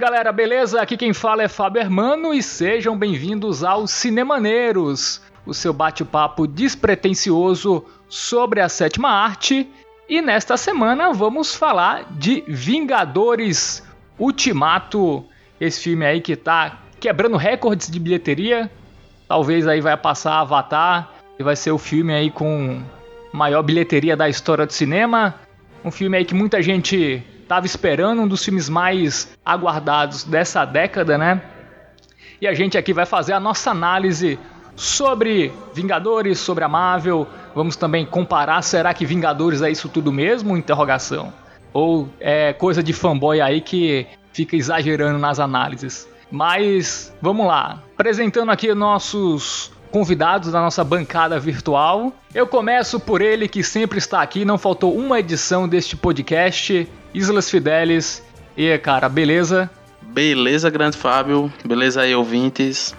[0.00, 0.80] Galera, beleza?
[0.80, 7.84] Aqui quem fala é Fábio Hermano e sejam bem-vindos ao Cinemaneiros, o seu bate-papo despretensioso
[8.08, 9.68] sobre a sétima arte.
[10.08, 13.86] E nesta semana vamos falar de Vingadores
[14.18, 15.22] Ultimato,
[15.60, 18.70] esse filme aí que tá quebrando recordes de bilheteria.
[19.28, 22.82] Talvez aí vai passar Avatar e vai ser o filme aí com
[23.34, 25.34] maior bilheteria da história do cinema.
[25.84, 31.18] Um filme aí que muita gente estava esperando, um dos filmes mais aguardados dessa década,
[31.18, 31.42] né?
[32.40, 34.38] E a gente aqui vai fazer a nossa análise
[34.76, 37.26] sobre Vingadores, sobre a Marvel.
[37.52, 40.56] Vamos também comparar, será que Vingadores é isso tudo mesmo?
[40.56, 41.32] Interrogação.
[41.72, 46.08] Ou é coisa de fanboy aí que fica exagerando nas análises.
[46.30, 52.12] Mas vamos lá, apresentando aqui nossos convidados da nossa bancada virtual.
[52.34, 57.50] Eu começo por ele que sempre está aqui, não faltou uma edição deste podcast, Islas
[57.50, 58.22] Fidelis.
[58.56, 59.70] E cara, beleza?
[60.02, 61.52] Beleza, grande Fábio.
[61.64, 62.94] Beleza aí, ouvintes.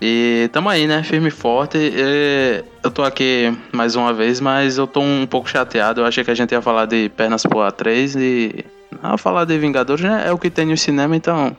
[0.00, 1.02] E tamo aí, né?
[1.02, 1.78] Firme e forte.
[1.78, 6.00] E eu tô aqui mais uma vez, mas eu tô um pouco chateado.
[6.00, 8.64] Eu achei que a gente ia falar de Pernas pro A3 e.
[9.02, 10.24] Não, falar de Vingadores né?
[10.26, 11.56] é o que tem no cinema, então.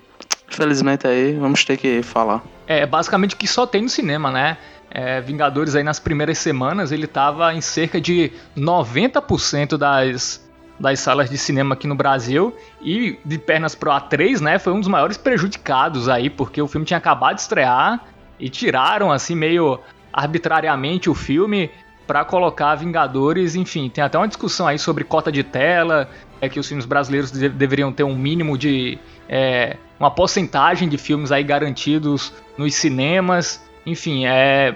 [0.52, 2.44] Infelizmente aí, vamos ter que falar.
[2.68, 4.58] É basicamente que só tem no cinema, né?
[4.92, 11.30] É, Vingadores aí nas primeiras semanas ele tava em cerca de 90% das, das salas
[11.30, 15.16] de cinema aqui no Brasil e de Pernas pro A3, né, foi um dos maiores
[15.16, 18.04] prejudicados aí, porque o filme tinha acabado de estrear
[18.40, 19.80] e tiraram assim meio
[20.12, 21.70] arbitrariamente o filme
[22.08, 26.10] para colocar Vingadores, enfim, tem até uma discussão aí sobre cota de tela,
[26.42, 30.98] é que os filmes brasileiros de deveriam ter um mínimo de é, uma porcentagem de
[30.98, 33.62] filmes aí garantidos nos cinemas.
[33.86, 34.76] Enfim, é,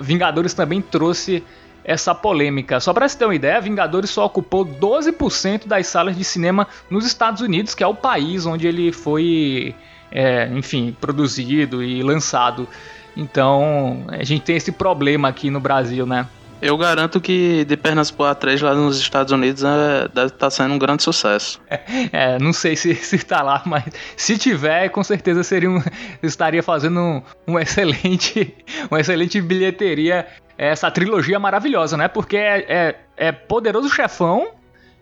[0.00, 1.42] Vingadores também trouxe
[1.84, 2.78] essa polêmica.
[2.80, 7.06] Só para você ter uma ideia, Vingadores só ocupou 12% das salas de cinema nos
[7.06, 9.74] Estados Unidos, que é o país onde ele foi,
[10.12, 12.68] é, enfim, produzido e lançado.
[13.16, 16.26] Então, a gente tem esse problema aqui no Brasil, né?
[16.60, 20.50] Eu garanto que de pernas pro A3 lá nos Estados Unidos é, deve estar tá
[20.50, 21.60] sendo um grande sucesso.
[21.68, 21.80] É,
[22.34, 23.84] é, não sei se, se tá lá, mas
[24.16, 25.80] se tiver, com certeza seria um,
[26.22, 28.54] estaria fazendo um, um excelente,
[28.90, 30.26] uma excelente bilheteria
[30.56, 32.08] essa trilogia maravilhosa, né?
[32.08, 34.48] Porque é, é, é Poderoso Chefão,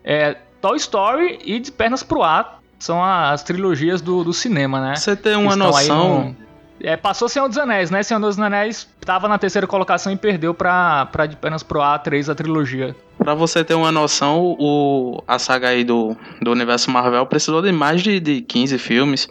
[0.03, 2.59] é Toy Story e De Pernas pro Ar.
[2.77, 4.95] São as trilogias do, do cinema, né?
[4.95, 6.35] Você tem uma noção
[6.81, 8.03] é, passou Senhor dos Anéis, né?
[8.03, 12.31] Senhor dos Anéis tava na terceira colocação e perdeu pra, pra de apenas pro A3
[12.31, 12.95] a trilogia.
[13.17, 17.71] Pra você ter uma noção, o, a saga aí do, do universo Marvel precisou de
[17.71, 19.27] mais de, de 15 filmes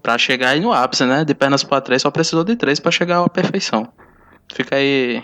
[0.00, 1.24] pra chegar aí no ápice, né?
[1.24, 3.88] De pernas pro A3 só precisou de 3 pra chegar à perfeição.
[4.52, 5.22] Fica aí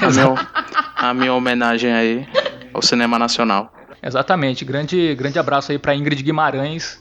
[0.00, 0.48] a minha,
[0.96, 2.28] a minha homenagem aí
[2.72, 3.72] ao cinema nacional.
[4.02, 4.64] Exatamente.
[4.64, 7.00] Grande, grande abraço aí pra Ingrid Guimarães,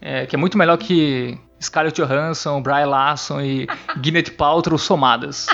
[0.00, 3.66] é, que é muito melhor que Scarlett Johansson, Brian Larson e
[4.00, 5.46] Gwyneth Paltrow somadas.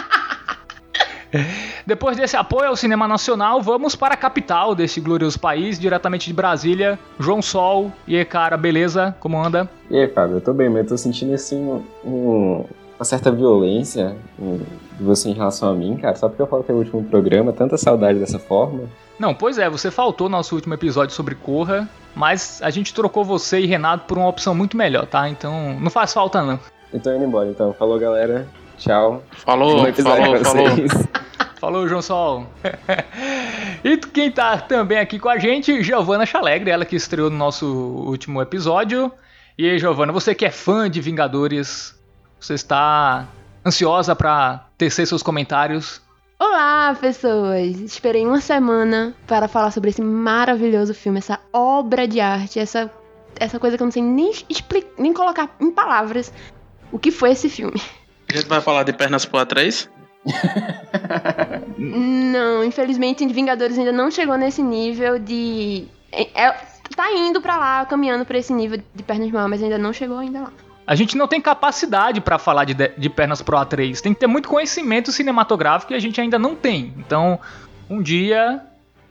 [1.85, 6.33] Depois desse apoio ao cinema nacional, vamos para a capital desse glorioso país, diretamente de
[6.33, 7.91] Brasília, João Sol.
[8.07, 9.15] E aí, cara, beleza?
[9.19, 9.69] Como anda?
[9.91, 12.65] E aí, Fábio, eu tô bem, mas eu tô sentindo assim um,
[12.97, 16.15] uma certa violência de você em relação a mim, cara.
[16.15, 18.85] Só porque eu falei que é o último programa, tanta saudade dessa forma.
[19.19, 23.25] Não, pois é, você faltou no nosso último episódio sobre Corra, mas a gente trocou
[23.25, 25.29] você e Renato por uma opção muito melhor, tá?
[25.29, 26.59] Então não faz falta não.
[26.93, 27.73] Então indo embora, então.
[27.73, 28.47] Falou, galera.
[28.79, 29.23] Tchau.
[29.31, 30.69] Falou, falou, falou.
[31.65, 32.47] Falou, João Sol.
[33.83, 37.67] e quem tá também aqui com a gente, Giovana Chalegre, ela que estreou no nosso
[37.67, 39.11] último episódio.
[39.57, 41.99] E aí, Giovana, você que é fã de Vingadores,
[42.39, 43.27] você está
[43.65, 46.03] ansiosa para tecer seus comentários?
[46.39, 47.81] Olá, pessoas!
[47.81, 52.91] Esperei uma semana para falar sobre esse maravilhoso filme, essa obra de arte, essa,
[53.37, 56.33] essa coisa que eu não sei nem, explicar, nem colocar em palavras
[56.91, 57.81] o que foi esse filme.
[58.29, 59.89] A gente vai falar de Pernas pro A3?
[61.79, 65.87] não, infelizmente Vingadores ainda não chegou nesse nível de.
[66.11, 66.53] É, é
[66.97, 70.19] tá indo para lá, caminhando para esse nível de Pernas A, mas ainda não chegou
[70.19, 70.53] ainda lá.
[70.87, 74.01] A gente não tem capacidade para falar de, de pernas pro A3.
[74.01, 76.93] Tem que ter muito conhecimento cinematográfico e a gente ainda não tem.
[76.99, 77.39] Então,
[77.89, 78.61] um dia,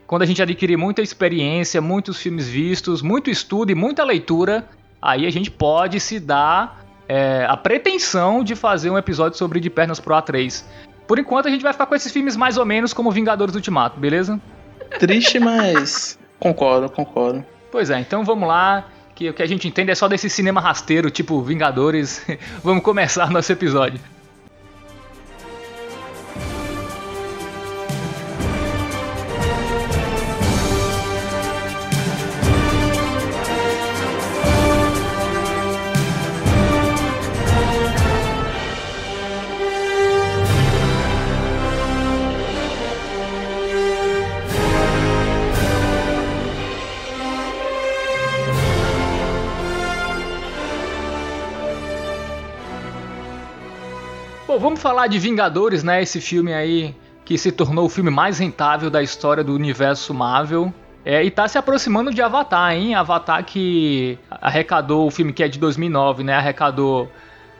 [0.06, 4.68] quando a gente adquirir muita experiência, muitos filmes vistos, muito estudo e muita leitura,
[5.02, 9.70] aí a gente pode se dar é, a pretensão de fazer um episódio sobre De
[9.70, 10.64] Pernas pro A3.
[11.08, 14.00] Por enquanto, a gente vai ficar com esses filmes mais ou menos como Vingadores Ultimato,
[14.00, 14.40] beleza?
[15.00, 17.44] Triste, mas concordo, concordo.
[17.72, 18.86] Pois é, então vamos lá
[19.24, 22.26] que o que a gente entende é só desse cinema rasteiro, tipo Vingadores.
[22.64, 24.13] Vamos começar nosso episódio.
[54.64, 56.02] Vamos falar de Vingadores, né?
[56.02, 56.96] Esse filme aí
[57.26, 60.74] que se tornou o filme mais rentável da história do universo Marvel.
[61.04, 62.96] É, e tá se aproximando de Avatar, hein?
[62.96, 66.36] Avatar que arrecadou o filme que é de 2009, né?
[66.36, 67.12] Arrecadou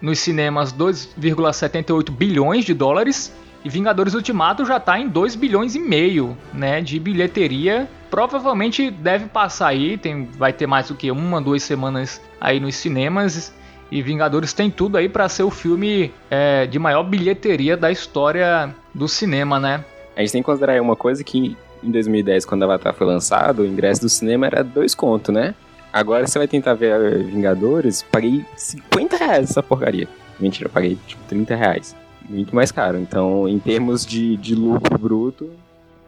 [0.02, 3.36] nos cinemas 2,78 bilhões de dólares.
[3.66, 7.90] E Vingadores Ultimato já tá em 2 bilhões e meio, né, de bilheteria.
[8.10, 12.76] Provavelmente deve passar aí, tem, vai ter mais do que uma, duas semanas aí nos
[12.76, 13.54] cinemas.
[13.94, 18.76] E Vingadores tem tudo aí para ser o filme é, de maior bilheteria da história
[18.92, 19.86] do cinema, né?
[20.16, 23.66] A gente tem que considerar uma coisa que em 2010, quando Avatar foi lançado, o
[23.68, 25.54] ingresso do cinema era dois conto, né?
[25.94, 30.08] Agora você vai tentar ver Vingadores, paguei 50 reais essa porcaria.
[30.40, 31.96] Mentira, paguei tipo 30 reais.
[32.28, 32.98] Muito mais caro.
[32.98, 35.52] Então, em termos de, de lucro bruto.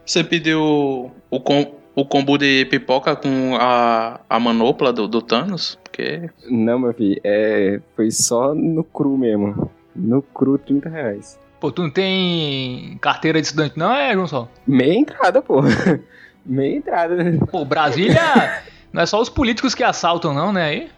[0.03, 5.77] Você pediu o, com, o combo de pipoca com a, a manopla do, do Thanos?
[5.95, 6.29] Porque...
[6.49, 9.71] Não, meu filho, é, foi só no cru mesmo.
[9.95, 11.39] No cru, 30 reais.
[11.57, 15.61] Pô, tu não tem carteira de estudante, não, é, João Meia entrada, pô.
[16.45, 17.15] Meia entrada.
[17.49, 18.61] Pô, Brasília.
[18.91, 20.65] Não é só os políticos que assaltam, não, né?
[20.65, 20.89] Aí?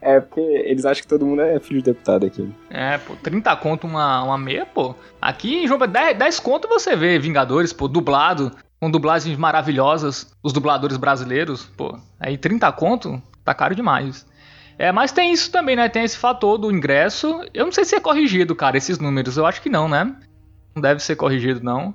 [0.00, 2.52] É, porque eles acham que todo mundo é filho de deputado aqui.
[2.68, 4.96] É, pô, 30 conto uma, uma meia, pô.
[5.20, 8.50] Aqui em João 10, 10 conto você vê Vingadores, pô, dublado,
[8.80, 11.96] com dublagens maravilhosas, os dubladores brasileiros, pô.
[12.18, 14.26] Aí 30 conto, tá caro demais.
[14.82, 15.88] É, mas tem isso também, né?
[15.88, 17.40] Tem esse fator do ingresso.
[17.54, 19.36] Eu não sei se é corrigido, cara, esses números.
[19.36, 20.12] Eu acho que não, né?
[20.74, 21.94] Não deve ser corrigido, não.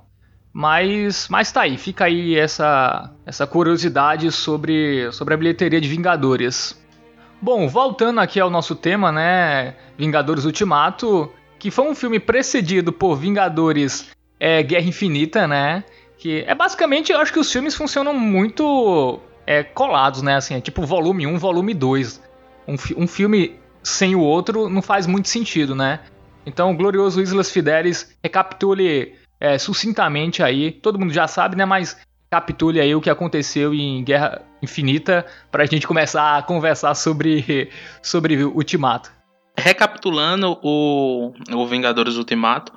[0.53, 6.81] Mas, mas tá aí, fica aí essa, essa curiosidade sobre, sobre a bilheteria de Vingadores.
[7.41, 9.75] Bom, voltando aqui ao nosso tema, né?
[9.97, 11.29] Vingadores Ultimato,
[11.59, 15.83] que foi um filme precedido por Vingadores é, Guerra Infinita, né?
[16.17, 20.37] Que é basicamente, eu acho que os filmes funcionam muito é, colados, né?
[20.37, 22.26] Assim, é tipo volume 1, volume 2.
[22.67, 26.01] Um, um filme sem o outro não faz muito sentido, né?
[26.45, 31.65] Então, o glorioso Islas Fidelis recapitule é, sucintamente aí, todo mundo já sabe, né?
[31.65, 31.97] Mas
[32.29, 37.69] capitule aí o que aconteceu em Guerra Infinita para a gente começar a conversar sobre,
[38.03, 39.11] sobre Ultimato.
[39.57, 42.71] Recapitulando o, o Vingadores Ultimato,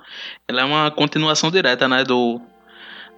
[0.49, 2.41] ela é uma continuação direta, né, do,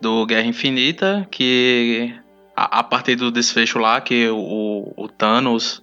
[0.00, 2.12] do Guerra Infinita, que
[2.56, 5.82] a, a partir do desfecho lá, que o, o Thanos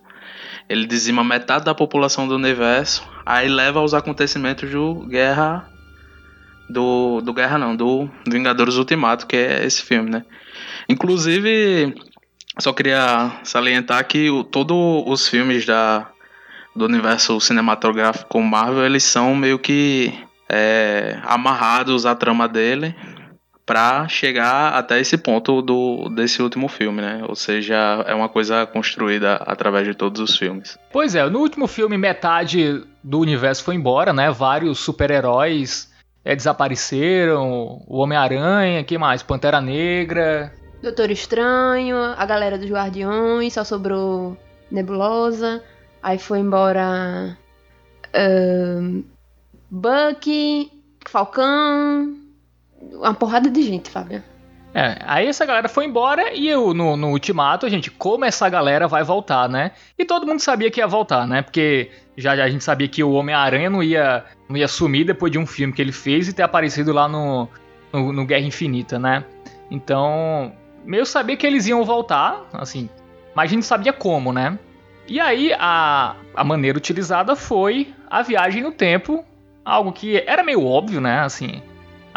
[0.69, 5.67] ele dizima metade da população do universo, aí leva aos acontecimentos do Guerra
[6.69, 10.23] do, do Guerra não, do Vingadores Ultimato, que é esse filme, né?
[10.87, 11.95] Inclusive,
[12.59, 16.07] só queria salientar que o, todos os filmes da,
[16.75, 20.13] do universo cinematográfico Marvel, eles são meio que
[20.47, 22.95] é, amarrados à trama dele
[23.69, 27.23] para chegar até esse ponto do desse último filme, né?
[27.29, 30.75] Ou seja, é uma coisa construída através de todos os filmes.
[30.91, 34.31] Pois é, no último filme metade do universo foi embora, né?
[34.31, 35.87] Vários super-heróis
[36.25, 39.21] é, desapareceram, o Homem-Aranha, que mais?
[39.21, 40.51] Pantera Negra.
[40.81, 44.35] Doutor Estranho, a galera dos Guardiões, só sobrou
[44.71, 45.63] Nebulosa.
[46.01, 47.37] Aí foi embora.
[48.15, 49.03] Uh,
[49.69, 50.71] Bucky,
[51.07, 52.18] Falcão.
[52.81, 54.23] Uma porrada de gente, Fábio.
[54.73, 58.47] É, aí essa galera foi embora e eu, no, no Ultimato, a gente, como essa
[58.47, 59.71] galera vai voltar, né?
[59.97, 61.41] E todo mundo sabia que ia voltar, né?
[61.41, 65.31] Porque já, já a gente sabia que o Homem-Aranha não ia, não ia sumir depois
[65.31, 67.49] de um filme que ele fez e ter aparecido lá no,
[67.91, 69.25] no, no Guerra Infinita, né?
[69.71, 70.53] Então,
[70.85, 72.87] meio sabia que eles iam voltar, assim,
[73.33, 74.57] mas a gente sabia como, né?
[75.07, 79.25] E aí a, a maneira utilizada foi a viagem no tempo,
[79.65, 81.21] algo que era meio óbvio, né?
[81.21, 81.63] Assim,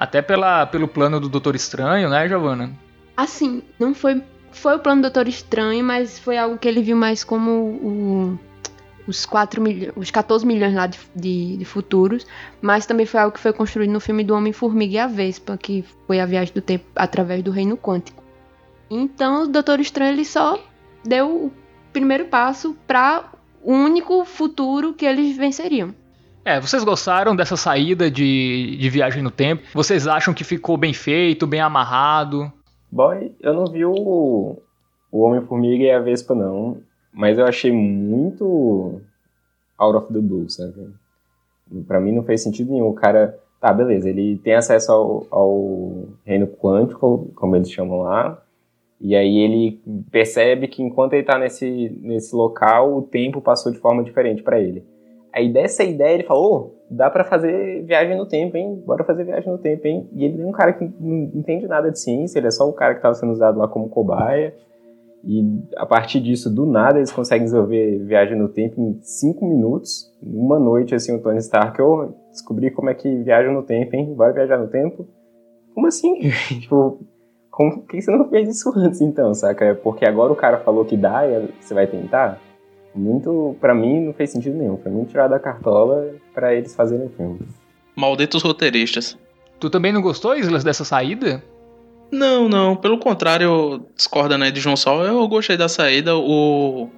[0.02, 2.73] até pela, pelo plano do Doutor Estranho, né, Giovanna?
[3.16, 6.97] Assim, não foi foi o plano do Doutor Estranho, mas foi algo que ele viu
[6.97, 8.38] mais como o,
[9.06, 12.26] os, 4 milhões, os 14 milhões lá de, de, de, futuros,
[12.61, 15.85] mas também foi algo que foi construído no filme do Homem-Formiga e a Vespa, que
[16.06, 18.23] foi a viagem do tempo através do reino quântico.
[18.90, 20.59] Então o Doutor Estranho ele só
[21.04, 21.52] deu o
[21.92, 23.30] primeiro passo para
[23.62, 25.94] o único futuro que eles venceriam.
[26.44, 29.62] É, vocês gostaram dessa saída de, de viagem no tempo?
[29.72, 32.52] Vocês acham que ficou bem feito, bem amarrado?
[32.90, 34.56] Boy, eu não vi o,
[35.12, 36.78] o Homem-Formiga e a Vespa, não.
[37.12, 39.00] Mas eu achei muito
[39.78, 40.92] out of the blue, sabe?
[41.87, 42.88] Pra mim não fez sentido nenhum.
[42.88, 48.42] O cara, tá, beleza, ele tem acesso ao, ao reino quântico, como eles chamam lá,
[49.00, 49.80] e aí ele
[50.11, 54.61] percebe que enquanto ele tá nesse, nesse local, o tempo passou de forma diferente para
[54.61, 54.84] ele.
[55.32, 58.82] Aí dessa ideia ele falou, oh, dá para fazer viagem no tempo, hein?
[58.86, 60.08] Bora fazer viagem no tempo, hein?
[60.12, 62.72] E ele é um cara que não entende nada de ciência, ele é só o
[62.72, 64.54] cara que estava sendo usado lá como cobaia.
[65.24, 70.12] E a partir disso, do nada, eles conseguem resolver viagem no tempo em cinco minutos.
[70.20, 74.12] Uma noite, assim, o Tony Stark, oh, descobrir como é que viaja no tempo, hein?
[74.14, 75.06] Bora viajar no tempo?
[75.74, 76.28] Como assim?
[76.60, 76.98] tipo,
[77.50, 79.78] como, por que você não fez isso antes, então, saca?
[79.82, 82.40] Porque agora o cara falou que dá e você vai tentar?
[82.94, 84.76] Muito, para mim, não fez sentido nenhum.
[84.76, 87.40] Foi muito tirado da cartola para eles fazerem o filme.
[87.96, 89.18] Malditos roteiristas.
[89.58, 91.42] Tu também não gostou, Islas, dessa saída?
[92.11, 92.76] Não, não.
[92.76, 96.14] Pelo contrário, discordando aí de João Sol, eu gostei da saída.
[96.14, 96.90] O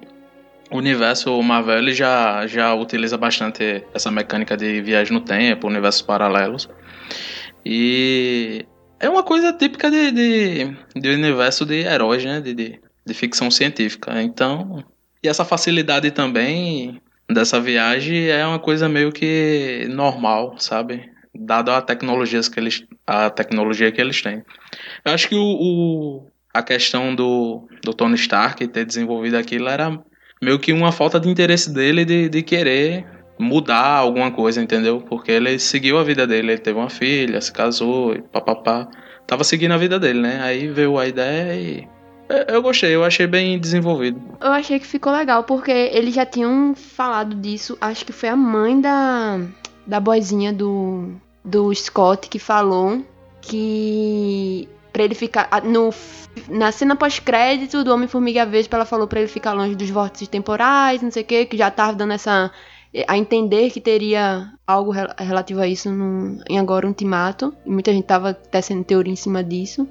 [0.71, 6.67] universo Marvel já, já utiliza bastante essa mecânica de viagem no tempo, universos paralelos.
[7.65, 8.65] E
[8.99, 12.41] é uma coisa típica de, de, de universo de heróis, né?
[12.41, 14.21] De, de, de ficção científica.
[14.21, 14.83] Então,
[15.25, 21.09] e essa facilidade também dessa viagem é uma coisa meio que normal, sabe?
[21.33, 24.43] Dado a tecnologias que eles, a tecnologia que eles têm.
[25.03, 29.99] Eu acho que o, o a questão do, do Tony Stark ter desenvolvido aquilo era
[30.41, 33.05] meio que uma falta de interesse dele de, de querer
[33.39, 35.01] mudar alguma coisa, entendeu?
[35.01, 38.87] Porque ele seguiu a vida dele, ele teve uma filha, se casou e papapá.
[39.25, 40.39] Tava seguindo a vida dele, né?
[40.43, 41.94] Aí veio a ideia e
[42.47, 44.21] eu gostei, eu achei bem desenvolvido.
[44.41, 47.77] Eu achei que ficou legal, porque eles já tinham falado disso.
[47.79, 49.39] Acho que foi a mãe da,
[49.85, 51.13] da boizinha do,
[51.43, 53.03] do Scott que falou
[53.41, 55.49] que pra ele ficar.
[55.63, 55.93] No,
[56.47, 61.01] na cena pós-crédito do Homem-Formiga Vespa, ela falou pra ele ficar longe dos vórtices temporais,
[61.01, 62.51] não sei o que, que já tava dando essa.
[63.07, 67.53] a entender que teria algo relativo a isso no, em agora Ultimato.
[67.65, 69.87] E muita gente tava tecendo teoria em cima disso.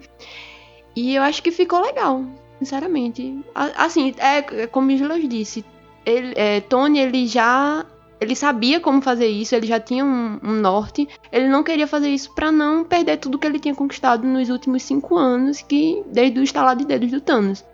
[0.96, 2.24] E eu acho que ficou legal,
[2.58, 3.44] sinceramente.
[3.54, 5.64] Assim, é, é como o Gilos disse,
[6.04, 7.84] ele, é, Tony ele já
[8.20, 11.08] ele sabia como fazer isso, ele já tinha um, um norte.
[11.30, 14.82] Ele não queria fazer isso para não perder tudo que ele tinha conquistado nos últimos
[14.82, 17.64] cinco anos, que desde o estalar de dedos do Thanos.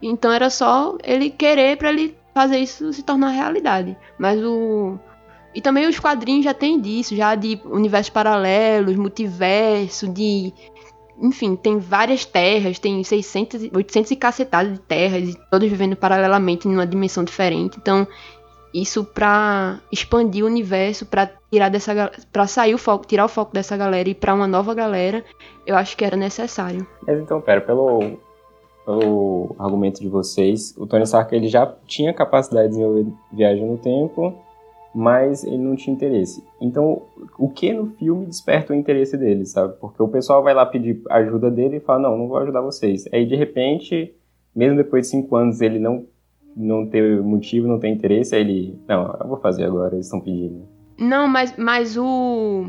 [0.00, 3.96] Então era só ele querer para ele fazer isso se tornar realidade.
[4.18, 4.98] Mas o
[5.52, 10.52] e também os quadrinhos já tem disso, já de universos paralelos, multiverso, de
[11.20, 16.66] enfim, tem várias terras, tem 600, 800 e cacetadas de terras, e todos vivendo paralelamente
[16.66, 17.78] em uma dimensão diferente.
[17.78, 18.06] Então,
[18.72, 23.52] isso para expandir o universo, para tirar dessa para sair o foco, tirar o foco
[23.52, 25.24] dessa galera e para uma nova galera,
[25.66, 26.86] eu acho que era necessário.
[27.06, 28.18] Mas então, pera, pelo
[28.84, 33.76] pelo argumento de vocês, o Tony Stark ele já tinha capacidade de desenvolver viagem no
[33.76, 34.34] tempo,
[34.94, 36.42] mas ele não tinha interesse.
[36.60, 37.02] Então,
[37.38, 39.74] o que no filme desperta o interesse dele, sabe?
[39.80, 43.04] Porque o pessoal vai lá pedir ajuda dele e fala, não, não vou ajudar vocês.
[43.12, 44.14] Aí, de repente,
[44.54, 46.06] mesmo depois de cinco anos, ele não,
[46.56, 50.20] não ter motivo, não ter interesse, aí ele, não, eu vou fazer agora, eles estão
[50.20, 50.66] pedindo.
[50.98, 52.66] Não, mas, mas o...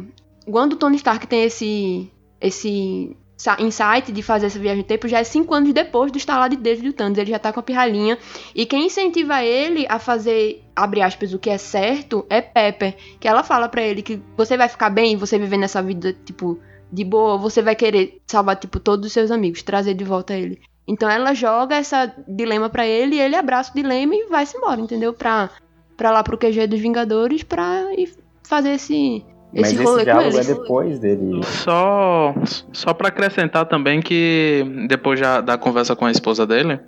[0.49, 2.09] Quando o Tony Stark tem esse,
[2.39, 3.15] esse
[3.59, 6.55] insight de fazer essa viagem de tempo já é cinco anos depois do estalar de
[6.55, 7.17] dedos do Thanos.
[7.17, 8.17] Ele já tá com a pirralhinha.
[8.53, 12.95] E quem incentiva ele a fazer, abre aspas, o que é certo é Pepper.
[13.19, 16.59] Que ela fala para ele que você vai ficar bem, você viver nessa vida, tipo,
[16.91, 20.61] de boa, você vai querer salvar, tipo, todos os seus amigos, trazer de volta ele.
[20.87, 25.13] Então ela joga essa dilema para ele ele abraça o dilema e vai-se embora, entendeu?
[25.13, 25.49] Pra,
[25.95, 30.43] pra lá pro QG dos Vingadores pra ir fazer esse mas esse, esse diálogo é
[30.43, 31.43] depois dele.
[31.43, 32.33] Só,
[32.71, 36.79] só para acrescentar também que depois já, da conversa com a esposa dele,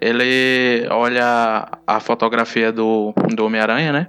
[0.00, 4.08] ele olha a fotografia do, do Homem-Aranha, né?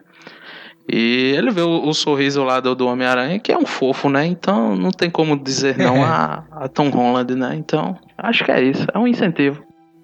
[0.92, 4.26] E ele vê o, o sorriso lá do, do Homem-Aranha, que é um fofo, né?
[4.26, 7.56] Então não tem como dizer não a, a Tom Holland, né?
[7.56, 9.64] Então acho que é isso, é um incentivo.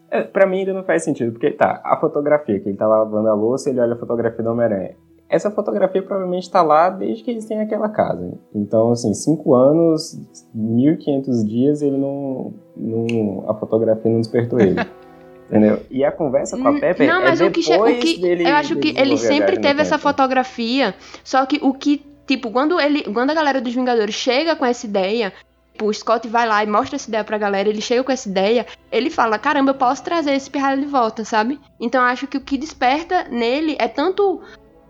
[0.09, 3.27] É, pra mim ainda não faz sentido, porque tá, a fotografia, que ele tá lavando
[3.27, 4.95] a louça, ele olha a fotografia do Homem-Aranha
[5.29, 8.34] essa fotografia provavelmente está lá desde que eles têm aquela casa.
[8.53, 10.20] Então, assim, cinco anos,
[10.55, 14.75] 1.500 dias, ele não, não, a fotografia não despertou ele.
[15.50, 15.82] Entendeu?
[15.91, 18.48] E a conversa com a Pepe não, é mas é o que, o que dele,
[18.50, 23.03] Eu acho que ele sempre teve essa fotografia, só que o que, tipo, quando ele,
[23.03, 25.32] quando a galera dos Vingadores chega com essa ideia,
[25.72, 28.27] tipo, o Scott vai lá e mostra essa ideia pra galera, ele chega com essa
[28.27, 31.60] ideia, ele fala, caramba, eu posso trazer esse pirralho de volta, sabe?
[31.79, 34.41] Então eu acho que o que desperta nele é tanto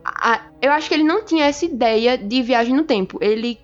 [0.06, 3.18] a, eu acho que ele não tinha essa ideia de viagem no tempo.
[3.20, 3.60] Ele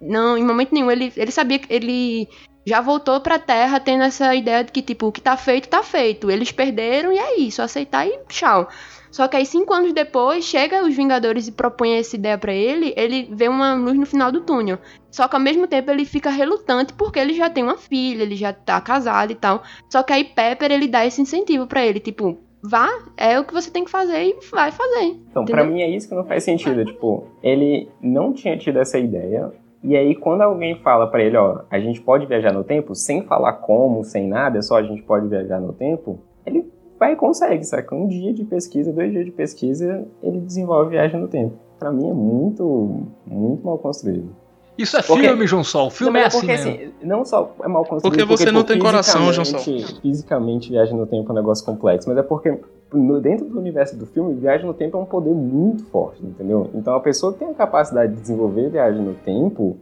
[0.00, 2.28] não, em momento nenhum, ele, ele sabia que ele
[2.66, 5.82] já voltou pra Terra tendo essa ideia de que, tipo, o que tá feito, tá
[5.82, 6.30] feito.
[6.30, 8.68] Eles perderam e é isso, aceitar e tchau.
[9.10, 12.92] Só que aí, cinco anos depois, chega os Vingadores e propõe essa ideia para ele,
[12.96, 14.78] ele vê uma luz no final do túnel.
[15.10, 18.36] Só que ao mesmo tempo ele fica relutante porque ele já tem uma filha, ele
[18.36, 19.62] já tá casado e tal.
[19.90, 23.52] Só que aí Pepper, ele dá esse incentivo para ele, tipo, vá, é o que
[23.54, 25.16] você tem que fazer e vai fazer.
[25.30, 26.84] Então, para mim é isso que não faz sentido.
[26.84, 29.52] Tipo, ele não tinha tido essa ideia.
[29.82, 33.22] E aí, quando alguém fala para ele, ó, a gente pode viajar no tempo, sem
[33.22, 37.16] falar como, sem nada, é só a gente pode viajar no tempo, ele vai e
[37.16, 37.94] consegue, saca?
[37.94, 41.54] Um dia de pesquisa, dois dias de pesquisa, ele desenvolve viagem no tempo.
[41.78, 44.34] pra mim é muito, muito mal construído.
[44.78, 45.88] Isso é Porque- filme, João Sol.
[45.90, 46.70] Filme não, é mas assim, porque, mesmo.
[46.72, 48.02] assim, não só é mal construído.
[48.02, 51.64] Porque você não pô, tem coração, João fisicamente- Fisicamente, viagem no tempo é um negócio
[51.64, 52.58] complexo, mas é porque
[52.92, 56.70] no- dentro do universo do filme, viagem no tempo é um poder muito forte, entendeu?
[56.74, 59.76] Então a pessoa que tem a capacidade de desenvolver viagem no tempo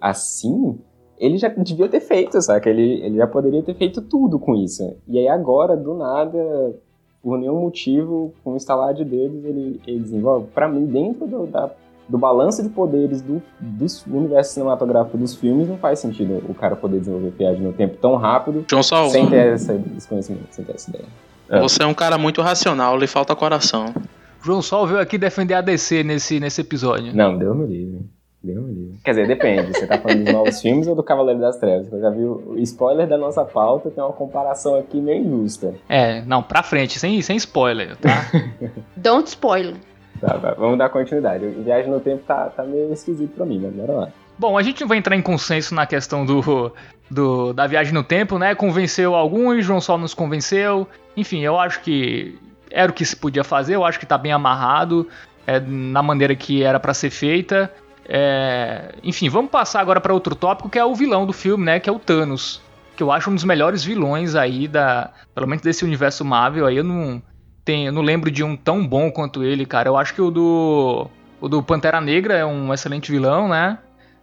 [0.00, 0.78] assim,
[1.18, 2.68] ele já devia ter feito, saca?
[2.68, 4.96] Ele, ele já poderia ter feito tudo com isso.
[5.08, 6.74] E aí agora, do nada,
[7.22, 10.46] por nenhum motivo, com o instalar de dedos, ele, ele desenvolve.
[10.54, 11.70] Pra mim, dentro do, da,
[12.08, 13.86] do balanço de poderes do, do
[14.16, 18.16] universo cinematográfico dos filmes, não faz sentido o cara poder desenvolver viagem no tempo tão
[18.16, 21.04] rápido João Sol, sem ter essa, esse conhecimento, sem ter essa ideia.
[21.48, 21.60] É.
[21.60, 23.94] você é um cara muito racional, lhe falta coração.
[24.42, 27.14] João Sol veio aqui defender a DC nesse, nesse episódio.
[27.14, 28.00] Não, Deus me livre.
[28.42, 28.98] Deus me livre.
[29.04, 29.72] Quer dizer, depende.
[29.72, 31.92] Você tá falando dos novos filmes ou do Cavaleiro das Trevas?
[31.92, 35.74] Eu já vi o o spoiler da nossa pauta, tem uma comparação aqui meio injusta.
[35.88, 38.30] É, não, pra frente, sem, sem spoiler, tá?
[38.96, 39.74] Don't spoil.
[40.20, 41.46] Tá, vamos dar continuidade.
[41.46, 44.08] Viagem no Tempo tá, tá meio esquisito pra mim, mas bora lá.
[44.38, 46.72] Bom, a gente vai entrar em consenso na questão do,
[47.10, 48.54] do da viagem no tempo, né?
[48.54, 50.86] Convenceu alguns, João Sol nos convenceu.
[51.16, 52.38] Enfim, eu acho que
[52.70, 55.08] era o que se podia fazer, eu acho que tá bem amarrado
[55.46, 57.72] é, na maneira que era pra ser feita.
[58.08, 61.80] É, enfim, vamos passar agora pra outro tópico que é o vilão do filme, né?
[61.80, 62.60] Que é o Thanos.
[62.94, 65.10] Que eu acho um dos melhores vilões aí da.
[65.34, 67.22] Pelo menos desse universo Marvel aí, eu não.
[67.66, 69.88] Tenho, eu não lembro de um tão bom quanto ele, cara.
[69.88, 71.10] Eu acho que o do.
[71.40, 73.76] O do Pantera Negra é um excelente vilão, né?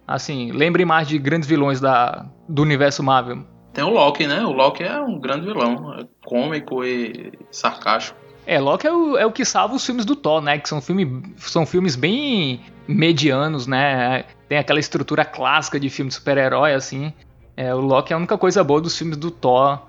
[0.08, 3.44] Assim, lembre mais de grandes vilões da, do universo Marvel.
[3.74, 4.40] Tem o Loki, né?
[4.44, 8.18] O Loki é um grande vilão, é cômico e sarcástico.
[8.46, 10.58] É, Loki é o, é o que salva os filmes do Thor, né?
[10.58, 14.24] Que são, filme, são filmes bem medianos, né?
[14.48, 17.12] Tem aquela estrutura clássica de filme de super-herói, assim.
[17.56, 19.82] É, o Loki é a única coisa boa dos filmes do Thor,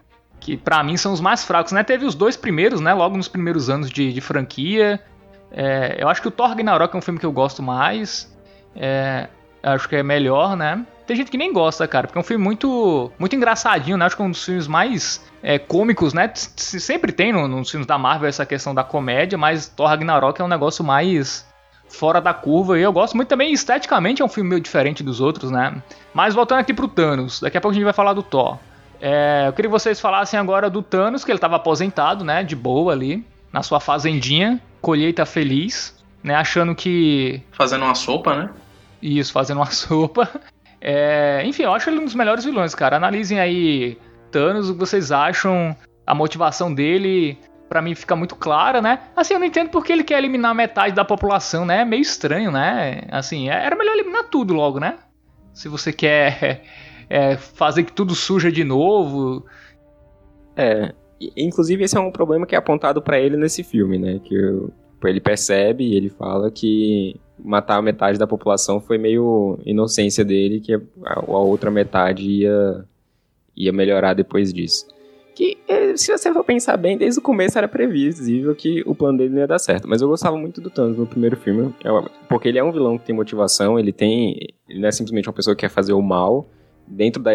[0.45, 1.83] que pra mim são os mais fracos, né?
[1.83, 2.93] Teve os dois primeiros, né?
[2.93, 5.01] Logo nos primeiros anos de, de franquia.
[5.51, 8.31] É, eu acho que o Thor Ragnarok é um filme que eu gosto mais.
[8.75, 9.27] É,
[9.63, 10.85] acho que é melhor, né?
[11.07, 14.05] Tem gente que nem gosta, cara, porque é um filme muito, muito engraçadinho, né?
[14.05, 16.31] Acho que é um dos filmes mais é, cômicos, né?
[16.35, 20.43] Sempre tem no- nos filmes da Marvel essa questão da comédia, mas Thor Ragnarok é
[20.43, 21.43] um negócio mais
[21.87, 22.77] fora da curva.
[22.77, 25.75] E eu gosto muito também, esteticamente, é um filme meio diferente dos outros, né?
[26.13, 28.57] Mas voltando aqui pro Thanos, daqui a pouco a gente vai falar do Thor.
[29.01, 32.43] É, eu queria que vocês falassem agora do Thanos, que ele tava aposentado, né?
[32.43, 36.35] De boa ali, na sua fazendinha, colheita feliz, né?
[36.35, 38.49] Achando que Fazendo uma sopa, né?
[39.01, 40.29] isso, fazendo uma sopa.
[40.81, 42.95] É, enfim, eu acho ele um dos melhores vilões, cara.
[42.97, 43.97] Analisem aí
[44.31, 47.37] Thanos, o que vocês acham, a motivação dele,
[47.69, 48.99] pra mim fica muito clara, né?
[49.15, 51.81] Assim, eu não entendo porque ele quer eliminar metade da população, né?
[51.81, 53.01] É meio estranho, né?
[53.11, 54.95] Assim, é- era melhor eliminar tudo logo, né?
[55.53, 56.63] Se você quer
[57.09, 59.45] é, fazer que tudo suja de novo.
[60.55, 60.93] É,
[61.35, 64.19] inclusive esse é um problema que é apontado pra ele nesse filme, né?
[64.23, 64.71] Que o-
[65.03, 70.73] ele percebe e ele fala que matar metade da população foi meio inocência dele, que
[70.73, 72.85] a, outra metade ia,
[73.55, 74.87] ia melhorar depois disso.
[75.35, 79.17] Que, eh, se você for pensar bem, desde o começo era previsível que o plano
[79.17, 79.87] dele não ia dar certo.
[79.87, 82.97] Mas eu gostava muito do Thanos no primeiro filme, eu- porque ele é um vilão
[82.97, 84.37] que tem motivação, ele tem.
[84.67, 86.47] Ele não é simplesmente uma pessoa que quer fazer o mal.
[86.87, 87.31] Dentro da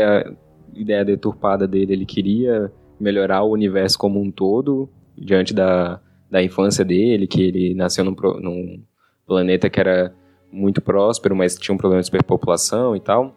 [0.75, 6.85] ideia deturpada dele, ele queria melhorar o universo como um todo, diante da, da infância
[6.85, 8.83] dele, que ele nasceu num, num
[9.27, 10.15] planeta que era
[10.53, 13.35] muito próspero, mas tinha um problema de superpopulação e tal.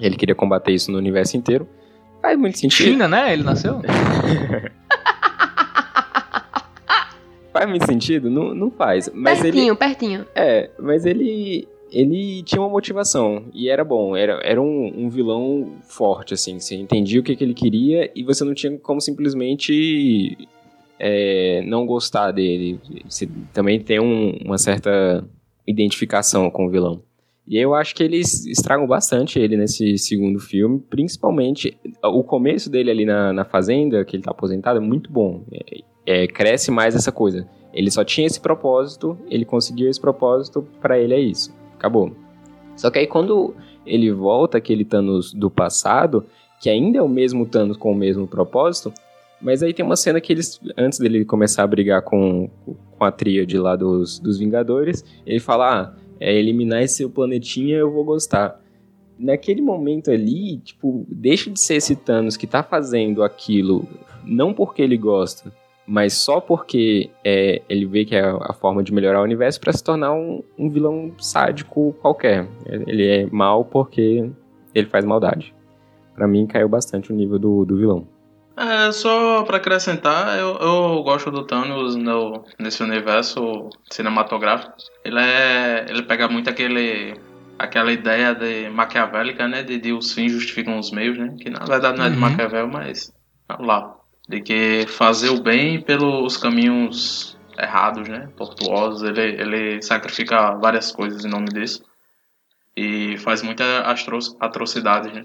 [0.00, 1.68] Ele queria combater isso no universo inteiro.
[2.20, 2.90] Faz muito sentido.
[2.90, 3.32] China, né?
[3.32, 3.80] Ele nasceu?
[7.52, 8.30] Faz muito sentido?
[8.30, 9.10] Não, não faz.
[9.12, 10.26] Mas ele, pertinho, pertinho.
[10.32, 15.72] É, mas ele ele tinha uma motivação e era bom, era, era um, um vilão
[15.88, 20.36] forte, assim, você entendia o que, que ele queria e você não tinha como simplesmente
[20.98, 22.78] é, não gostar dele.
[23.08, 25.24] Você também tem um- uma certa
[25.66, 27.02] identificação com o vilão.
[27.46, 32.90] E eu acho que eles estragam bastante ele nesse segundo filme, principalmente o começo dele
[32.90, 35.44] ali na, na fazenda, que ele tá aposentado, é muito bom.
[36.06, 37.48] É, é, cresce mais essa coisa.
[37.72, 41.54] Ele só tinha esse propósito, ele conseguiu esse propósito, pra ele é isso.
[41.78, 42.12] Acabou.
[42.76, 43.54] Só que aí quando
[43.86, 46.26] ele volta, aquele Thanos do passado,
[46.60, 48.92] que ainda é o mesmo Thanos com o mesmo propósito,
[49.40, 53.12] mas aí tem uma cena que eles, antes dele começar a brigar com, com a
[53.12, 58.60] tríade lá dos, dos Vingadores, ele fala, ah, é, eliminar esse planetinha eu vou gostar.
[59.16, 63.86] Naquele momento ali, tipo, deixa de ser esse Thanos que tá fazendo aquilo,
[64.24, 65.52] não porque ele gosta,
[65.88, 69.72] mas só porque é, ele vê que é a forma de melhorar o universo para
[69.72, 72.46] se tornar um, um vilão sádico qualquer.
[72.66, 74.30] Ele é mal porque
[74.74, 75.54] ele faz maldade.
[76.14, 78.06] Pra mim caiu bastante o nível do, do vilão.
[78.54, 84.74] É, só para acrescentar, eu, eu gosto do Thanos no, nesse universo cinematográfico.
[85.04, 85.86] Ele é.
[85.88, 87.14] Ele pega muito aquele.
[87.58, 89.62] aquela ideia de maquiavélica, né?
[89.62, 91.34] De, de os fins justificam os meios, né?
[91.40, 92.20] Que na verdade não é de Uhum.
[92.20, 93.12] Maquiavel, mas.
[93.48, 93.97] vamos lá.
[94.28, 98.28] De que fazer o bem pelos caminhos errados, né?
[98.36, 99.02] Tortuosos.
[99.02, 101.82] Ele, ele sacrifica várias coisas em nome disso.
[102.76, 105.22] E faz muita astro atrocidades, né?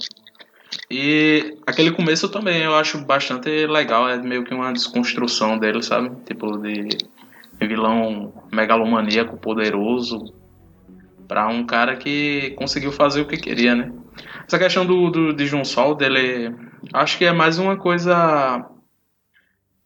[0.89, 6.15] E aquele começo também eu acho bastante legal, é meio que uma desconstrução dele, sabe?
[6.25, 6.87] Tipo de
[7.61, 10.33] vilão megalomaníaco poderoso
[11.27, 13.91] pra um cara que conseguiu fazer o que queria, né?
[14.47, 16.53] Essa questão do, do de Sol dele,
[16.93, 18.65] acho que é mais uma coisa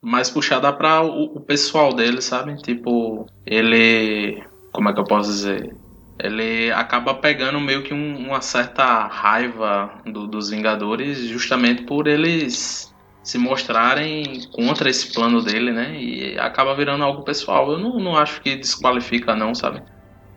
[0.02, 2.56] mais puxada para o, o pessoal dele, sabe?
[2.62, 5.78] Tipo, ele, como é que eu posso dizer?
[6.20, 12.94] ele acaba pegando meio que um- uma certa raiva do- dos Vingadores justamente por eles
[13.24, 16.00] se mostrarem contra esse plano dele, né?
[16.02, 17.72] E acaba virando algo pessoal.
[17.72, 19.84] Eu não, não acho que desqualifica, não, sabe?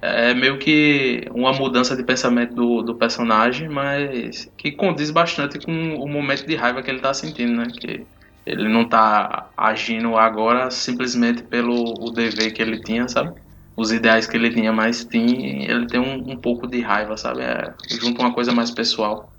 [0.03, 5.73] É meio que uma mudança de pensamento do, do personagem, mas que condiz bastante com
[5.97, 7.73] o momento de raiva que ele tá sentindo, né?
[7.79, 8.07] Que
[8.47, 13.35] ele não tá agindo agora simplesmente pelo o dever que ele tinha, sabe?
[13.81, 17.41] os ideais que ele tinha, mas tem, ele tem um, um pouco de raiva, sabe?
[17.41, 19.33] É, junto uma coisa mais pessoal.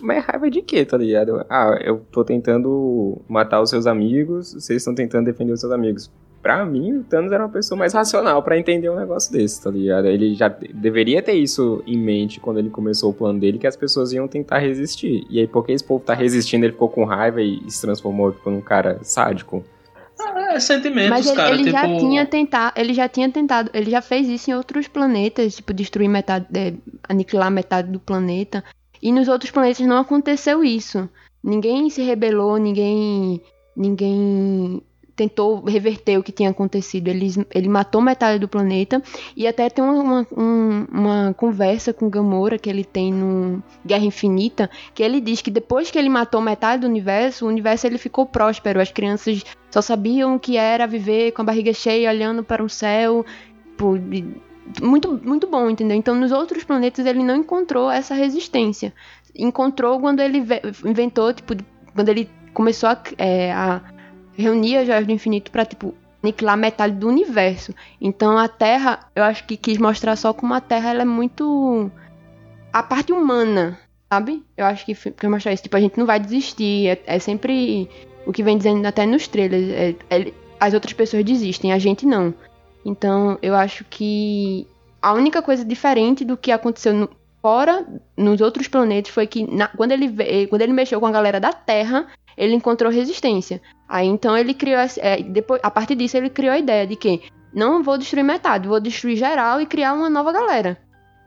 [0.00, 1.44] Mas raiva de quê, tá ligado?
[1.50, 6.10] Ah, eu tô tentando matar os seus amigos, vocês estão tentando defender os seus amigos.
[6.44, 9.70] Pra mim, o Thanos era uma pessoa mais racional pra entender um negócio desse, tá
[9.70, 10.06] ligado?
[10.08, 13.66] Ele já de- deveria ter isso em mente quando ele começou o plano dele, que
[13.66, 15.24] as pessoas iam tentar resistir.
[15.30, 18.50] E aí, porque esse povo tá resistindo, ele ficou com raiva e se transformou tipo,
[18.50, 19.64] num cara sádico.
[20.50, 21.54] É, sentimentos, Mas ele, cara.
[21.54, 24.86] ele já tipo, tinha tentado, ele já tinha tentado, ele já fez isso em outros
[24.86, 26.74] planetas, tipo destruir metade, é,
[27.08, 28.62] aniquilar metade do planeta.
[29.02, 31.08] E nos outros planetas não aconteceu isso.
[31.42, 33.40] Ninguém se rebelou, ninguém,
[33.74, 34.82] ninguém
[35.16, 37.08] tentou reverter o que tinha acontecido.
[37.08, 39.02] Ele, ele matou metade do planeta
[39.36, 44.04] e até tem uma, uma, um- uma conversa com Gamora que ele tem no Guerra
[44.04, 47.98] Infinita, que ele diz que depois que ele matou metade do universo, o universo ele
[47.98, 48.80] ficou próspero.
[48.80, 52.68] As crianças só sabiam o que era viver com a barriga cheia, olhando para o
[52.68, 53.24] céu.
[53.76, 54.24] Pô, e-
[54.82, 55.96] muito, muito bom, entendeu?
[55.96, 58.92] Então, nos outros planetas ele não encontrou essa resistência.
[59.36, 61.54] Encontrou quando ele ve- inventou, tipo,
[61.94, 63.82] quando ele começou a, é, a
[64.36, 67.74] reunir as joias do infinito para tipo, aniquilar metade do universo.
[68.00, 71.90] Então, a Terra, eu acho que quis mostrar só como a Terra ela é muito.
[72.72, 73.78] a parte humana,
[74.12, 74.42] sabe?
[74.56, 75.62] Eu acho que quis mostrar isso.
[75.62, 76.88] Tipo, a gente não vai desistir.
[76.88, 77.88] É, é sempre
[78.26, 79.68] o que vem dizendo até nos trailers.
[79.70, 82.32] É, é- as outras pessoas desistem, a gente não.
[82.84, 84.66] Então, eu acho que
[85.02, 87.08] a única coisa diferente do que aconteceu no-
[87.42, 87.84] fora,
[88.16, 91.52] nos outros planetas, foi que na- quando, ele, quando ele mexeu com a galera da
[91.52, 93.60] Terra, ele encontrou resistência.
[93.88, 94.80] Aí então ele criou.
[94.98, 98.68] é, depois, a partir disso, ele criou a ideia de que não vou destruir metade,
[98.68, 100.78] vou destruir geral e criar uma nova galera.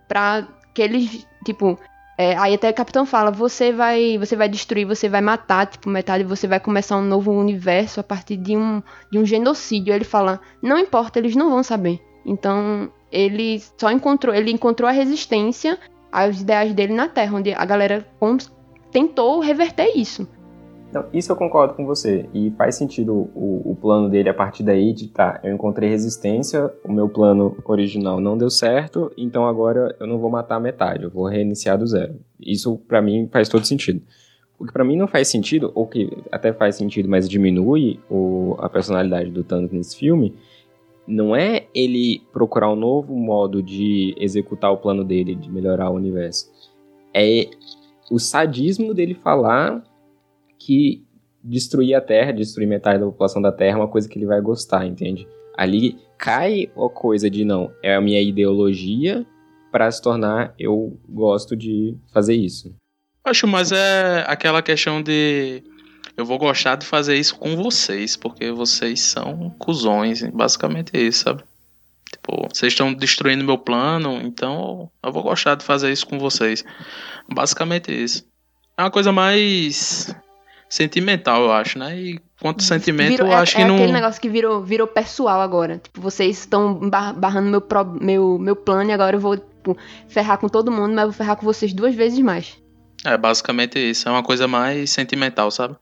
[0.08, 1.78] Pra que eles, tipo.
[2.18, 5.90] é, aí até o capitão fala, você vai, você vai destruir, você vai matar, tipo,
[5.90, 9.94] metade, você vai começar um novo universo a partir de um, de um genocídio.
[9.94, 12.00] Ele fala, não importa, eles não vão saber.
[12.26, 15.80] Então, ele só encontrou, ele encontrou a resistência
[16.12, 18.06] aos ideais dele na Terra, onde a galera
[18.92, 20.28] tentou reverter isso.
[20.90, 22.28] Então, isso eu concordo com você.
[22.34, 26.74] E faz sentido o, o plano dele a partir daí de tá, eu encontrei resistência,
[26.84, 31.10] o meu plano original não deu certo, então agora eu não vou matar metade, eu
[31.10, 32.16] vou reiniciar do zero.
[32.40, 34.02] Isso pra mim faz todo sentido.
[34.58, 38.56] O que pra mim não faz sentido, ou que até faz sentido, mas diminui o,
[38.58, 40.34] a personalidade do Thanos nesse filme,
[41.06, 45.96] não é ele procurar um novo modo de executar o plano dele, de melhorar o
[45.96, 46.52] universo.
[47.14, 47.48] É
[48.10, 49.84] o sadismo dele falar
[50.68, 51.02] que
[51.42, 54.42] destruir a Terra, destruir metade da população da Terra é uma coisa que ele vai
[54.42, 55.26] gostar, entende?
[55.56, 59.26] Ali cai a coisa de não, é a minha ideologia
[59.72, 62.76] para se tornar eu gosto de fazer isso.
[63.24, 65.64] Acho, mas é aquela questão de.
[66.18, 70.24] Eu vou gostar de fazer isso com vocês, porque vocês são cuzões.
[70.32, 71.44] Basicamente é isso, sabe?
[72.12, 76.64] Tipo, vocês estão destruindo meu plano, então eu vou gostar de fazer isso com vocês.
[77.30, 78.26] Basicamente isso.
[78.78, 80.16] É uma coisa mais
[80.70, 81.98] sentimental, eu acho, né?
[81.98, 83.76] E quanto sentimento, Virou- eu é, acho que é não.
[83.76, 85.78] aquele negócio que virou, virou pessoal agora.
[85.78, 89.78] Tipo, vocês estão bar- barrando meu, pro- meu, meu plano e agora eu vou tipo,
[90.08, 92.58] ferrar com todo mundo, mas eu vou ferrar com vocês duas vezes mais.
[93.06, 94.08] É basicamente isso.
[94.10, 95.76] É uma coisa mais sentimental, sabe?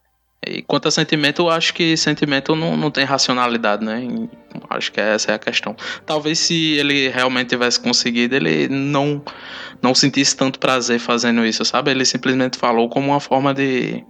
[0.47, 4.03] E quanto a sentimento, eu acho que sentimento não, não tem racionalidade, né?
[4.03, 4.29] E
[4.69, 5.75] acho que essa é a questão.
[6.05, 9.23] Talvez se ele realmente tivesse conseguido, ele não,
[9.81, 11.89] não sentisse tanto prazer fazendo isso, sabe?
[11.89, 14.05] Ele simplesmente falou como uma forma de.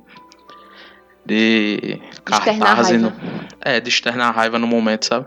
[1.26, 3.12] De cartaz no,
[3.62, 5.26] é, de externar raiva no momento, sabe?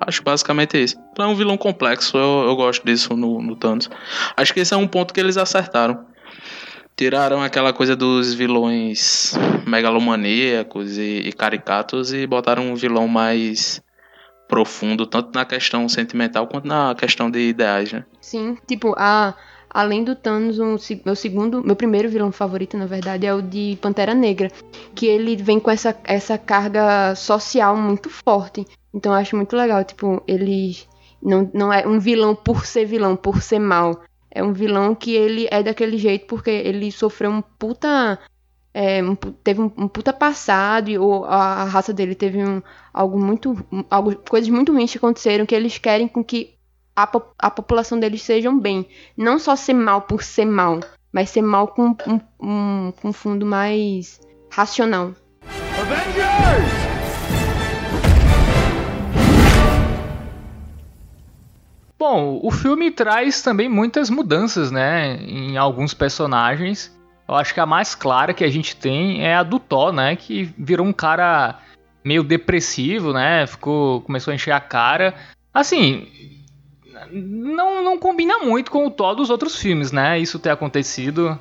[0.00, 0.96] Acho basicamente isso.
[1.18, 3.88] É um vilão complexo, eu, eu gosto disso no, no Thanos.
[4.36, 6.04] Acho que esse é um ponto que eles acertaram.
[6.96, 9.34] Tiraram aquela coisa dos vilões
[9.66, 13.82] megalomaníacos e, e caricatos e botaram um vilão mais
[14.48, 18.04] profundo, tanto na questão sentimental quanto na questão de ideais, né?
[18.20, 19.34] Sim, tipo, a,
[19.76, 23.76] além do Thanos, um, meu segundo, meu primeiro vilão favorito, na verdade, é o de
[23.78, 24.50] Pantera Negra,
[24.94, 28.66] que ele vem com essa, essa carga social muito forte.
[28.94, 30.78] Então eu acho muito legal, tipo, ele
[31.22, 34.00] não, não é um vilão por ser vilão, por ser mal.
[34.30, 38.18] É um vilão que ele é daquele jeito porque ele sofreu um puta.
[38.72, 39.00] É,
[39.44, 42.62] teve um, um, puta passado, e, ou a, a raça dele teve um,
[42.94, 43.54] algo muito.
[43.90, 46.55] Algo, coisas muito ruins que aconteceram que eles querem com que
[46.96, 48.88] a, a população deles sejam bem.
[49.16, 50.80] Não só ser mal por ser mal,
[51.12, 54.18] mas ser mal com um, um, um fundo mais
[54.50, 55.12] racional.
[55.78, 56.86] Avengers!
[61.98, 66.94] Bom, o filme traz também muitas mudanças, né, em alguns personagens.
[67.26, 70.14] Eu acho que a mais clara que a gente tem é a do Thor, né,
[70.14, 71.58] que virou um cara
[72.04, 75.14] meio depressivo, né, ficou começou a encher a cara.
[75.52, 76.06] Assim,
[77.10, 81.38] não, não combina muito com o Thor dos outros filmes, né, isso ter acontecido.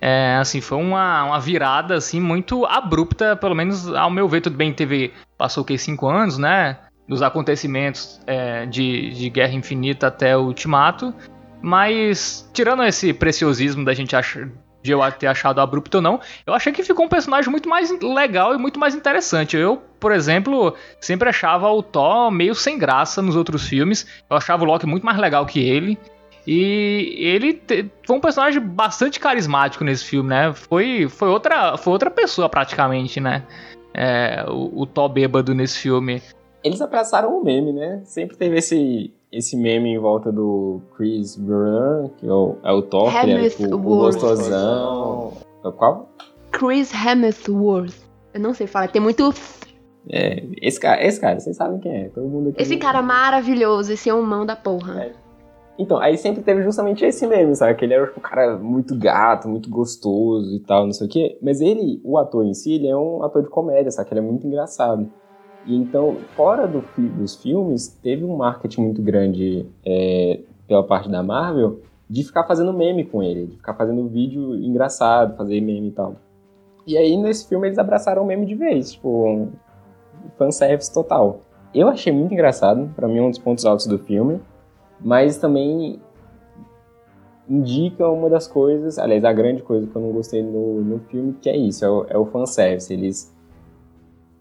[0.00, 4.56] É, assim, foi uma, uma virada, assim, muito abrupta, pelo menos ao meu ver, tudo
[4.56, 10.08] bem, teve, passou o que, cinco anos, né, dos acontecimentos é, de, de Guerra Infinita
[10.08, 11.14] até o Ultimato.
[11.62, 14.50] Mas, tirando esse preciosismo da gente achar,
[14.84, 17.90] de eu ter achado abrupto ou não, eu achei que ficou um personagem muito mais
[18.02, 19.56] legal e muito mais interessante.
[19.56, 24.06] Eu, por exemplo, sempre achava o Thor meio sem graça nos outros filmes.
[24.28, 25.98] Eu achava o Loki muito mais legal que ele.
[26.46, 30.52] E ele te, foi um personagem bastante carismático nesse filme, né?
[30.52, 33.42] Foi, foi, outra, foi outra pessoa praticamente, né?
[33.94, 36.20] É, o, o Thor bêbado nesse filme
[36.64, 38.00] eles abraçaram o meme, né?
[38.04, 42.82] Sempre teve esse, esse meme em volta do Chris Brown, que é o, é o
[42.82, 45.32] Thor, que é tipo, o gostosão.
[45.64, 46.08] É qual?
[46.52, 47.94] Chris Hemsworth.
[48.32, 49.32] Eu não sei falar, tem muito...
[50.08, 52.08] É, esse cara, esse cara, vocês sabem quem é.
[52.10, 55.04] Todo mundo aqui esse cara maravilhoso, esse é um mão da porra.
[55.04, 55.12] É.
[55.78, 57.74] Então, aí sempre teve justamente esse meme, sabe?
[57.74, 61.10] Que ele era tipo, um cara muito gato, muito gostoso e tal, não sei o
[61.10, 61.38] quê.
[61.42, 64.08] Mas ele, o ator em si, ele é um ator de comédia, sabe?
[64.08, 65.10] Que ele é muito engraçado.
[65.66, 71.22] E então, fora do, dos filmes, teve um marketing muito grande é, pela parte da
[71.22, 75.92] Marvel de ficar fazendo meme com ele, de ficar fazendo vídeo engraçado, fazer meme e
[75.92, 76.16] tal.
[76.86, 79.52] E aí, nesse filme, eles abraçaram o meme de vez, tipo, um
[80.36, 81.40] fanservice total.
[81.74, 84.40] Eu achei muito engraçado, para mim é um dos pontos altos do filme,
[85.00, 85.98] mas também
[87.48, 91.34] indica uma das coisas, aliás, a grande coisa que eu não gostei no, no filme,
[91.34, 92.92] que é isso, é o, é o fanservice.
[92.92, 93.33] Eles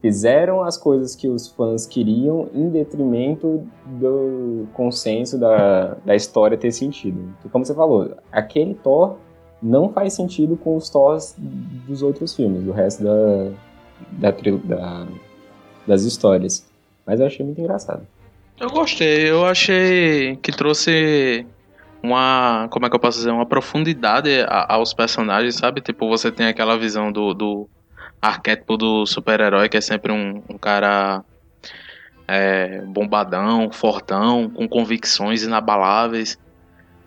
[0.04, 6.74] fizeram as coisas que os fãs queriam em detrimento do consenso da, da história ter
[6.74, 7.34] sentido.
[7.39, 9.16] Então, como você falou, aquele Thor
[9.62, 13.52] não faz sentido com os Thors dos outros filmes, do resto da,
[14.12, 15.08] da, da,
[15.88, 16.68] das histórias.
[17.06, 18.06] Mas eu achei muito engraçado.
[18.60, 21.48] Eu gostei, eu achei que trouxe
[22.04, 24.30] uma, como é que eu posso dizer, uma profundidade
[24.68, 25.80] aos personagens, sabe?
[25.80, 27.70] Tipo, você tem aquela visão do, do
[28.23, 31.25] arquétipo do super-herói, que é sempre um, um cara
[32.25, 36.39] é, bombadão, fortão, com convicções inabaláveis.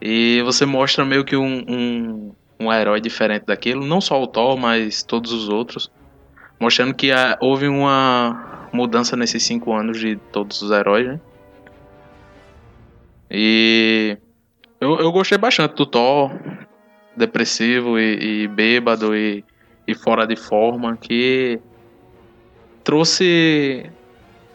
[0.00, 4.58] E você mostra meio que um, um, um herói diferente daquilo, não só o Thor,
[4.58, 5.90] mas todos os outros.
[6.60, 11.20] Mostrando que a, houve uma mudança nesses cinco anos de todos os heróis, né?
[13.30, 14.18] E
[14.78, 16.30] eu, eu gostei bastante do Thor,
[17.16, 19.42] depressivo e, e bêbado e
[19.86, 21.60] e fora de forma que
[22.82, 23.90] trouxe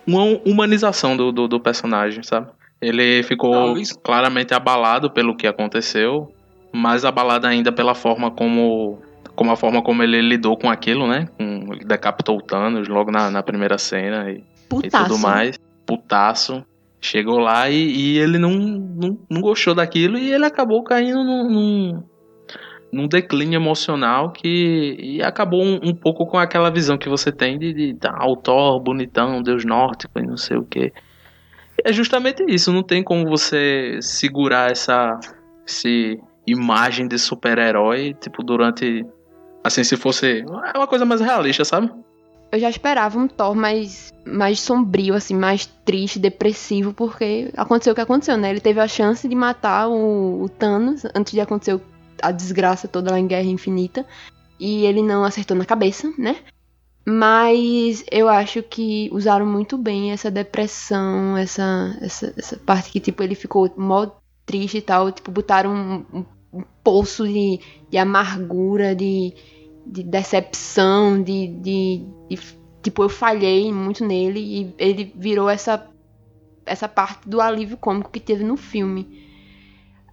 [0.05, 2.47] uma humanização do, do, do personagem, sabe?
[2.81, 6.33] Ele ficou claramente abalado pelo que aconteceu,
[6.73, 8.99] mais abalado ainda pela forma como,
[9.35, 11.27] como a forma como ele lidou com aquilo, né?
[11.37, 14.43] Com, ele decapitou o Thanos logo na, na primeira cena e,
[14.83, 15.59] e, tudo mais.
[15.85, 16.65] Putaço.
[17.03, 21.49] Chegou lá e, e ele não, não, não, gostou daquilo e ele acabou caindo num,
[21.49, 22.03] num,
[22.91, 27.57] num declínio emocional que e acabou um, um, pouco com aquela visão que você tem
[27.57, 30.91] de, de, de autor bonitão, deus nórdico e não sei o que.
[31.83, 35.19] É justamente isso, não tem como você segurar essa,
[35.65, 35.87] essa
[36.45, 39.05] imagem de super-herói, tipo, durante.
[39.63, 40.43] Assim, se fosse.
[40.73, 41.91] É uma coisa mais realista, sabe?
[42.51, 47.95] Eu já esperava um Thor mais, mais sombrio, assim, mais triste, depressivo, porque aconteceu o
[47.95, 48.49] que aconteceu, né?
[48.49, 51.81] Ele teve a chance de matar o, o Thanos antes de acontecer o
[52.21, 54.05] a desgraça toda lá em Guerra Infinita.
[54.59, 56.37] E ele não acertou na cabeça, né?
[57.05, 63.23] Mas eu acho que usaram muito bem essa depressão, essa, essa, essa parte que, tipo,
[63.23, 64.07] ele ficou mó
[64.45, 65.11] triste e tal.
[65.11, 69.33] Tipo, botaram um, um, poço de, de amargura, de,
[69.85, 72.37] de decepção, de, de, de,
[72.83, 75.87] Tipo, eu falhei muito nele e ele virou essa,
[76.65, 79.30] essa parte do alívio cômico que teve no filme.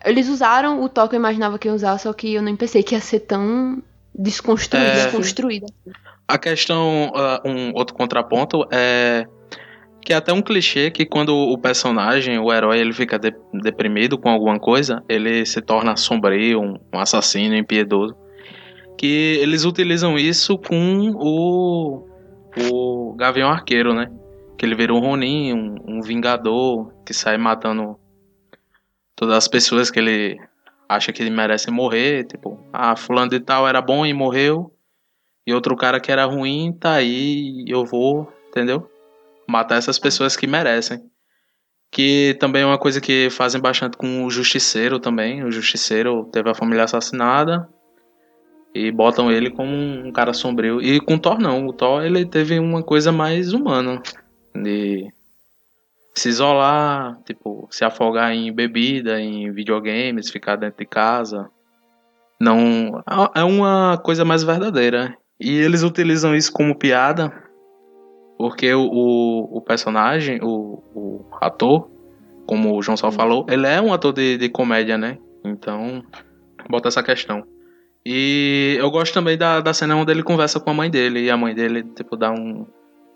[0.04, 2.82] Eles usaram o toque que eu imaginava que ia usar, só que eu não pensei
[2.82, 3.82] que ia ser tão
[4.14, 4.86] desconstruída.
[4.86, 5.04] É...
[5.04, 5.66] desconstruída.
[6.26, 9.26] A questão, uh, um outro contraponto é
[10.00, 14.16] que é até um clichê que quando o personagem, o herói, ele fica de, deprimido
[14.16, 18.16] com alguma coisa, ele se torna sombrio, um, um, assassino, impiedoso.
[18.96, 22.06] Que eles utilizam isso com o,
[22.70, 24.10] o Gavião Arqueiro, né?
[24.56, 27.98] Que ele vira um Ronin, um, um vingador, que sai matando
[29.18, 30.40] todas as pessoas que ele
[30.88, 32.24] acha que ele merece morrer.
[32.24, 34.72] Tipo, ah, fulano de tal era bom e morreu.
[35.44, 38.88] E outro cara que era ruim tá aí, eu vou, entendeu?
[39.46, 41.02] Matar essas pessoas que merecem.
[41.90, 45.42] Que também é uma coisa que fazem bastante com o Justiceiro também.
[45.42, 47.68] O Justiceiro teve a família assassinada
[48.74, 50.80] e botam ele como um cara sombrio.
[50.80, 54.00] E com o Thor não, o Thor ele teve uma coisa mais humana.
[54.54, 55.10] De
[56.18, 61.48] se isolar, tipo, se afogar em bebida, em videogames, ficar dentro de casa.
[62.40, 63.02] Não.
[63.34, 65.16] É uma coisa mais verdadeira.
[65.40, 67.32] E eles utilizam isso como piada,
[68.36, 71.88] porque o, o, o personagem, o, o, ator,
[72.46, 75.18] como o João Sal falou, ele é um ator de, de comédia, né?
[75.44, 76.02] Então,
[76.68, 77.44] bota essa questão.
[78.04, 81.30] E eu gosto também da, da cena onde ele conversa com a mãe dele, e
[81.30, 82.66] a mãe dele, tipo, dá um,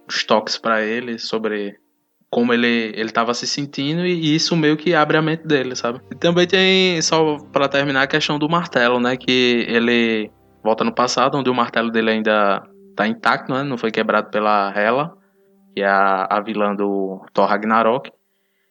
[0.08, 1.76] uns toques para ele sobre
[2.32, 6.00] como ele ele estava se sentindo e isso meio que abre a mente dele, sabe?
[6.10, 10.30] E também tem só para terminar a questão do martelo, né, que ele
[10.64, 12.62] volta no passado, onde o martelo dele ainda
[12.96, 13.62] tá intacto, né?
[13.62, 15.12] Não foi quebrado pela Hela,
[15.74, 18.10] que é a, a vilã do Thor Ragnarok.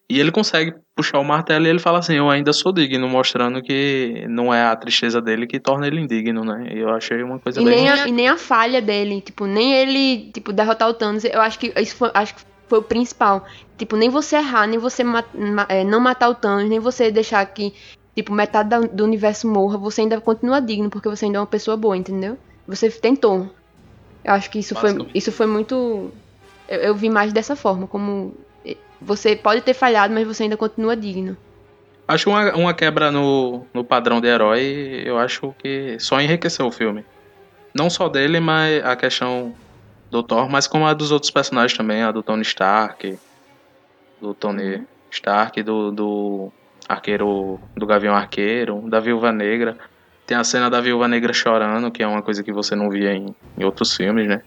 [0.10, 3.62] E ele consegue puxar o martelo e ele fala assim: Eu ainda sou digno, mostrando
[3.62, 6.68] que não é a tristeza dele que torna ele indigno, né?
[6.74, 7.76] E eu achei uma coisa e bem.
[7.76, 11.24] Nem a, e nem a falha dele, tipo, nem ele, tipo, derrotar o Thanos.
[11.24, 13.46] Eu acho que isso foi, acho que foi o principal.
[13.78, 17.12] Tipo, nem você errar, nem você ma ma é, não matar o Thanos, nem você
[17.12, 17.74] deixar que
[18.16, 21.48] tipo, metade da, do universo morra, você ainda continua digno, porque você ainda é uma
[21.48, 22.38] pessoa boa, entendeu?
[22.66, 23.50] Você tentou.
[24.24, 26.12] Eu acho que isso foi, isso foi muito.
[26.70, 28.34] Eu, eu vi mais dessa forma, como
[29.02, 31.36] você pode ter falhado, mas você ainda continua digno.
[32.08, 36.72] Acho uma, uma quebra no, no padrão de herói, eu acho que só enriqueceu o
[36.72, 37.04] filme.
[37.74, 39.54] Não só dele, mas a questão
[40.12, 43.18] do Thor, mas como a dos outros personagens também, a do Tony Stark,
[44.20, 44.86] do Tony uhum.
[45.10, 46.52] Stark, do, do
[46.88, 49.78] Arqueiro do Gavião Arqueiro, da Viúva Negra.
[50.28, 53.14] Tem a cena da Viúva Negra chorando, que é uma coisa que você não via
[53.14, 54.42] em, em outros filmes, né?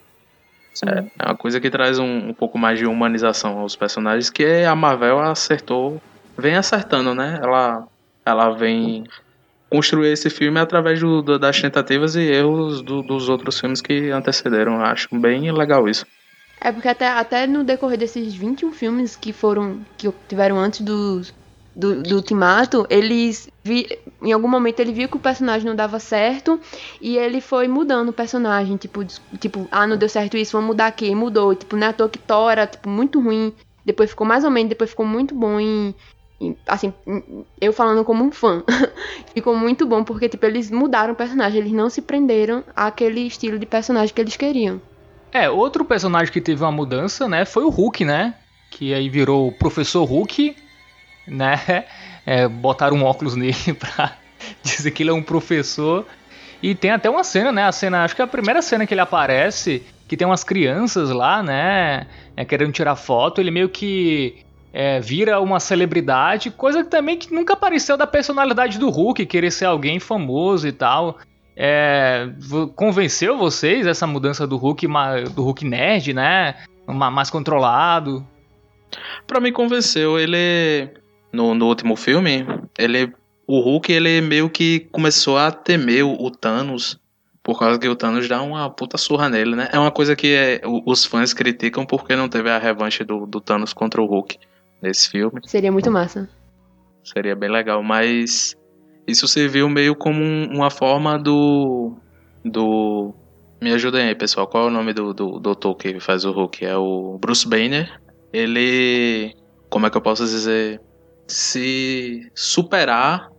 [0.87, 4.65] É, é, uma coisa que traz um, um, pouco mais de humanização aos personagens, que
[4.65, 6.01] a Marvel acertou,
[6.37, 7.39] vem acertando, né?
[7.43, 7.87] Ela,
[8.27, 9.05] ela vem
[9.75, 14.09] construir esse filme através do, do, das tentativas e erros do, dos outros filmes que
[14.11, 14.81] antecederam.
[14.81, 16.07] acho bem legal isso.
[16.61, 21.35] É porque até, até no decorrer desses 21 filmes que foram que tiveram antes dos
[21.75, 25.99] do, do Ultimato, eles vi, em algum momento ele viu que o personagem não dava
[25.99, 26.61] certo
[27.01, 29.05] e ele foi mudando o personagem, tipo,
[29.41, 32.21] tipo, ah, não deu certo isso, vamos mudar aqui, mudou, tipo, não é toa que
[32.21, 33.53] Thor era, tipo, muito ruim,
[33.85, 35.93] depois ficou mais ou menos, depois ficou muito bom em
[36.67, 36.93] assim,
[37.61, 38.63] eu falando como um fã,
[39.35, 43.59] ficou muito bom porque, tipo, eles mudaram o personagem, eles não se prenderam àquele estilo
[43.59, 44.81] de personagem que eles queriam.
[45.33, 48.35] É, outro personagem que teve uma mudança, né, foi o Hulk, né,
[48.71, 50.57] que aí virou o Professor Hulk,
[51.27, 51.85] né?
[52.27, 54.17] É, botaram um óculos nele pra
[54.63, 56.07] dizer que ele é um professor.
[56.63, 57.65] E tem até uma cena, né?
[57.65, 61.11] A cena, acho que é a primeira cena que ele aparece, que tem umas crianças
[61.11, 62.07] lá, né?
[62.35, 63.43] É, querendo tirar foto.
[63.43, 64.39] Ele meio que
[64.75, 69.53] é, vira uma celebridade, coisa que também que nunca apareceu da personalidade do Hulk, querer
[69.53, 71.17] ser alguém famoso e tal.
[71.57, 72.29] É,
[72.75, 74.89] convenceu vocês essa mudança do Hulk,
[75.33, 76.57] do Hulk nerd, né?
[76.89, 78.27] Mais controlado?
[79.29, 80.91] Pra mim convenceu, ele
[81.33, 82.45] no, no último filme,
[82.77, 83.13] ele
[83.47, 86.99] o Hulk ele meio que começou a temer o, Thanos
[87.45, 89.69] por causa que o Thanos dá uma puta surra nele, né?
[89.71, 93.41] É uma coisa que é, os fãs criticam porque não teve a revanche do, do
[93.41, 94.37] Thanos contra o Hulk
[94.85, 95.41] nesse filme.
[95.45, 96.29] Seria muito massa.
[97.03, 98.55] Seria bem legal, mas
[99.07, 101.97] isso serviu meio como um, uma forma do
[102.45, 103.15] do
[103.61, 104.47] me ajudem aí, pessoal.
[104.47, 106.65] Qual é o nome do, do doutor que faz o Hulk?
[106.65, 108.01] É o Bruce Banner.
[108.33, 109.35] Ele
[109.71, 110.81] como é que eu posso dizer?
[111.27, 113.31] se superar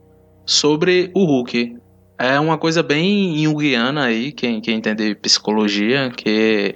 [0.46, 1.78] sobre o Hulk.
[2.18, 6.76] É uma coisa bem junguiana aí, quem, quem entende psicologia, que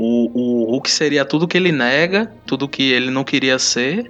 [0.00, 4.08] o, o Hulk seria tudo que ele nega, tudo que ele não queria ser.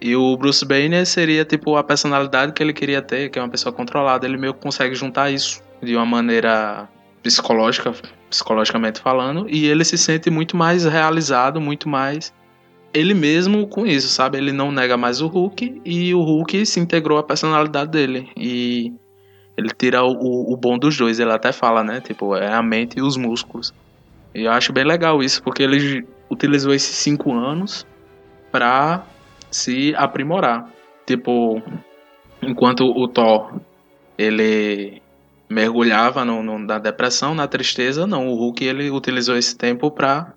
[0.00, 3.48] E o Bruce Banner seria tipo a personalidade que ele queria ter, que é uma
[3.48, 4.24] pessoa controlada.
[4.24, 6.88] Ele meio que consegue juntar isso de uma maneira
[7.20, 7.92] psicológica,
[8.30, 12.32] psicologicamente falando, e ele se sente muito mais realizado, muito mais
[12.94, 14.38] ele mesmo com isso, sabe?
[14.38, 18.92] Ele não nega mais o Hulk e o Hulk se integrou à personalidade dele e
[19.56, 21.18] ele tira o, o bom dos dois.
[21.18, 22.00] Ele até fala, né?
[22.00, 23.74] Tipo, é a mente e os músculos.
[24.38, 27.84] E eu acho bem legal isso, porque ele utilizou esses cinco anos
[28.52, 29.04] pra
[29.50, 30.70] se aprimorar.
[31.04, 31.60] Tipo,
[32.40, 33.60] enquanto o Thor
[34.16, 35.02] ele
[35.48, 38.28] mergulhava no, no, na depressão, na tristeza, não.
[38.28, 40.34] O Hulk ele utilizou esse tempo para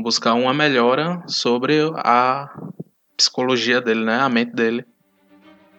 [0.00, 2.48] buscar uma melhora sobre a
[3.16, 4.20] psicologia dele, né?
[4.20, 4.86] A mente dele.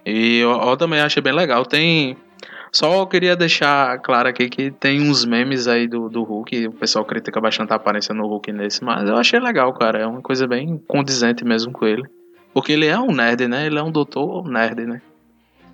[0.05, 1.65] E eu, eu também achei bem legal.
[1.65, 2.15] Tem
[2.72, 7.03] só queria deixar claro aqui que tem uns memes aí do, do Hulk, o pessoal
[7.03, 9.99] critica bastante a aparência no Hulk nesse, mas eu achei legal, cara.
[9.99, 12.03] É uma coisa bem condizente mesmo com ele.
[12.53, 13.65] Porque ele é um nerd, né?
[13.65, 15.01] Ele é um doutor nerd, né?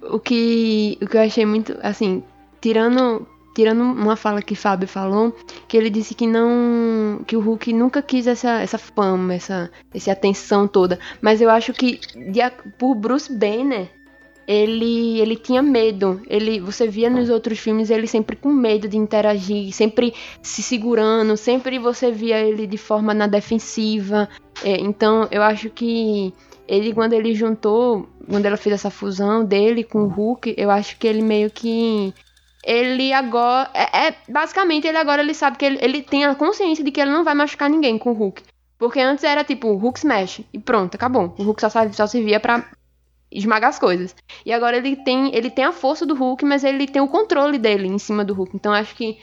[0.02, 2.24] O que, o que eu achei muito, assim,
[2.62, 5.34] tirando tirando uma fala que Fábio falou,
[5.66, 7.24] que ele disse que não.
[7.26, 11.00] que o Hulk nunca quis essa, essa fama, essa, essa atenção toda.
[11.22, 12.42] Mas eu acho que de,
[12.78, 13.90] por Bruce Banner,
[14.48, 16.22] ele, ele tinha medo.
[16.28, 21.36] Ele, você via nos outros filmes ele sempre com medo de interagir, sempre se segurando,
[21.36, 24.30] sempre você via ele de forma na defensiva.
[24.64, 26.34] É, então eu acho que
[26.68, 30.98] ele, quando ele juntou, quando ela fez essa fusão dele com o Hulk, eu acho
[30.98, 32.14] que ele meio que
[32.64, 36.84] ele agora é, é, basicamente ele agora ele sabe que ele, ele tem a consciência
[36.84, 38.42] de que ele não vai machucar ninguém com o Hulk.
[38.78, 41.34] Porque antes era tipo, o Hulk smash e pronto, acabou.
[41.38, 42.66] O Hulk só, só servia para
[43.32, 44.16] esmagar as coisas.
[44.46, 47.58] E agora ele tem, ele tem a força do Hulk, mas ele tem o controle
[47.58, 48.56] dele em cima do Hulk.
[48.56, 49.18] Então acho que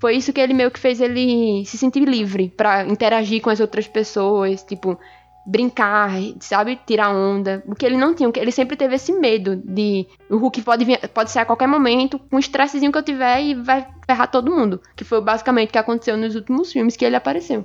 [0.00, 3.60] foi isso que ele meio que fez ele se sentir livre para interagir com as
[3.60, 4.98] outras pessoas, tipo,
[5.46, 7.62] brincar, sabe, tirar onda.
[7.66, 11.08] O que ele não tinha, ele sempre teve esse medo de o Hulk pode vir,
[11.08, 14.54] pode ser a qualquer momento, com o estressezinho que eu tiver e vai ferrar todo
[14.54, 17.64] mundo, que foi basicamente o que aconteceu nos últimos filmes que ele apareceu.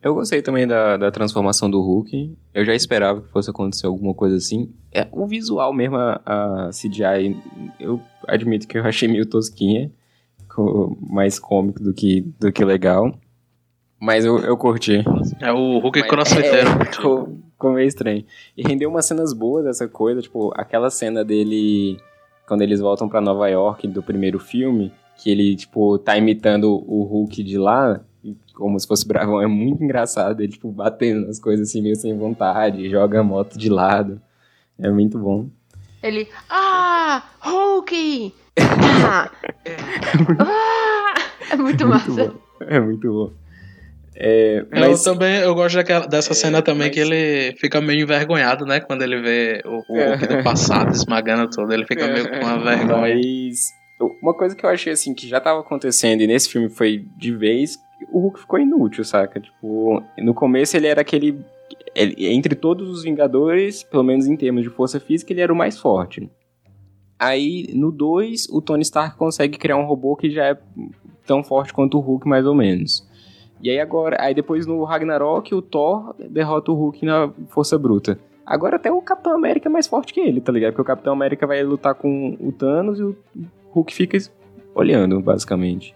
[0.00, 2.36] Eu gostei também da, da transformação do Hulk.
[2.54, 4.72] Eu já esperava que fosse acontecer alguma coisa assim.
[4.92, 7.36] É, o visual mesmo, a, a CGI,
[7.80, 9.90] eu admito que eu achei meio tosquinha.
[11.08, 13.12] Mais cômico do que, do que legal.
[14.00, 15.04] Mas eu, eu curti.
[15.40, 16.68] É o Hulk crossfiteiro.
[16.82, 18.24] É, ficou, ficou meio estranho.
[18.56, 21.98] E rendeu umas cenas boas dessa coisa, tipo, aquela cena dele
[22.46, 27.02] quando eles voltam para Nova York do primeiro filme, que ele, tipo, tá imitando o
[27.04, 28.00] Hulk de lá,
[28.58, 29.40] como se fosse bravão.
[29.40, 33.56] É muito engraçado ele, tipo, batendo nas coisas assim, meio sem vontade, joga a moto
[33.56, 34.20] de lado.
[34.78, 35.48] É muito bom.
[36.02, 38.34] Ele, ah, Hulk!
[38.60, 39.30] Ah,
[40.38, 41.14] ah,
[41.52, 42.10] é muito, muito massa.
[42.10, 42.34] Bom.
[42.60, 43.32] É muito bom.
[44.20, 45.06] É, mas...
[45.06, 46.94] Eu também eu gosto daquela, dessa é, cena também mas...
[46.94, 48.80] que ele fica meio envergonhado, né?
[48.80, 52.58] Quando ele vê o, o Hulk do passado esmagando tudo, ele fica meio com uma
[52.62, 53.14] vergonha.
[53.14, 57.04] Mas uma coisa que eu achei assim que já tava acontecendo e nesse filme foi
[57.16, 57.78] de vez
[58.10, 59.40] o Hulk ficou inútil, saca?
[59.40, 61.38] Tipo, no começo ele era aquele.
[61.94, 65.56] Ele, entre todos os Vingadores, pelo menos em termos de força física, ele era o
[65.56, 66.30] mais forte.
[67.18, 70.58] Aí, no 2, o Tony Stark consegue criar um robô que já é
[71.26, 73.06] tão forte quanto o Hulk, mais ou menos.
[73.60, 78.18] E aí agora, aí depois no Ragnarok, o Thor derrota o Hulk na força bruta.
[78.46, 80.72] Agora até o Capitão América é mais forte que ele, tá ligado?
[80.72, 83.16] Porque o Capitão América vai lutar com o Thanos e o
[83.78, 84.18] Hulk fica
[84.74, 85.94] olhando, basicamente.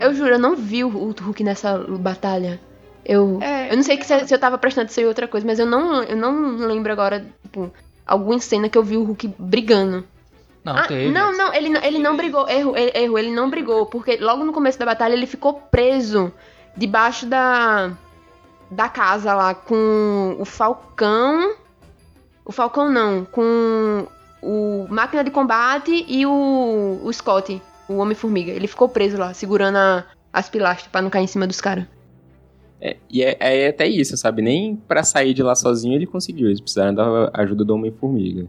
[0.00, 2.60] Eu juro, eu não vi o Hulk nessa batalha.
[3.04, 5.46] Eu, é, eu não sei que se, se, eu tava prestando atenção em outra coisa,
[5.46, 7.70] mas eu não, eu não lembro agora, tipo,
[8.06, 10.04] alguma cena que eu vi o Hulk brigando.
[10.64, 11.10] Não, ah, teve.
[11.10, 12.48] Não, não, ele, ele não brigou.
[12.48, 16.32] Erro, erro, ele não brigou, porque logo no começo da batalha ele ficou preso
[16.74, 17.92] debaixo da
[18.70, 21.54] da casa lá com o Falcão.
[22.44, 24.06] O Falcão não, com
[24.44, 28.52] o Máquina de Combate e o, o Scott o Homem-Formiga.
[28.52, 31.86] Ele ficou preso lá, segurando a, as pilastras para não cair em cima dos caras.
[32.80, 34.42] É, e é, é, até isso, sabe?
[34.42, 36.48] Nem para sair de lá sozinho ele conseguiu.
[36.48, 38.46] Eles precisaram da ajuda do Homem-Formiga.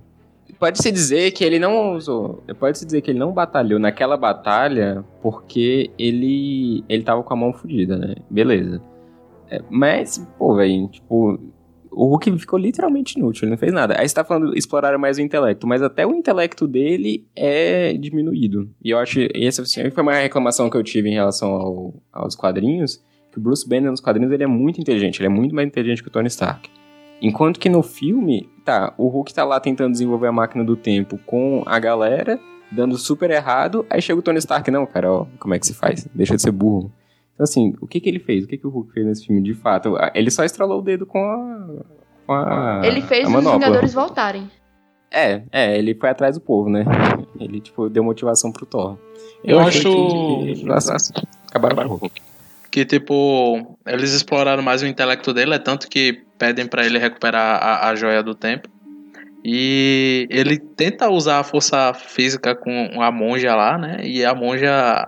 [0.59, 2.43] Pode-se dizer que ele não usou.
[2.59, 6.83] Pode-se dizer que ele não batalhou naquela batalha porque ele.
[6.87, 8.15] ele tava com a mão fodida, né?
[8.29, 8.81] Beleza.
[9.49, 11.39] É, mas, pô, velho, tipo,
[11.95, 13.95] o Hulk ficou literalmente inútil, ele não fez nada.
[13.97, 18.69] Aí você tá falando explorar mais o intelecto, mas até o intelecto dele é diminuído.
[18.83, 22.35] E eu acho, essa assim, foi uma reclamação que eu tive em relação ao, aos
[22.35, 25.67] quadrinhos, que o Bruce Banner nos quadrinhos ele é muito inteligente, ele é muito mais
[25.67, 26.69] inteligente que o Tony Stark.
[27.21, 31.17] Enquanto que no filme, tá, o Hulk tá lá tentando desenvolver a máquina do tempo
[31.25, 32.37] com a galera,
[32.69, 35.73] dando super errado, aí chega o Tony Stark, não, cara, ó, como é que se
[35.73, 36.05] faz?
[36.13, 36.91] Deixa de ser burro.
[37.35, 38.45] Então, assim, o que que ele fez?
[38.45, 39.95] O que que o Hulk fez nesse filme de fato?
[40.15, 41.67] Ele só estralou o dedo com a.
[42.25, 43.43] Com a Ele fez a os.
[43.43, 44.49] Vingadores voltarem.
[45.11, 46.83] É, é, ele foi atrás do povo, né?
[47.39, 48.97] Ele, tipo, deu motivação pro Thor.
[49.43, 50.95] Eu achei acho- que- nossa,
[51.47, 52.21] acabaram com o Hulk.
[52.71, 57.61] Que, tipo, eles exploraram mais o intelecto dele, é tanto que pedem pra ele recuperar
[57.63, 58.67] a, a joia do tempo.
[59.43, 63.99] E ele tenta usar a força física com a monja lá, né?
[64.03, 65.07] E a monja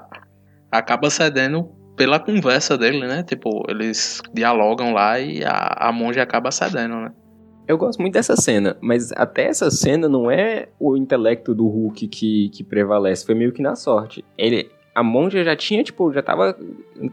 [0.72, 3.24] acaba cedendo pela conversa dele, né?
[3.24, 7.12] Tipo, eles dialogam lá e a, a monja acaba cedendo, né?
[7.68, 12.08] Eu gosto muito dessa cena, mas até essa cena não é o intelecto do Hulk
[12.08, 14.24] que, que prevalece, foi meio que na sorte.
[14.38, 16.56] Ele, a monja já tinha, tipo, já tava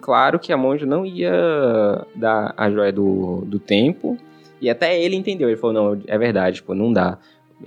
[0.01, 4.17] claro que a monja não ia dar a joia do, do tempo,
[4.61, 7.19] e até ele entendeu, ele falou, não, é verdade, tipo, não dá.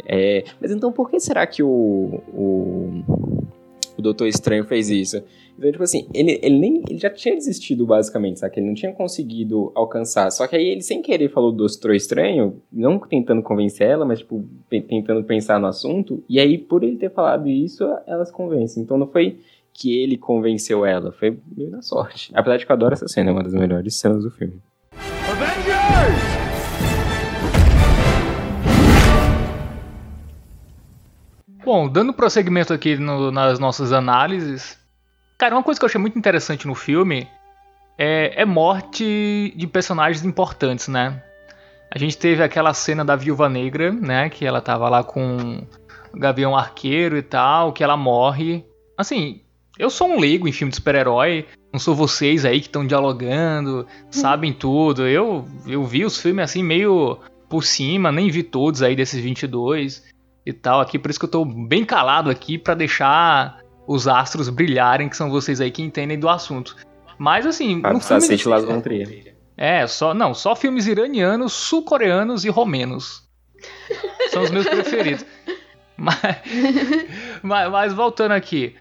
[0.06, 1.68] É, mas então por que será que o,
[2.30, 3.04] o,
[4.00, 5.22] o Doutor Estranho fez isso?
[5.58, 8.54] Então, tipo assim, ele, ele nem ele já tinha desistido, basicamente, sabe?
[8.58, 10.32] Ele não tinha conseguido alcançar.
[10.32, 14.20] Só que aí ele, sem querer, falou do Doutor Estranho, não tentando convencer ela, mas,
[14.20, 16.24] tipo, tentando pensar no assunto.
[16.30, 18.80] E aí, por ele ter falado isso, ela se convence.
[18.80, 19.40] Então não foi
[19.74, 22.32] que ele convenceu ela, foi meio na sorte.
[22.34, 24.60] Apesar de que eu adoro essa cena, é uma das melhores cenas do filme.
[31.68, 34.80] Bom, dando prosseguimento aqui no- nas nossas análises,
[35.38, 37.28] cara, uma coisa que eu achei muito interessante no filme
[37.98, 41.22] é, é morte de personagens importantes, né?
[41.94, 44.30] A gente teve aquela cena da Viúva Negra, né?
[44.30, 45.62] Que ela tava lá com
[46.14, 48.64] o Gavião Arqueiro e tal, que ela morre.
[48.98, 49.42] Assim,
[49.78, 53.86] eu sou um leigo em filme de super-herói, não sou vocês aí que estão dialogando,
[54.10, 55.06] sabem tudo.
[55.06, 60.16] Eu, eu vi os filmes assim meio por cima, nem vi todos aí desses 22
[60.48, 64.48] e tal aqui, por isso que eu tô bem calado aqui pra deixar os astros
[64.48, 66.76] brilharem, que são vocês aí que entendem do assunto.
[67.18, 69.36] Mas assim, Ah, no filme Las Von Trier.
[69.58, 73.28] é, só não, só filmes iranianos, sul-coreanos e romenos.
[74.30, 75.26] São os meus preferidos.
[76.00, 76.20] Mas,
[77.42, 78.76] mas, mas voltando aqui,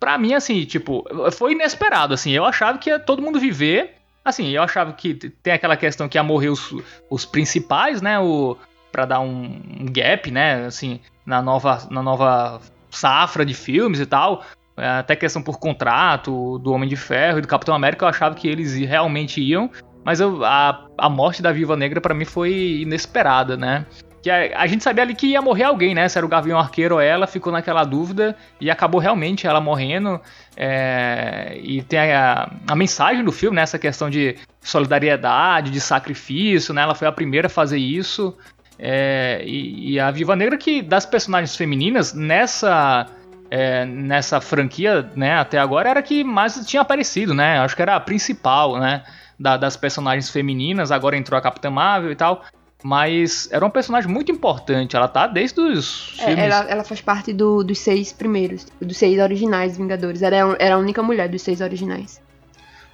[0.00, 2.30] Pra mim assim, tipo, foi inesperado assim.
[2.32, 6.16] Eu achava que ia todo mundo viver, assim, eu achava que tem aquela questão que
[6.16, 6.74] ia morrer os,
[7.10, 8.56] os principais, né, o
[8.94, 14.44] para dar um, gap, né, assim, na nova na nova safra de filmes e tal.
[14.76, 18.36] É, até questão por contrato do Homem de Ferro e do Capitão América, eu achava
[18.36, 19.68] que eles realmente iam,
[20.04, 23.84] mas eu, a, a morte da Viúva Negra pra mim foi inesperada, né?
[24.22, 26.08] Que a, a gente sabia ali que ia morrer alguém, né?
[26.08, 30.20] Se era o Gavião Arqueiro ou ela, ficou naquela dúvida e acabou realmente ela morrendo.
[30.56, 33.62] é, e tem a, a mensagem do filme, né?
[33.62, 36.82] Essa questão de solidariedade, de sacrifício, né?
[36.82, 38.36] Ela foi a primeira a fazer isso.
[38.78, 43.06] É, e, e a Viúva Negra, que das personagens femininas, nessa
[43.50, 47.58] é, nessa franquia, né, até agora, era a que mais tinha aparecido, né?
[47.60, 49.02] Acho que era a principal, né?
[49.38, 52.44] da- das personagens femininas, agora entrou a Capitã Marvel e tal.
[52.84, 54.94] Mas era um personagem muito importante.
[54.94, 56.44] Ela tá desde os É, filmes.
[56.44, 60.22] ela, ela faz parte do- dos seis primeiros, dos seis originais Vingadores.
[60.22, 62.22] Era, era a única mulher dos seis originais.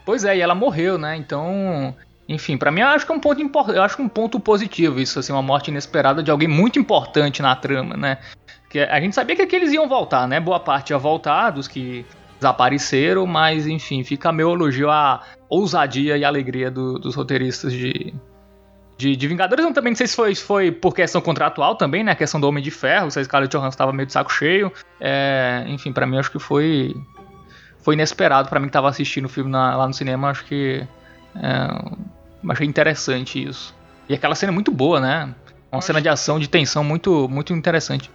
[0.07, 1.15] Pois é, e ela morreu, né?
[1.17, 1.95] Então,
[2.33, 4.39] enfim, pra mim eu acho que é um ponto importante, eu acho é um ponto
[4.39, 8.19] positivo isso, assim, uma morte inesperada de alguém muito importante na trama, né?
[8.69, 10.39] Que a gente sabia que aqueles iam voltar, né?
[10.39, 12.07] Boa parte ia voltar dos que
[12.39, 18.15] desapareceram, mas enfim, fica meu elogio à ousadia e alegria do- dos roteiristas de,
[18.97, 19.65] de, de Vingadores.
[19.65, 22.13] Eu também não sei se foi, foi por questão contratual também, né?
[22.13, 24.73] A questão do Homem de Ferro, se a Scarlett Johansson estava meio de saco cheio.
[25.01, 26.95] É, enfim, pra mim acho que foi
[27.83, 30.87] foi inesperado pra mim que tava assistindo o filme na- lá no cinema, acho que
[31.35, 31.69] é,
[32.49, 33.75] achei interessante isso.
[34.09, 35.35] E aquela cena é muito boa, né?
[35.71, 38.11] Uma cena de ação, de tensão muito muito interessante.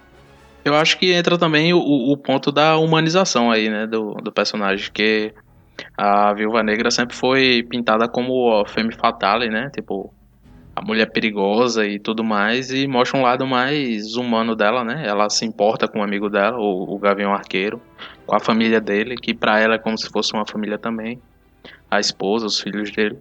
[0.65, 4.89] Eu acho que entra também o, o ponto da humanização aí, né, do, do personagem,
[4.91, 5.31] que
[5.95, 10.11] a Viúva Negra sempre foi pintada como a femme fatale, né, tipo,
[10.75, 15.29] a mulher perigosa e tudo mais, e mostra um lado mais humano dela, né, ela
[15.29, 17.79] se importa com o amigo dela, o, o Gavião Arqueiro,
[18.25, 21.21] com a família dele, que pra ela é como se fosse uma família também,
[21.91, 23.19] a esposa, os filhos dele.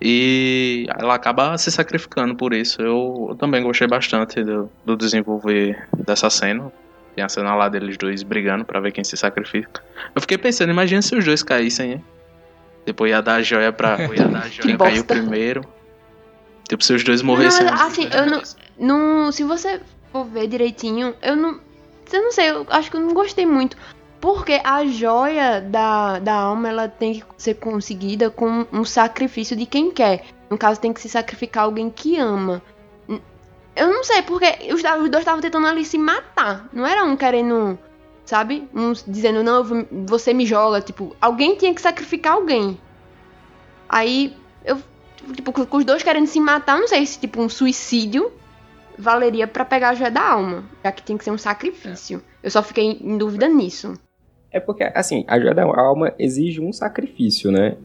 [0.00, 2.80] E ela acaba se sacrificando por isso.
[2.80, 6.72] Eu, eu também gostei bastante do, do desenvolver dessa cena.
[7.14, 9.82] Tem a cena lá deles dois brigando pra ver quem se sacrifica.
[10.14, 12.04] Eu fiquei pensando, imagina se os dois caíssem, hein?
[12.86, 15.64] Depois ia dar a joia pra ia dar a joia quem caiu primeiro.
[16.66, 17.66] Tipo, se os dois morressem.
[17.66, 18.42] Não, mas, assim, eu não,
[18.78, 19.32] não.
[19.32, 19.80] Se você
[20.12, 21.60] for ver direitinho, eu não.
[22.12, 23.76] Eu não sei, eu acho que eu não gostei muito.
[24.20, 29.64] Porque a joia da, da alma ela tem que ser conseguida com um sacrifício de
[29.64, 30.24] quem quer.
[30.50, 32.62] No caso, tem que se sacrificar alguém que ama.
[33.74, 36.68] Eu não sei, porque os, os dois estavam tentando ali se matar.
[36.72, 37.78] Não era um querendo,
[38.26, 38.68] sabe?
[38.74, 40.82] Um dizendo, não, você me joga.
[40.82, 42.78] Tipo, alguém tinha que sacrificar alguém.
[43.88, 44.78] Aí eu,
[45.34, 48.30] tipo, com os dois querendo se matar, não sei se tipo um suicídio
[48.98, 52.22] valeria para pegar a joia da alma, já que tem que ser um sacrifício.
[52.42, 53.94] Eu só fiquei em dúvida nisso.
[54.52, 57.76] É porque, assim, a joia da alma exige um sacrifício, né?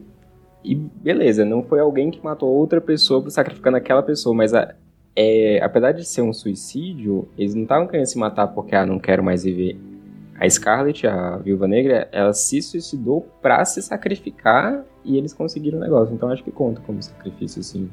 [0.64, 4.74] E beleza, não foi alguém que matou outra pessoa por sacrificar naquela pessoa, mas a,
[5.14, 8.98] é, apesar de ser um suicídio, eles não estavam querendo se matar porque, ah, não
[8.98, 9.78] quero mais viver.
[10.38, 15.80] A Scarlett, a Viúva Negra, ela se suicidou pra se sacrificar e eles conseguiram o
[15.80, 16.14] negócio.
[16.14, 17.88] Então acho que conta como sacrifício, sim.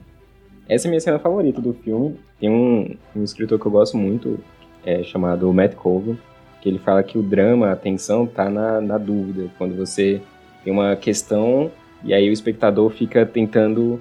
[0.68, 2.20] Essa é a minha cena favorita do filme.
[2.40, 4.40] Tem um, um escritor que eu gosto muito,
[4.86, 6.20] é, chamado Matt Colville,
[6.64, 9.52] que ele fala que o drama, a tensão, tá na, na dúvida.
[9.58, 10.22] Quando você
[10.64, 11.70] tem uma questão
[12.06, 14.00] e aí o espectador fica tentando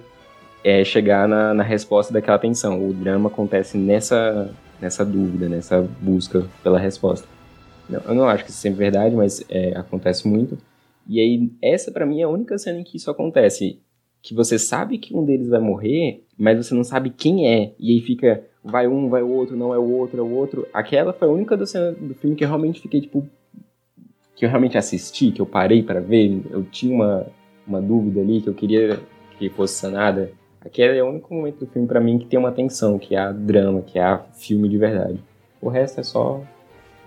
[0.63, 2.89] é, chegar na, na resposta daquela tensão.
[2.89, 4.49] O drama acontece nessa,
[4.81, 7.27] nessa dúvida, nessa busca pela resposta.
[7.91, 10.57] Não, eu não acho que isso sempre verdade, mas é, acontece muito.
[11.09, 13.81] E aí, essa para mim é a única cena em que isso acontece
[14.23, 17.73] que você sabe que um deles vai morrer, mas você não sabe quem é.
[17.77, 20.67] E aí fica, vai um, vai o outro, não é o outro, é o outro.
[20.73, 23.27] Aquela foi a única do, do filme que eu realmente fiquei, tipo.
[24.37, 26.43] Que eu realmente assisti, que eu parei para ver.
[26.51, 27.27] Eu tinha uma,
[27.67, 29.01] uma dúvida ali que eu queria
[29.39, 30.33] que fosse sanada.
[30.65, 33.19] Aquele é o único momento do filme para mim que tem uma tensão, que é
[33.19, 35.23] a drama, que é a filme de verdade.
[35.61, 36.41] O resto é só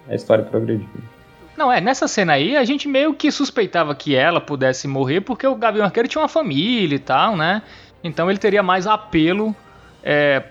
[0.07, 1.15] a história progredindo.
[1.57, 5.47] Não, é, nessa cena aí a gente meio que suspeitava que ela pudesse morrer porque
[5.47, 7.61] o Gavião Arqueiro tinha uma família e tal, né?
[8.03, 9.55] Então ele teria mais apelo
[10.03, 10.43] é,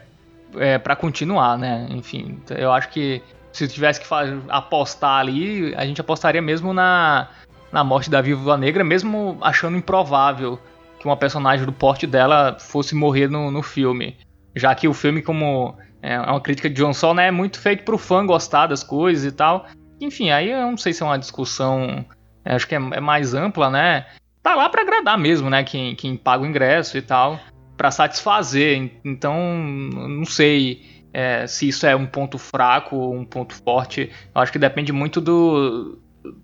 [0.59, 1.87] é, para continuar, né?
[1.91, 4.07] Enfim, eu acho que se tivesse que
[4.49, 7.29] apostar ali, a gente apostaria mesmo na,
[7.71, 10.59] na morte da Viúva Negra, mesmo achando improvável
[10.99, 14.17] que uma personagem do porte dela fosse morrer no, no filme.
[14.57, 17.85] Já que o filme, como é uma crítica de John Sol, né, é muito feito
[17.85, 19.67] pro fã gostar das coisas e tal.
[20.01, 22.05] Enfim, aí eu não sei se é uma discussão,
[22.45, 24.07] é, acho que é, é mais ampla, né?
[24.43, 25.63] Tá lá para agradar mesmo, né?
[25.63, 27.39] Quem, quem paga o ingresso e tal,
[27.77, 28.91] para satisfazer.
[29.05, 34.11] Então, não sei é, se isso é um ponto fraco ou um ponto forte.
[34.35, 35.99] Eu acho que depende muito do,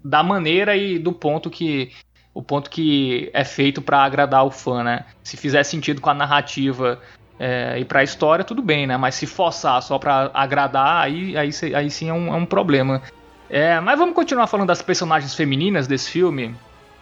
[0.04, 1.90] da maneira e do ponto que
[2.32, 5.04] o ponto que é feito para agradar o fã, né?
[5.22, 7.00] Se fizer sentido com a narrativa
[7.38, 8.96] é, e para a história, tudo bem, né?
[8.96, 13.02] Mas se forçar só para agradar, aí, aí, aí sim é um, é um problema.
[13.48, 16.54] É, mas vamos continuar falando das personagens femininas desse filme.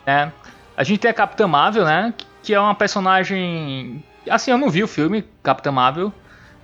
[0.07, 0.33] Né?
[0.75, 2.15] A gente tem a Capitã Marvel, né?
[2.43, 4.03] Que é uma personagem.
[4.31, 6.13] Assim, eu não vi o filme Capitã Marvel.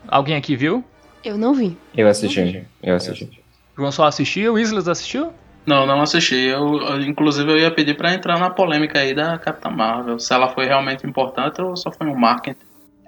[0.08, 0.84] Alguém aqui viu?
[1.24, 1.76] Eu não vi.
[1.96, 2.66] Eu assisti.
[2.82, 3.42] Eu assisti.
[3.76, 4.54] João só assistiu?
[4.54, 5.32] O Islas assistiu?
[5.66, 6.36] Não, não assisti.
[6.36, 10.18] Eu, eu, inclusive, eu ia pedir para entrar na polêmica aí da Capitã Marvel.
[10.18, 12.58] Se ela foi realmente importante ou só foi um marketing.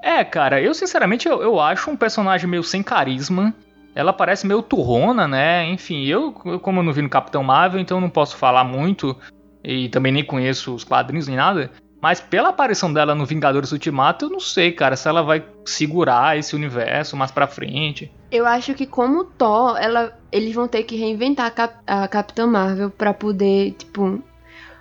[0.03, 3.55] É, cara, eu sinceramente eu, eu acho um personagem meio sem carisma
[3.97, 5.67] ela parece meio turrona, né?
[5.71, 9.17] Enfim, eu, como eu não vi no Capitão Marvel, então não posso falar muito.
[9.65, 11.71] E também nem conheço os quadrinhos nem nada.
[12.07, 16.39] Mas pela aparição dela no Vingadores Ultimato, eu não sei, cara, se ela vai segurar
[16.39, 18.13] esse universo mais pra frente.
[18.31, 22.47] Eu acho que como Thor, ela, eles vão ter que reinventar a, Cap, a Capitã
[22.47, 24.23] Marvel para poder, tipo...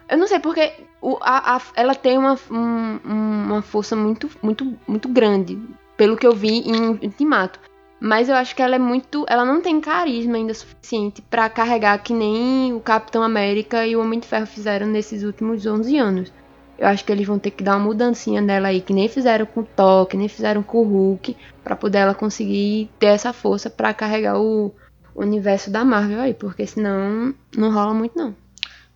[0.08, 0.72] Eu não sei, porque
[1.02, 5.60] o, a, a, ela tem uma, um, uma força muito, muito, muito grande,
[5.98, 7.60] pelo que eu vi em Ultimato.
[8.00, 9.26] Mas eu acho que ela é muito.
[9.28, 14.02] Ela não tem carisma ainda suficiente para carregar que nem o Capitão América e o
[14.02, 16.45] Homem de Ferro fizeram nesses últimos 11 anos.
[16.78, 19.46] Eu acho que eles vão ter que dar uma mudancinha nela aí, que nem fizeram
[19.46, 23.32] com o Thor, que nem fizeram com o Hulk, para poder ela conseguir ter essa
[23.32, 24.74] força para carregar o
[25.16, 28.36] universo da Marvel aí, porque senão não rola muito não.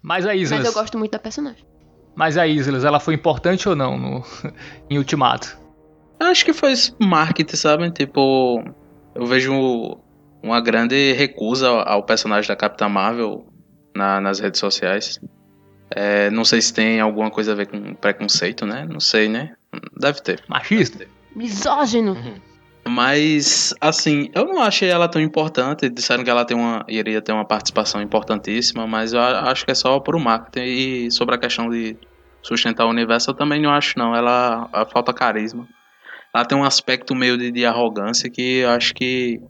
[0.02, 0.60] Mas a Islas.
[0.60, 1.66] Mas eu gosto muito da personagem.
[2.16, 4.24] Mas a Islas, ela foi importante ou não no
[4.90, 5.58] em Ultimato?
[6.20, 7.92] Acho que foi marketing, sabe?
[7.92, 8.62] Tipo,
[9.16, 9.98] eu vejo
[10.44, 13.46] uma grande recusa ao personagem da Capitã Marvel
[13.96, 15.20] na, nas redes sociais.
[15.92, 18.86] É, não sei se tem alguma coisa a ver com preconceito, né?
[18.90, 19.56] Não sei, né?
[19.98, 20.44] Deve ter.
[20.48, 21.06] Machista?
[21.36, 22.14] Misógino.
[22.14, 22.36] Uhum.
[22.88, 25.90] Mas, assim, eu não achei ela tão importante.
[25.90, 29.76] Disseram que ela tem uma, iria ter uma participação importantíssima, mas eu acho que é
[29.76, 30.66] só por o marketing.
[30.66, 31.98] E sobre a questão de
[32.42, 34.16] sustentar o universo, eu também não acho, não.
[34.16, 35.68] Ela, ela falta carisma
[36.34, 39.42] ela tem um aspecto meio de, de arrogância que eu acho que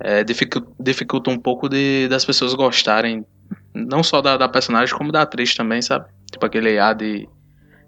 [0.00, 3.24] é, dificulta, dificulta, um pouco de, das pessoas gostarem,
[3.74, 6.06] não só da, da, personagem, como da atriz também, sabe?
[6.30, 7.28] Tipo aquele ar de,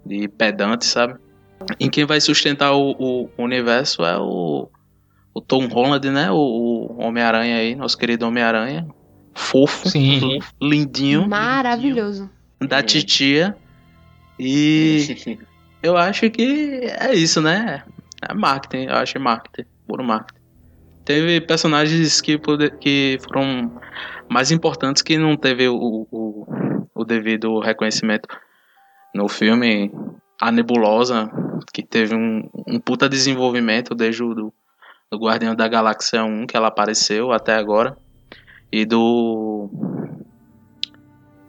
[0.05, 1.15] de pedante, sabe?
[1.79, 4.69] Em quem vai sustentar o, o universo é o,
[5.33, 6.31] o Tom Holland, né?
[6.31, 8.87] O, o Homem-Aranha aí, nosso querido Homem-Aranha.
[9.33, 10.39] Fofo, Sim.
[10.61, 11.27] lindinho.
[11.27, 12.29] Maravilhoso.
[12.59, 13.55] Da titia.
[14.39, 15.37] E
[15.81, 17.83] eu acho que é isso, né?
[18.29, 20.41] É marketing, eu acho marketing, puro marketing.
[21.03, 22.39] Teve personagens que,
[22.79, 23.71] que foram
[24.29, 28.27] mais importantes que não teve o, o, o devido reconhecimento
[29.13, 29.91] no filme.
[30.41, 31.29] a Nebulosa,
[31.73, 34.53] que teve um, um puta desenvolvimento desde o do,
[35.11, 37.95] do Guardião da Galáxia 1, que ela apareceu até agora,
[38.71, 39.69] e do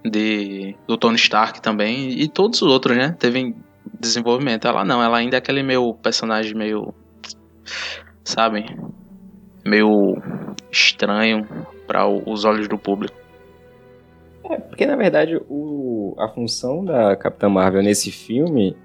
[0.05, 3.17] de do Tony Stark também e todos os outros, né?
[3.19, 3.57] Teve
[3.99, 4.69] desenvolvimento.
[4.69, 6.95] Ela não, ela ainda é aquele meu personagem meio
[8.23, 8.67] sabe,
[9.65, 10.17] meio
[10.71, 11.47] estranho
[11.87, 13.17] para os olhos do público.
[14.45, 18.77] É, porque na verdade o, a função da Capitã Marvel nesse filme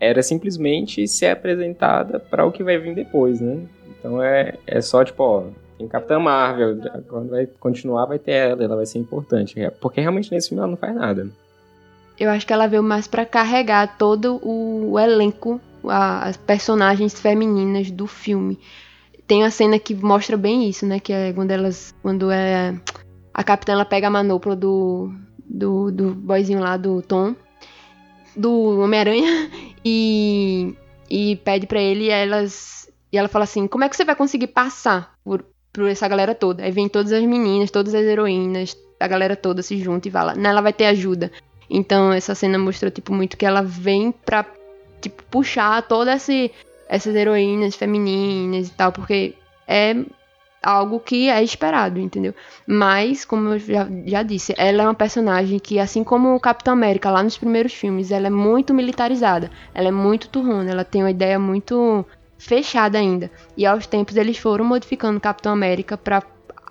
[0.00, 3.62] era simplesmente ser apresentada para o que vai vir depois, né?
[3.88, 5.44] Então é, é só tipo, ó,
[5.76, 6.78] tem Capitã Marvel,
[7.08, 9.60] quando vai continuar vai ter ela, ela vai ser importante.
[9.60, 11.28] É, porque realmente nesse filme ela não faz nada.
[12.18, 17.18] Eu acho que ela veio mais para carregar todo o, o elenco, a, as personagens
[17.18, 18.58] femininas do filme.
[19.28, 20.98] Tem a cena que mostra bem isso, né?
[20.98, 21.94] Que é quando elas.
[22.00, 22.74] Quando é.
[23.32, 25.12] A capitã ela pega a manopla do.
[25.46, 27.36] Do, do boyzinho lá, do Tom.
[28.34, 29.50] Do Homem-Aranha.
[29.84, 30.74] E.
[31.08, 32.90] E pede para ele e elas.
[33.12, 36.34] E ela fala assim: Como é que você vai conseguir passar por, por essa galera
[36.34, 36.64] toda?
[36.64, 40.34] Aí vem todas as meninas, todas as heroínas, a galera toda se junta e fala:
[40.34, 41.30] Não, ela vai ter ajuda.
[41.70, 44.44] Então essa cena mostrou, tipo, muito que ela vem pra,
[45.00, 46.50] tipo, puxar toda esse,
[46.88, 49.34] essas heroínas femininas e tal, porque
[49.66, 49.94] é
[50.62, 52.34] algo que é esperado, entendeu?
[52.66, 56.72] Mas, como eu já, já disse, ela é uma personagem que, assim como o Capitão
[56.72, 61.02] América lá nos primeiros filmes, ela é muito militarizada, ela é muito turrona, ela tem
[61.02, 62.04] uma ideia muito
[62.38, 63.30] fechada ainda.
[63.56, 66.22] E aos tempos eles foram modificando o Capitão América para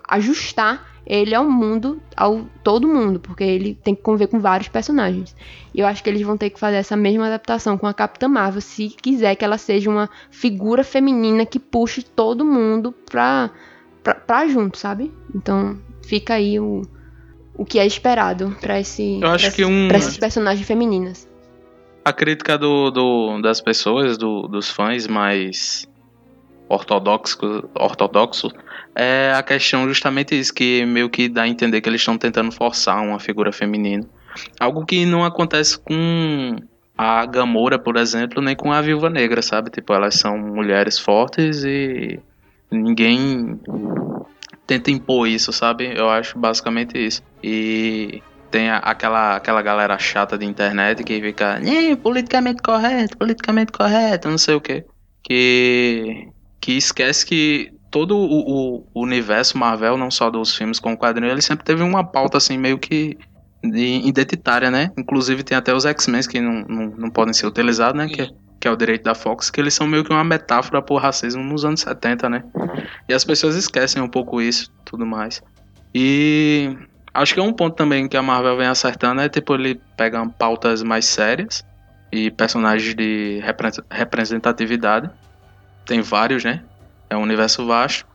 [0.08, 5.34] ajustar ele ao mundo, ao todo mundo, porque ele tem que conviver com vários personagens.
[5.74, 8.28] E eu acho que eles vão ter que fazer essa mesma adaptação com a Capitã
[8.28, 13.50] Marvel, se quiser que ela seja uma figura feminina que puxe todo mundo pra,
[14.02, 15.10] pra, pra junto, sabe?
[15.34, 16.82] Então fica aí o,
[17.54, 19.88] o que é esperado para esse pra, um...
[19.88, 21.26] pra essas personagens femininas.
[22.04, 25.88] A crítica do, do das pessoas, do, dos fãs mais
[26.68, 28.50] ortodoxos, ortodoxo
[28.98, 32.50] é a questão justamente isso, que meio que dá a entender que eles estão tentando
[32.50, 34.04] forçar uma figura feminina.
[34.58, 36.56] Algo que não acontece com
[36.96, 39.70] a Gamora, por exemplo, nem com a Viúva Negra, sabe?
[39.70, 42.18] Tipo, elas são mulheres fortes e
[42.72, 43.60] ninguém
[44.66, 45.92] tenta impor isso, sabe?
[45.96, 47.22] Eu acho basicamente isso.
[47.40, 48.20] E
[48.50, 51.60] tem aquela, aquela galera chata de internet que fica
[52.02, 54.84] politicamente correto, politicamente correto, não sei o que.
[55.22, 56.28] Que,
[56.60, 61.30] que esquece que todo o, o, universo Marvel, não só dos filmes com o quadrinho,
[61.30, 63.16] ele sempre teve uma pauta assim meio que
[63.62, 64.92] identitária, né?
[64.96, 68.08] Inclusive tem até os X-Men que não, não, não, podem ser utilizados, né?
[68.08, 71.00] Que, que é o direito da Fox, que eles são meio que uma metáfora por
[71.00, 72.44] racismo nos anos 70, né?
[73.08, 75.42] E as pessoas esquecem um pouco isso tudo mais.
[75.94, 76.76] E
[77.12, 80.24] acho que é um ponto também que a Marvel vem acertando é tipo ele pega
[80.28, 81.64] pautas mais sérias
[82.12, 83.42] e personagens de
[83.90, 85.10] representatividade.
[85.84, 86.62] Tem vários, né?
[87.10, 88.06] É um universo vasto.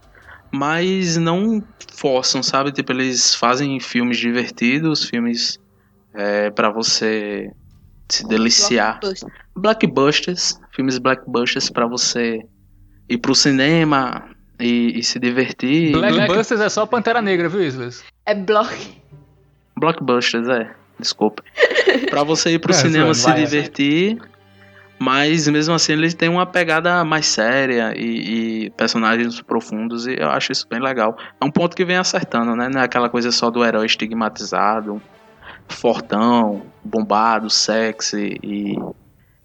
[0.52, 1.64] Mas não
[1.96, 2.72] forçam, sabe?
[2.72, 5.60] Tipo, eles fazem filmes divertidos, filmes
[6.14, 7.52] é, para você
[8.08, 9.00] se deliciar.
[9.00, 9.34] Blockbusters.
[9.56, 12.46] Blockbusters, filmes blockbusters para você
[13.10, 14.30] ir pro cinema
[14.60, 15.92] e, e se divertir.
[15.92, 18.04] Blockbusters é só Pantera Negra, viu, Islas?
[18.26, 19.02] É block.
[19.78, 20.76] Blockbusters, é.
[21.00, 21.44] Desculpa.
[22.10, 24.20] Pra você ir pro é, cinema se divertir
[25.04, 30.30] mas mesmo assim ele tem uma pegada mais séria e, e, personagens profundos e eu
[30.30, 31.18] acho isso bem legal.
[31.42, 32.70] É um ponto que vem acertando, né?
[32.70, 35.02] Não é aquela coisa só do herói estigmatizado,
[35.68, 38.78] fortão, bombado, sexy e,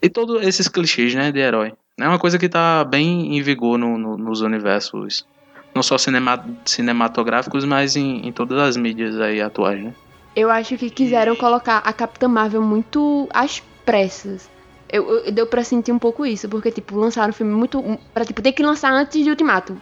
[0.01, 1.73] e todos esses clichês, né, de herói.
[1.99, 5.27] É uma coisa que tá bem em vigor no, no, nos universos,
[5.75, 9.93] não só cinema, cinematográficos, mas em, em todas as mídias aí atuais, né?
[10.37, 14.49] Eu acho que quiseram colocar a Capitã Marvel muito às pressas
[14.91, 17.83] eu, eu, deu pra sentir um pouco isso, porque, tipo, lançaram um filme muito.
[18.13, 19.81] Pra, tipo, ter que lançar antes de Ultimato.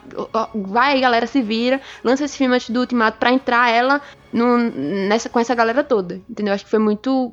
[0.54, 4.00] Vai galera, se vira, lança esse filme antes do Ultimato pra entrar ela
[4.32, 6.20] no, nessa, com essa galera toda.
[6.28, 6.54] Entendeu?
[6.54, 7.32] Acho que foi muito.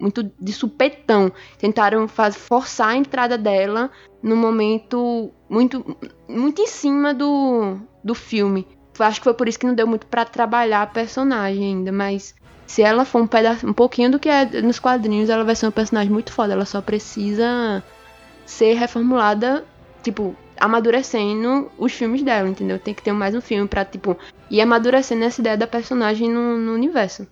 [0.00, 1.32] Muito de supetão.
[1.58, 3.90] Tentaram faz, forçar a entrada dela
[4.22, 5.96] no momento muito,
[6.28, 8.64] muito em cima do, do filme.
[8.98, 12.34] Acho que foi por isso que não deu muito para trabalhar a personagem ainda, mas
[12.68, 15.66] se ela for um pedaço, um pouquinho do que é nos quadrinhos, ela vai ser
[15.66, 16.52] um personagem muito foda.
[16.52, 17.82] Ela só precisa
[18.44, 19.64] ser reformulada,
[20.02, 22.78] tipo, amadurecendo os filmes dela, entendeu?
[22.78, 24.16] Tem que ter mais um filme pra, tipo,
[24.50, 27.26] ir amadurecendo essa ideia da personagem no, no universo.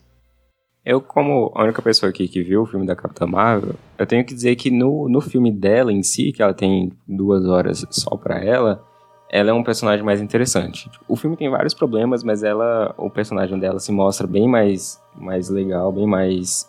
[0.82, 4.24] Eu, como a única pessoa aqui que viu o filme da Capitã Marvel, eu tenho
[4.24, 8.16] que dizer que no, no filme dela em si, que ela tem duas horas só
[8.16, 8.82] pra ela,
[9.30, 10.89] ela é um personagem mais interessante.
[11.07, 15.49] O filme tem vários problemas, mas ela, o personagem dela se mostra bem mais, mais
[15.49, 16.69] legal, bem mais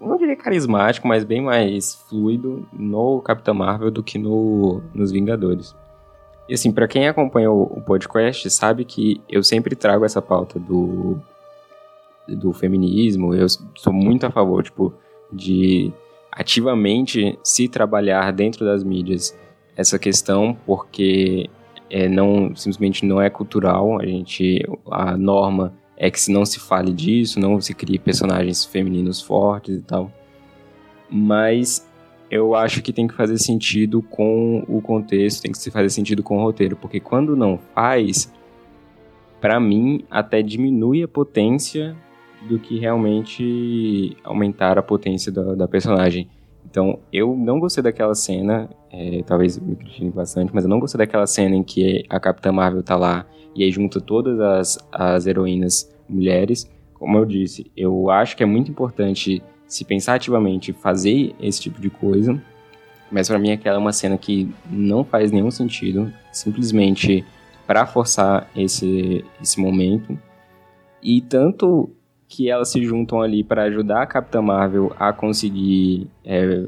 [0.00, 5.74] não diria carismático, mas bem mais fluido no Capitão Marvel do que no, nos Vingadores.
[6.48, 11.18] E assim, para quem acompanhou o podcast, sabe que eu sempre trago essa pauta do,
[12.28, 13.34] do feminismo.
[13.34, 14.92] Eu sou muito a favor, tipo,
[15.32, 15.90] de
[16.30, 19.36] ativamente se trabalhar dentro das mídias
[19.76, 21.48] essa questão, porque
[21.88, 23.98] é, não simplesmente não é cultural.
[24.00, 28.64] A gente a norma é que se não se fale disso, não se crie personagens
[28.64, 30.10] femininos fortes e tal.
[31.10, 31.86] Mas
[32.30, 36.22] eu acho que tem que fazer sentido com o contexto, tem que se fazer sentido
[36.22, 38.32] com o roteiro, porque quando não faz,
[39.40, 41.96] para mim até diminui a potência
[42.48, 46.28] do que realmente aumentar a potência da, da personagem.
[46.68, 50.98] Então, eu não gostei daquela cena, é, talvez me critique bastante, mas eu não gostei
[50.98, 55.26] daquela cena em que a Capitã Marvel tá lá e aí junta todas as, as
[55.26, 56.70] heroínas mulheres.
[56.94, 61.80] Como eu disse, eu acho que é muito importante se pensar ativamente fazer esse tipo
[61.80, 62.40] de coisa,
[63.10, 67.24] mas para mim aquela é uma cena que não faz nenhum sentido, simplesmente
[67.66, 70.18] para forçar esse, esse momento.
[71.02, 71.90] E tanto
[72.28, 76.66] que elas se juntam ali para ajudar a Capitã Marvel a conseguir é,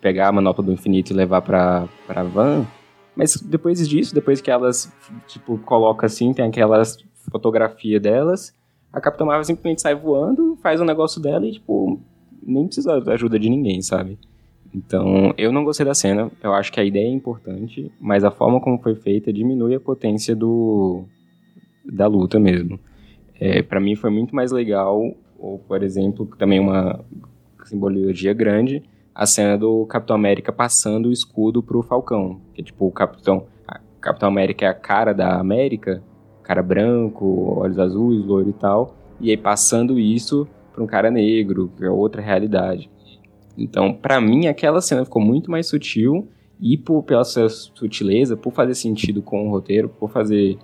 [0.00, 2.66] pegar a manopla do infinito e levar para para Van.
[3.16, 4.92] Mas depois disso, depois que elas
[5.26, 6.98] tipo coloca assim, tem aquelas
[7.30, 8.54] fotografia delas,
[8.92, 12.00] a Capitã Marvel simplesmente sai voando, faz o um negócio dela e tipo
[12.42, 14.18] nem precisa da ajuda de ninguém, sabe?
[14.72, 16.30] Então, eu não gostei da cena.
[16.42, 19.80] Eu acho que a ideia é importante, mas a forma como foi feita diminui a
[19.80, 21.04] potência do
[21.84, 22.78] da luta mesmo.
[23.40, 27.04] É, para mim foi muito mais legal, ou por exemplo, também uma
[27.64, 28.82] simbologia grande,
[29.16, 32.42] a cena do Capitão América passando o escudo pro Falcão.
[32.52, 33.46] Que tipo, o Capitão,
[33.98, 36.02] Capitão América é a cara da América,
[36.42, 41.72] cara branco, olhos azuis, loiro e tal, e aí passando isso para um cara negro,
[41.74, 42.90] que é outra realidade.
[43.56, 46.28] Então, para mim, aquela cena ficou muito mais sutil
[46.60, 50.58] e por, pela sua sutileza, por fazer sentido com o roteiro, por fazer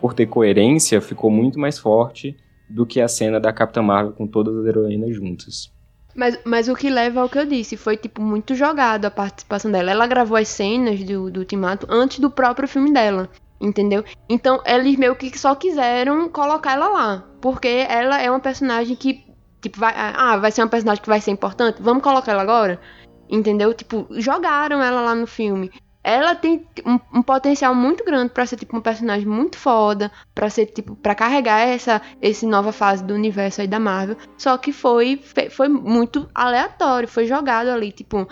[0.00, 2.36] por ter coerência, ficou muito mais forte
[2.68, 5.73] do que a cena da Capitã Marvel com todas as heroínas juntas.
[6.14, 9.70] Mas, mas o que leva ao que eu disse, foi tipo muito jogado a participação
[9.70, 9.90] dela.
[9.90, 13.28] Ela gravou as cenas do, do Ultimato antes do próprio filme dela,
[13.60, 14.04] entendeu?
[14.28, 19.24] Então eles meio que só quiseram colocar ela lá, porque ela é uma personagem que
[19.60, 22.80] tipo vai, ah, vai ser uma personagem que vai ser importante, vamos colocar ela agora.
[23.28, 23.72] Entendeu?
[23.72, 25.70] Tipo, jogaram ela lá no filme
[26.04, 30.50] ela tem um, um potencial muito grande para ser tipo um personagem muito foda, para
[30.50, 34.16] ser tipo para carregar essa esse nova fase do universo aí da Marvel.
[34.36, 35.18] Só que foi
[35.50, 38.28] foi muito aleatório, foi jogado ali, tipo,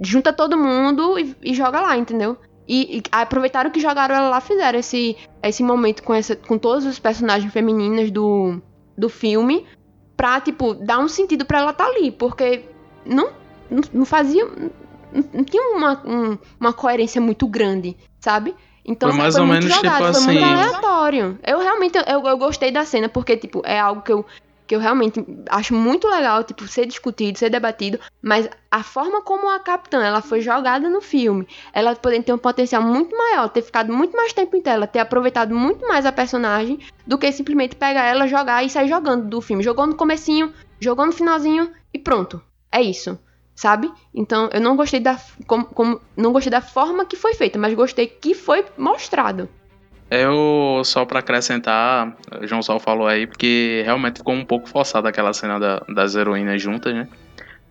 [0.00, 2.38] junta todo mundo e, e joga lá, entendeu?
[2.66, 6.86] E, e, aproveitaram que jogaram ela lá, fizeram esse esse momento com essa com todos
[6.86, 8.58] os personagens femininas do
[8.96, 9.66] do filme
[10.16, 12.64] pra, tipo, dar um sentido para ela estar tá ali, porque
[13.04, 13.32] não,
[13.92, 14.46] não fazia
[15.32, 18.54] não tinha uma, um, uma coerência muito grande, sabe?
[18.84, 20.24] Então foi mais foi ou menos jogado, tipo foi assim.
[20.26, 21.38] muito aleatório.
[21.46, 24.26] Eu realmente eu, eu gostei da cena porque tipo é algo que eu
[24.66, 29.50] que eu realmente acho muito legal, tipo, ser discutido, ser debatido, mas a forma como
[29.50, 33.60] a Capitã, ela foi jogada no filme, ela poderia ter um potencial muito maior, ter
[33.60, 37.76] ficado muito mais tempo em tela, ter aproveitado muito mais a personagem, do que simplesmente
[37.76, 39.62] pegar ela, jogar e sair jogando do filme.
[39.62, 42.40] Jogou no comecinho, jogou no finalzinho e pronto.
[42.70, 43.18] É isso
[43.54, 43.90] sabe?
[44.14, 47.74] Então eu não gostei da como, como, não gostei da forma que foi feita, mas
[47.74, 49.48] gostei que foi mostrado.
[50.10, 55.08] Eu só para acrescentar, o João Sol falou aí porque realmente ficou um pouco forçada
[55.08, 57.08] aquela cena da, das heroínas juntas, né?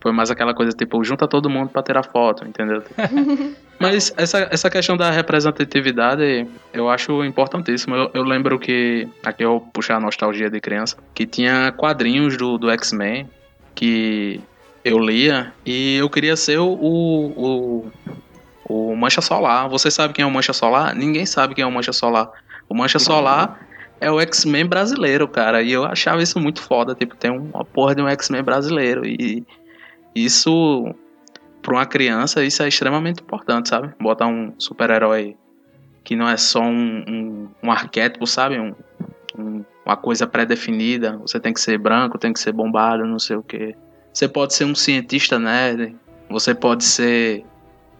[0.02, 2.82] Foi mais aquela coisa tipo, junta todo mundo para tirar foto, entendeu?
[3.80, 7.96] Mas essa, essa questão da representatividade eu acho importantíssimo.
[7.96, 12.58] Eu, eu lembro que, aqui eu puxar a nostalgia de criança, que tinha quadrinhos do,
[12.58, 13.30] do X-Men
[13.76, 14.42] que
[14.84, 17.92] eu lia e eu queria ser o, o,
[18.68, 19.70] o, Mancha Solar.
[19.70, 20.96] Você sabe quem é o Mancha Solar?
[20.96, 22.32] Ninguém sabe quem é o Mancha Solar.
[22.68, 23.60] O Mancha Solar
[24.00, 25.62] é o X-Men brasileiro, cara.
[25.62, 26.96] E eu achava isso muito foda.
[26.96, 29.06] Tipo, tem uma porra de um X-Men brasileiro.
[29.06, 29.46] E
[30.16, 30.94] isso,
[31.62, 33.94] pra uma criança, isso é extremamente importante, sabe?
[34.00, 35.38] Botar um super-herói
[36.04, 38.60] que não é só um, um, um arquétipo, sabe?
[38.60, 38.74] Um,
[39.38, 41.18] um, uma coisa pré-definida.
[41.18, 43.76] Você tem que ser branco, tem que ser bombado, não sei o que.
[44.14, 45.95] Você pode ser um cientista nerd,
[46.30, 47.45] você pode ser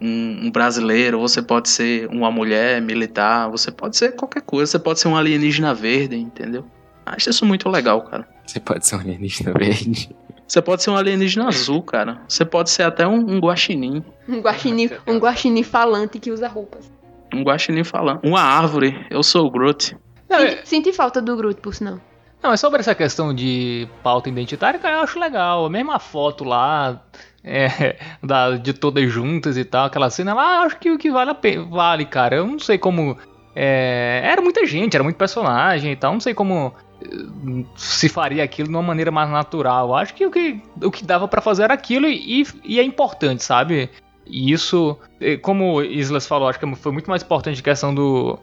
[0.00, 4.78] um, um, brasileiro, você pode ser uma mulher militar, você pode ser qualquer coisa, você
[4.78, 6.64] pode ser um alienígena verde, entendeu?
[7.06, 8.28] Acho isso muito legal, cara.
[8.46, 10.10] Você pode ser um alienígena verde.
[10.46, 12.20] Você pode ser um alienígena azul, cara.
[12.28, 14.04] Você pode ser até um, um guaxinim.
[14.28, 16.92] Um guaxinim, um guaxinim falante que usa roupas.
[17.32, 18.26] Um guaxinim falante.
[18.26, 19.06] Uma árvore.
[19.08, 19.96] Eu sou o Groot.
[20.28, 21.98] Senti, senti falta do Groot, por sinal.
[22.42, 25.64] Não, é sobre essa questão de pauta identitária, cara, eu acho legal.
[25.64, 27.00] A mesma foto lá,
[27.44, 31.32] é, da, de todas juntas e tal, aquela cena lá, acho que o que vale
[31.70, 32.36] vale, cara.
[32.36, 33.16] Eu não sei como.
[33.54, 36.72] É, era muita gente, era muito personagem e tal, não sei como
[37.02, 39.94] eh, se faria aquilo de uma maneira mais natural.
[39.94, 43.44] Acho que o que, o que dava para fazer era aquilo e, e, é importante,
[43.44, 43.90] sabe?
[44.26, 48.38] E isso, eh, como Islas falou, acho que foi muito mais importante a questão do,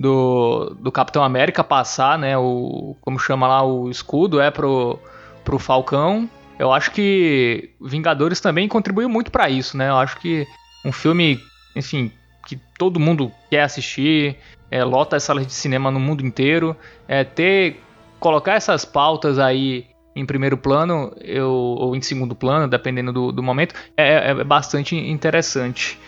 [0.00, 2.36] do, do Capitão América passar, né?
[2.38, 4.98] O, como chama lá, o escudo, é pro,
[5.44, 6.28] pro Falcão
[6.60, 9.88] eu acho que Vingadores também contribuiu muito para isso, né?
[9.88, 10.46] Eu acho que
[10.84, 11.40] um filme,
[11.74, 12.12] enfim,
[12.46, 14.36] que todo mundo quer assistir,
[14.70, 16.76] é, lota as salas de cinema no mundo inteiro,
[17.08, 17.80] é, ter
[18.18, 23.42] colocar essas pautas aí em primeiro plano eu, ou em segundo plano, dependendo do, do
[23.42, 25.98] momento, é, é, é bastante interessante.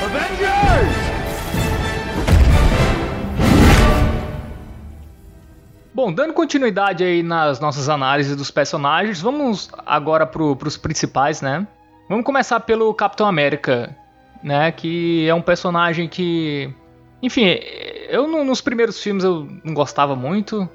[0.00, 1.15] Avengers!
[5.96, 11.66] Bom, dando continuidade aí nas nossas análises dos personagens, vamos agora para os principais, né?
[12.06, 13.96] Vamos começar pelo Capitão América,
[14.42, 14.70] né?
[14.70, 16.70] Que é um personagem que,
[17.22, 17.46] enfim,
[18.10, 20.68] eu nos primeiros filmes eu não gostava muito.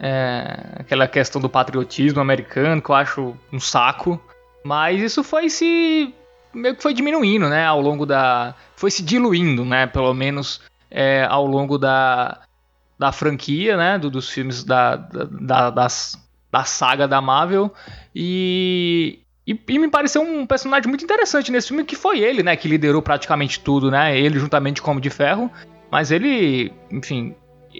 [0.00, 4.18] É, aquela questão do patriotismo americano que eu acho um saco.
[4.64, 6.14] Mas isso foi se
[6.54, 7.66] meio que foi diminuindo, né?
[7.66, 9.86] Ao longo da, foi se diluindo, né?
[9.86, 12.43] Pelo menos é, ao longo da
[12.98, 13.98] da franquia, né?
[13.98, 16.18] Do, dos filmes da, da, das,
[16.50, 17.72] da saga da Marvel.
[18.14, 22.56] E, e, e, me pareceu um personagem muito interessante nesse filme, que foi ele, né?
[22.56, 24.18] Que liderou praticamente tudo, né?
[24.18, 25.50] Ele juntamente com o de Ferro.
[25.90, 27.34] Mas ele, enfim,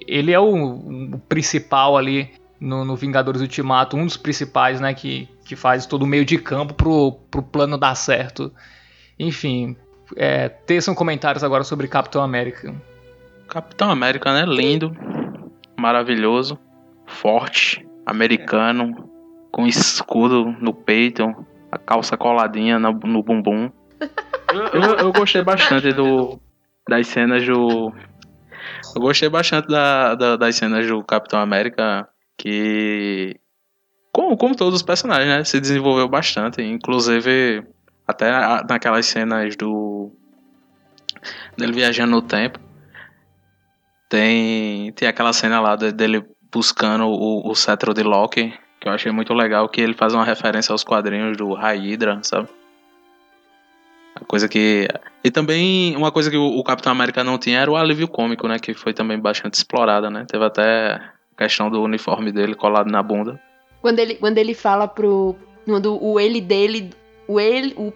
[0.06, 4.94] ele é o, o principal ali no, no, Vingadores Ultimato, um dos principais, né?
[4.94, 8.52] Que, que faz todo o meio de campo pro, pro plano dar certo.
[9.18, 9.76] Enfim,
[10.16, 12.74] é, teçam comentários agora sobre Capitão América.
[13.54, 14.44] Capitão América, né?
[14.44, 14.90] Lindo,
[15.78, 16.58] maravilhoso,
[17.06, 19.08] forte, americano,
[19.52, 21.32] com escudo no peito,
[21.70, 23.70] a calça coladinha no, no bumbum.
[24.72, 26.40] Eu, eu, gostei bastante do
[26.88, 27.92] das cenas do.
[28.92, 33.36] Eu gostei bastante da, da, das cenas do Capitão América que.
[34.10, 35.44] Como, como todos os personagens, né?
[35.44, 36.60] Se desenvolveu bastante.
[36.60, 37.64] Inclusive,
[38.04, 38.32] até
[38.68, 40.10] naquelas cenas do.
[41.56, 42.63] dele viajando no tempo.
[44.08, 49.10] Tem, tem aquela cena lá dele buscando o, o cetro de Loki, que eu achei
[49.10, 52.48] muito legal, que ele faz uma referência aos quadrinhos do Hydra, sabe?
[54.14, 54.86] A coisa que.
[55.24, 58.46] E também uma coisa que o, o, Capitão América não tinha era o alívio cômico,
[58.46, 58.58] né?
[58.58, 60.24] Que foi também bastante explorada, né?
[60.28, 63.40] Teve até a questão do uniforme dele colado na bunda.
[63.82, 65.34] Quando ele, quando ele fala pro.
[65.64, 66.90] Quando o ele dele.
[67.26, 67.74] O ele.
[67.76, 67.92] O,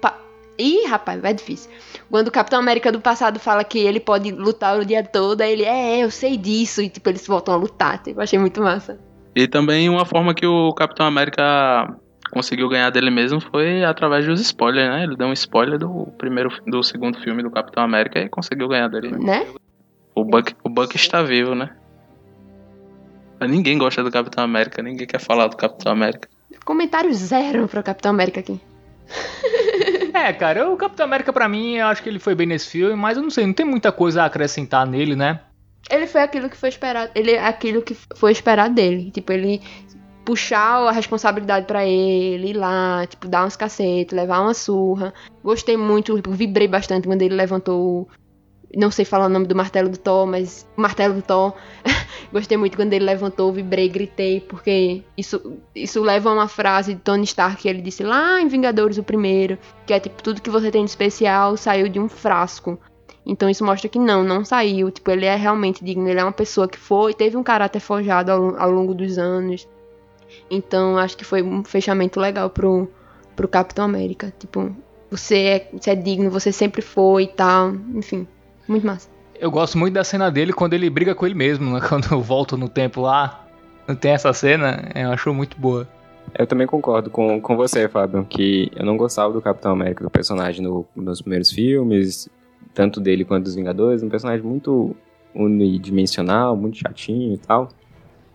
[0.59, 1.71] Ih, rapaz, vai difícil.
[2.11, 5.53] Quando o Capitão América do passado fala que ele pode lutar o dia todo, aí
[5.53, 6.81] ele, é, é, eu sei disso.
[6.81, 7.99] E tipo, eles voltam a lutar.
[7.99, 8.99] Tipo, eu achei muito massa.
[9.35, 11.95] E também uma forma que o Capitão América
[12.31, 15.05] conseguiu ganhar dele mesmo foi através dos spoilers, né?
[15.05, 18.89] Ele deu um spoiler do primeiro, do segundo filme do Capitão América e conseguiu ganhar
[18.89, 19.11] dele.
[19.11, 19.47] Né?
[20.15, 21.71] O Buck, o Buck está vivo, né?
[23.41, 26.29] Ninguém gosta do Capitão América, ninguém quer falar do Capitão América.
[26.65, 28.61] Comentário zero pro Capitão América aqui.
[30.13, 32.95] É, cara, o Capitão América para mim, eu acho que ele foi bem nesse filme,
[32.95, 35.41] mas eu não sei, não tem muita coisa a acrescentar nele, né?
[35.91, 39.61] Ele foi aquilo que foi esperado, ele é aquilo que foi esperado dele, tipo, ele
[40.25, 45.15] puxar a responsabilidade para ele, ir lá, tipo, dar uns cacetes, levar uma surra.
[45.43, 48.07] Gostei muito, tipo, vibrei bastante quando ele levantou
[48.77, 51.55] não sei falar o nome do martelo do Thor, mas martelo do Thor.
[52.33, 57.01] Gostei muito quando ele levantou, vibrei, gritei, porque isso, isso leva a uma frase de
[57.01, 60.51] Tony Stark que ele disse lá em Vingadores o primeiro, que é tipo, tudo que
[60.51, 62.79] você tem de especial saiu de um frasco.
[63.25, 64.91] Então isso mostra que não, não saiu.
[64.91, 68.31] Tipo, ele é realmente digno, ele é uma pessoa que foi, teve um caráter forjado
[68.31, 69.69] ao, ao longo dos anos.
[70.51, 72.89] Então acho que foi um fechamento legal pro,
[73.37, 74.33] pro Capitão América.
[74.39, 74.75] Tipo,
[75.11, 78.27] você é, você é digno, você sempre foi e tal, enfim.
[78.69, 79.09] Muito massa.
[79.41, 81.81] Eu gosto muito da cena dele quando ele briga com ele mesmo, né?
[81.89, 83.47] Quando eu volto no tempo lá.
[83.87, 85.89] Não tem essa cena, eu acho muito boa.
[86.39, 90.11] Eu também concordo com, com você, Fábio, que eu não gostava do Capitão América, do
[90.11, 92.29] personagem no, nos primeiros filmes,
[92.75, 94.95] tanto dele quanto dos Vingadores, um personagem muito
[95.35, 97.71] unidimensional, muito chatinho e tal.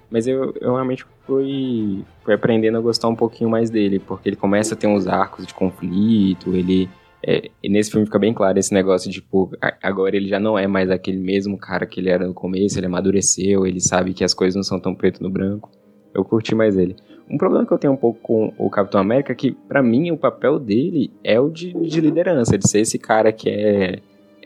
[0.10, 4.36] Mas eu, eu realmente fui, fui aprendendo a gostar um pouquinho mais dele, porque ele
[4.36, 6.90] começa a ter uns arcos de conflito, ele
[7.26, 9.52] é, nesse filme fica bem claro esse negócio de, tipo,
[9.82, 12.86] agora ele já não é mais aquele mesmo cara que ele era no começo, ele
[12.86, 15.72] amadureceu, ele sabe que as coisas não são tão preto no branco.
[16.14, 16.96] Eu curti mais ele.
[17.30, 20.12] Um problema que eu tenho um pouco com o Capitão América é que, para mim,
[20.12, 24.00] o papel dele é o de, de, liderança, de ser esse cara que é,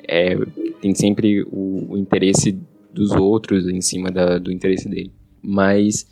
[0.07, 0.35] é
[0.79, 2.57] tem sempre o, o, interesse
[2.93, 5.11] dos outros em cima da, do interesse dele.
[5.41, 6.05] Mas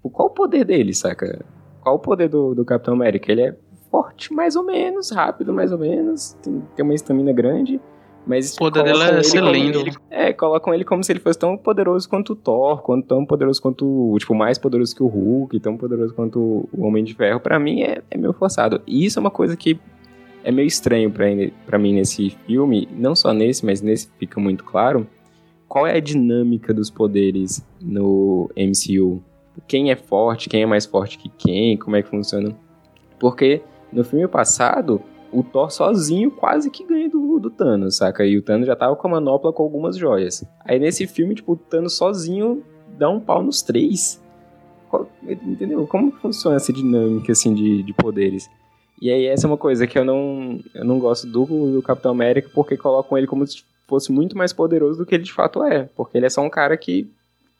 [0.00, 1.44] Tipo, qual o poder dele, saca?
[1.82, 3.30] Qual o poder do, do Capitão América?
[3.30, 3.56] Ele é
[3.90, 7.80] forte, mais ou menos, rápido, mais ou menos, tem, tem uma estamina grande.
[8.26, 9.80] Mas o poder dele é.
[9.80, 13.24] Ele, é, colocam ele como se ele fosse tão poderoso quanto o Thor, quanto, tão
[13.24, 17.40] poderoso quanto, tipo, mais poderoso que o Hulk, tão poderoso quanto o Homem de Ferro.
[17.40, 18.82] Para mim é, é meio forçado.
[18.86, 19.80] E isso é uma coisa que
[20.44, 25.06] é meio estranho para mim nesse filme, não só nesse, mas nesse fica muito claro.
[25.66, 29.22] Qual é a dinâmica dos poderes no MCU?
[29.68, 32.54] Quem é forte, quem é mais forte que quem, como é que funciona?
[33.18, 33.62] Porque
[33.92, 38.24] no filme passado, o Thor sozinho quase que ganha do, do Thanos, saca?
[38.24, 40.44] E o Thanos já tava com a manopla com algumas joias.
[40.64, 42.64] Aí nesse filme, tipo, o Thanos sozinho
[42.98, 44.20] dá um pau nos três.
[45.22, 45.86] Entendeu?
[45.86, 48.50] Como funciona essa dinâmica, assim, de, de poderes?
[49.00, 52.10] E aí essa é uma coisa que eu não, eu não gosto do, do Capitão
[52.10, 55.64] América, porque colocam ele como se fosse muito mais poderoso do que ele de fato
[55.64, 55.88] é.
[55.96, 57.10] Porque ele é só um cara que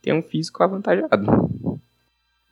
[0.03, 1.51] tem um físico avantajado.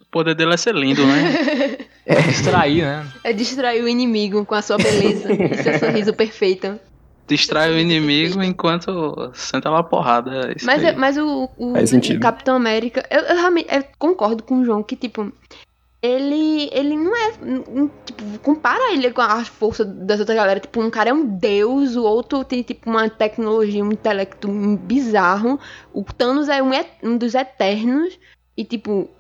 [0.09, 1.79] O poder dele é ser lindo, né?
[2.09, 3.07] É distrair, né?
[3.23, 6.81] É distrair o inimigo com a sua beleza e seu sorriso perfeito.
[7.27, 10.53] Distrai o inimigo enquanto senta lá a porrada.
[10.53, 14.61] É mas, é, mas o, o, o Capitão América, eu, eu realmente eu concordo com
[14.61, 15.31] o João que, tipo,
[16.01, 17.33] ele ele não é.
[18.07, 20.61] Tipo, compara ele com a força das outras galera.
[20.61, 24.49] Tipo, um cara é um deus, o outro tem, tipo, uma tecnologia, um intelecto
[24.79, 25.61] bizarro.
[25.93, 26.71] O Thanos é um,
[27.03, 28.19] um dos eternos.
[28.57, 29.11] E, tipo,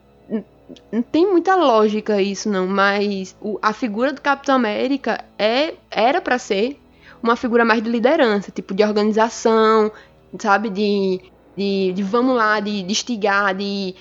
[0.92, 6.20] não tem muita lógica isso, não, mas o, a figura do Capitão América é, era
[6.20, 6.78] para ser
[7.22, 9.90] uma figura mais de liderança, tipo de organização,
[10.38, 10.70] sabe?
[10.70, 11.20] De,
[11.56, 13.94] de, de vamos lá, de, instigar, de,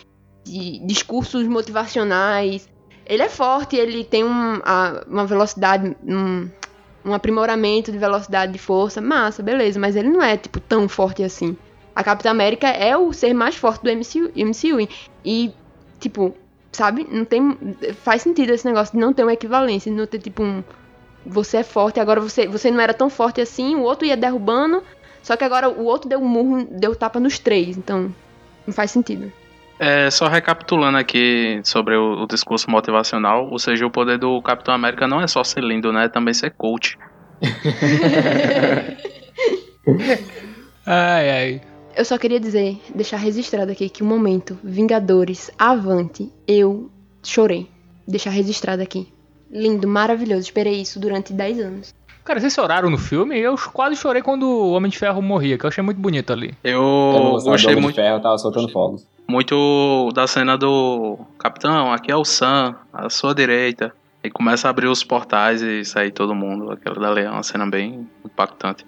[0.44, 2.70] de discursos motivacionais.
[3.06, 6.50] Ele é forte, ele tem um, a, uma velocidade, um,
[7.06, 11.24] um aprimoramento de velocidade de força, massa, beleza, mas ele não é, tipo, tão forte
[11.24, 11.58] assim.
[11.96, 14.88] A Capitã América é o ser mais forte do MCU, MCU
[15.26, 15.52] e,
[16.00, 16.36] tipo,
[16.78, 17.08] sabe?
[17.10, 17.58] Não tem.
[18.04, 20.64] Faz sentido esse negócio de não ter uma equivalência, de não ter tipo um.
[21.26, 24.82] Você é forte, agora você, você não era tão forte assim, o outro ia derrubando,
[25.22, 28.16] só que agora o outro deu um murro, deu tapa nos três, então
[28.66, 29.30] não faz sentido.
[29.78, 34.74] É, só recapitulando aqui sobre o, o, discurso motivacional, ou seja, o poder do Capitão
[34.74, 36.06] América não é só ser lindo, né?
[36.06, 36.98] É também ser coach.
[40.86, 41.62] ai, ai.
[41.98, 46.92] Eu só queria dizer, deixar registrado aqui que o momento Vingadores Avante, eu
[47.24, 47.68] chorei.
[48.08, 49.12] Deixar registrado aqui.
[49.50, 50.42] Lindo, maravilhoso.
[50.42, 51.96] Esperei isso durante 10 anos.
[52.24, 53.40] Cara, vocês choraram no filme?
[53.40, 56.54] Eu quase chorei quando o Homem de Ferro morria, que eu achei muito bonito ali.
[56.64, 57.96] Eu, eu gostei muito.
[57.96, 59.04] De Ferro tava soltando fogos.
[59.28, 63.92] Muito da cena do Capitão, aqui é o Sam, à sua direita.
[64.24, 66.72] E começa a abrir os portais e sair todo mundo.
[66.72, 68.86] Aquela dali é uma cena bem impactante.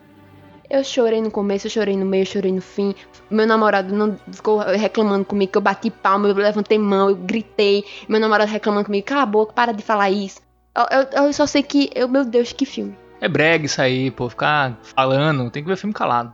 [0.69, 2.93] Eu chorei no começo, eu chorei no meio, eu chorei no fim.
[3.27, 7.83] Meu namorado não ficou reclamando comigo que eu bati palma, eu levantei mão, eu gritei.
[8.07, 10.39] Meu namorado reclamando comigo, cala a boca, para de falar isso.
[10.77, 12.95] Eu, eu, eu só sei que, eu, meu Deus, que filme.
[13.19, 16.33] É brega isso aí, pô, ficar falando, tem que ver filme calado.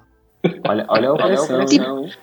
[0.67, 1.85] Olha, olha o pressão, tipo...
[1.85, 2.17] Avengers!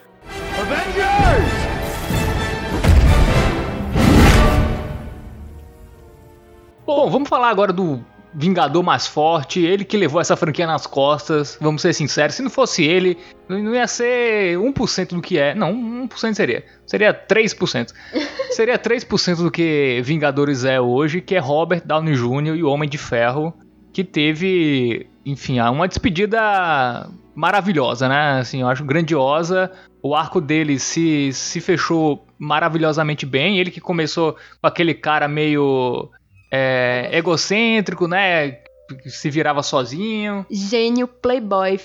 [6.85, 11.59] Bom, vamos falar agora do Vingador mais forte, ele que levou essa franquia nas costas,
[11.61, 13.19] vamos ser sinceros, se não fosse ele,
[13.49, 17.93] não ia ser 1% do que é, não, 1% seria, seria 3%.
[18.53, 22.57] seria 3% do que Vingadores é hoje, que é Robert Downey Jr.
[22.57, 23.53] e o Homem de Ferro,
[23.93, 28.39] que teve, enfim, uma despedida maravilhosa, né?
[28.41, 29.71] Assim, eu acho grandiosa.
[30.03, 33.59] O arco dele se, se fechou maravilhosamente bem.
[33.59, 36.11] Ele que começou com aquele cara meio
[36.53, 38.59] é, egocêntrico, né?
[39.07, 40.45] Se virava sozinho.
[40.51, 41.81] Gênio, playboy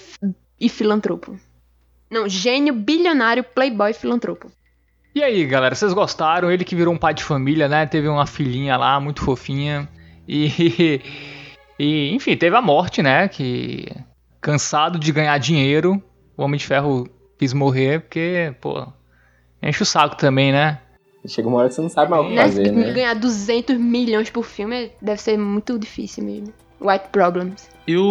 [0.59, 1.39] e filantropo.
[2.11, 4.51] Não, gênio, bilionário, playboy e filantropo.
[5.15, 6.51] E aí, galera, vocês gostaram?
[6.51, 7.85] Ele que virou um pai de família, né?
[7.85, 9.87] Teve uma filhinha lá, muito fofinha.
[10.27, 11.01] E,
[11.79, 13.29] e enfim, teve a morte, né?
[13.29, 13.87] Que
[14.41, 16.01] cansado de ganhar dinheiro,
[16.35, 18.85] o Homem de Ferro quis morrer porque, pô,
[19.61, 20.81] enche o saco também, né?
[21.25, 22.41] Chega uma hora que você não sabe mais o que né?
[22.43, 22.91] fazer, né?
[22.91, 26.53] Ganhar 200 milhões por filme deve ser muito difícil mesmo.
[26.79, 27.69] White Problems.
[27.87, 28.03] E o,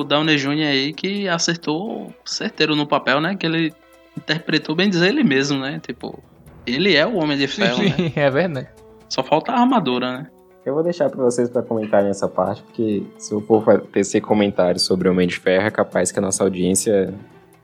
[0.00, 0.66] o Downey Jr.
[0.66, 3.34] aí que acertou certeiro no papel, né?
[3.34, 3.72] Que ele
[4.16, 5.80] interpretou bem dizer ele mesmo, né?
[5.84, 6.22] Tipo,
[6.66, 8.12] ele é o Homem de Ferro, Sim, né?
[8.16, 8.68] é verdade.
[9.08, 10.26] Só falta a armadura, né?
[10.66, 14.82] Eu vou deixar para vocês para comentarem essa parte, porque se eu for tecer comentários
[14.82, 17.14] sobre o Homem de Ferro, é capaz que a nossa audiência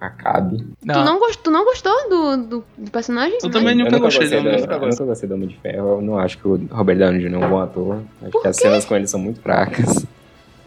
[0.07, 0.67] acabe.
[0.85, 0.95] Não.
[0.95, 3.39] Tu, não gost, tu não gostou do, do, do personagem?
[3.43, 5.89] Eu também nunca, eu nunca gostei, do, Eu nunca gostei do Homem de Ferro.
[5.89, 7.35] Eu não acho que o Robert Downey Jr.
[7.35, 8.03] é um bom ator.
[8.23, 10.07] Acho Por que as cenas com ele são muito fracas.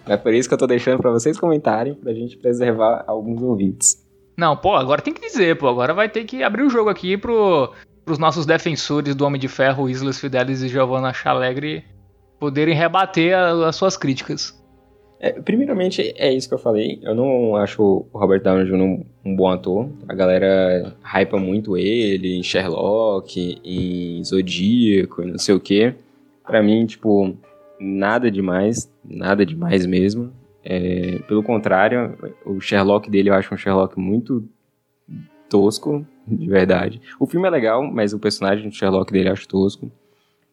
[0.06, 4.06] É por isso que eu tô deixando pra vocês comentarem, pra gente preservar alguns ouvintes.
[4.38, 5.68] Não, pô, agora tem que dizer, pô.
[5.68, 7.74] Agora vai ter que abrir o jogo aqui pro,
[8.06, 11.84] os nossos defensores do Homem de Ferro, Islas Fidelis e Giovanna Chalegre,
[12.40, 14.58] poderem rebater a, as suas críticas.
[15.20, 17.00] É, primeiramente, é isso que eu falei.
[17.02, 18.76] Eu não acho o Robert Downey Jr.
[18.76, 19.90] Um, um, bom ator.
[20.08, 25.96] A galera hypa muito ele em Sherlock, em Zodíaco, não sei o quê.
[26.46, 27.36] Pra mim, tipo,
[27.80, 28.92] nada demais.
[29.04, 30.32] Nada demais mesmo.
[30.64, 32.16] É, pelo contrário,
[32.46, 34.48] o Sherlock dele eu acho um Sherlock muito
[35.50, 37.02] tosco, de verdade.
[37.20, 39.92] O filme é legal, mas o personagem do Sherlock dele eu acho tosco.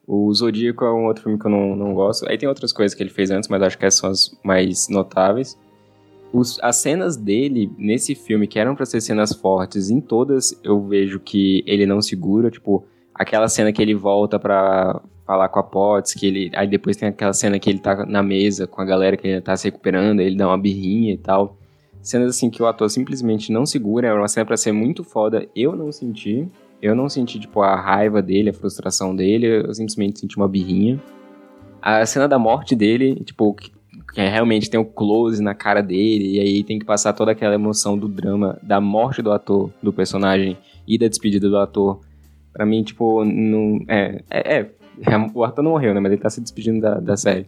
[0.07, 2.29] O Zodíaco é um outro filme que eu não, não gosto.
[2.29, 4.89] Aí tem outras coisas que ele fez antes, mas acho que essas são as mais
[4.89, 5.59] notáveis.
[6.33, 10.83] Os, as cenas dele nesse filme, que eram para ser cenas fortes, em todas eu
[10.87, 12.51] vejo que ele não segura.
[12.51, 16.51] Tipo, aquela cena que ele volta pra falar com a Potts, que ele.
[16.55, 19.41] Aí depois tem aquela cena que ele tá na mesa com a galera que ele
[19.41, 21.57] tá se recuperando, ele dá uma birrinha e tal.
[22.03, 25.49] Cenas assim que o ator simplesmente não segura, é uma cena pra ser muito foda,
[25.57, 26.47] eu não senti.
[26.85, 31.03] Eu não senti, tipo, a raiva dele, a frustração dele, eu simplesmente senti uma birrinha.
[31.81, 33.73] A cena da morte dele, tipo, que,
[34.13, 37.55] que realmente tem o close na cara dele, e aí tem que passar toda aquela
[37.55, 42.01] emoção do drama, da morte do ator, do personagem, e da despedida do ator.
[42.53, 43.81] Pra mim, tipo, não.
[43.89, 44.71] É, é, é,
[45.33, 46.01] o ator não morreu, né?
[46.01, 47.47] Mas ele tá se despedindo da, da série.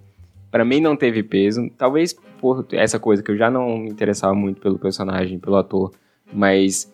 [0.50, 1.68] Pra mim não teve peso.
[1.76, 5.92] Talvez por essa coisa que eu já não me interessava muito pelo personagem, pelo ator.
[6.32, 6.90] Mas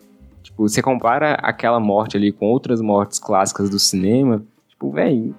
[0.53, 5.35] Tipo, você compara aquela morte ali com outras mortes clássicas do cinema, tipo, velho.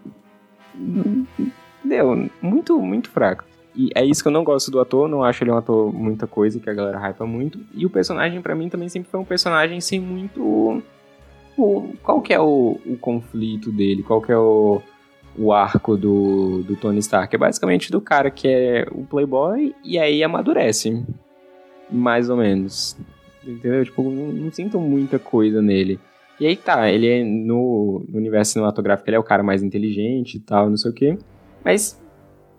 [1.84, 3.44] Deu, muito, muito fraco.
[3.76, 6.26] E é isso que eu não gosto do ator, não acho ele um ator muita
[6.26, 7.60] coisa, que a galera hypa muito.
[7.74, 10.82] E o personagem, para mim, também sempre foi um personagem sem muito.
[11.56, 14.02] O, qual que é o, o conflito dele?
[14.02, 14.82] Qual que é o,
[15.38, 17.34] o arco do, do Tony Stark?
[17.34, 21.04] É basicamente do cara que é o playboy e aí amadurece.
[21.90, 22.96] Mais ou menos.
[23.46, 23.84] Entendeu?
[23.84, 25.98] Tipo, não, não, sinto muita coisa nele.
[26.38, 30.36] E aí tá, ele é no, no, universo cinematográfico, ele é o cara mais inteligente
[30.36, 31.18] e tal, não sei o quê.
[31.64, 32.00] Mas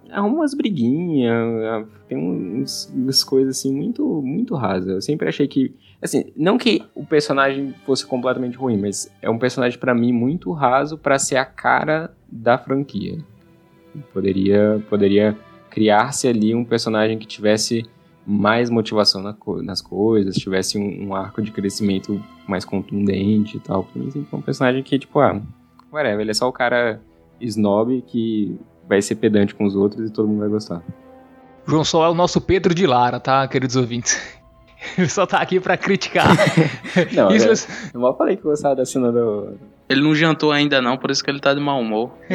[0.09, 4.87] arruma umas briguinhas, tem uns, umas coisas assim muito, muito rasas.
[4.87, 5.73] Eu sempre achei que.
[6.01, 10.51] Assim, não que o personagem fosse completamente ruim, mas é um personagem para mim muito
[10.51, 13.17] raso para ser a cara da franquia.
[14.13, 15.37] Poderia, poderia
[15.69, 17.85] criar-se ali um personagem que tivesse
[18.25, 23.59] mais motivação na co nas coisas, tivesse um, um, arco de crescimento mais contundente e
[23.59, 23.83] tal.
[23.83, 25.39] Pra mim sempre foi um personagem que, tipo, ah,
[25.91, 26.99] whatever, ele é só o cara
[27.39, 28.57] snob que
[28.87, 30.81] vai ser pedante com os outros e todo mundo vai gostar.
[31.67, 34.21] João Sol é o nosso Pedro de Lara, tá, queridos ouvintes?
[34.97, 36.27] Ele só tá aqui pra criticar.
[37.13, 37.67] não, isso...
[37.67, 39.57] eu, eu mal falei que gostava da cena do...
[39.89, 42.11] Ele não jantou ainda não, por isso que ele tá de mau humor.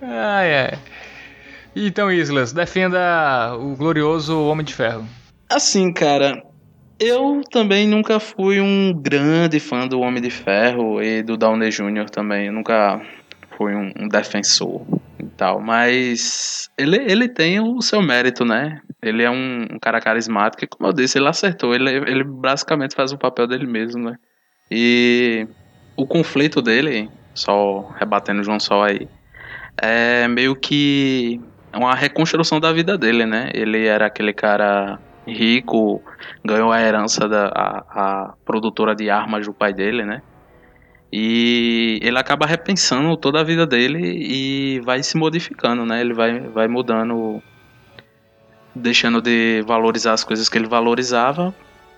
[0.00, 0.78] ai, ai.
[1.74, 5.06] Então, Islas, defenda o glorioso Homem de Ferro.
[5.48, 6.42] Assim, cara,
[6.98, 12.10] eu também nunca fui um grande fã do Homem de Ferro e do Downey Jr.
[12.10, 12.46] também.
[12.46, 13.00] Eu nunca
[13.56, 14.82] fui um, um, defensor
[15.18, 15.60] e tal.
[15.60, 18.80] Mas ele, ele tem o seu mérito, né?
[19.00, 21.74] Ele é um, um, cara carismático e, como eu disse, ele acertou.
[21.74, 24.16] Ele, ele basicamente faz o papel dele mesmo, né?
[24.70, 25.46] E
[25.96, 29.08] o conflito dele, só rebatendo o João Sol aí,
[29.80, 31.40] é meio que
[31.78, 33.50] uma reconstrução da vida dele, né?
[33.54, 36.02] Ele era aquele cara rico,
[36.44, 40.22] ganhou a herança da a, a produtora de armas do pai dele, né?
[41.12, 46.00] E ele acaba repensando toda a vida dele e vai se modificando, né?
[46.00, 47.42] Ele vai, vai mudando,
[48.74, 51.52] deixando de valorizar as coisas que ele valorizava,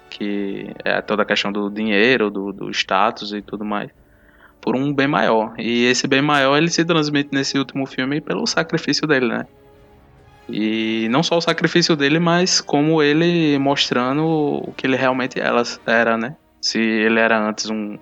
[0.08, 3.90] que é toda a questão do dinheiro, do, do status e tudo mais,
[4.62, 5.52] por um bem maior.
[5.58, 9.46] E esse bem maior ele se transmite nesse último filme pelo sacrifício dele, né?
[10.48, 15.38] E não só o sacrifício dele, mas como ele mostrando o que ele realmente
[15.86, 16.36] era, né?
[16.60, 17.98] Se ele era antes um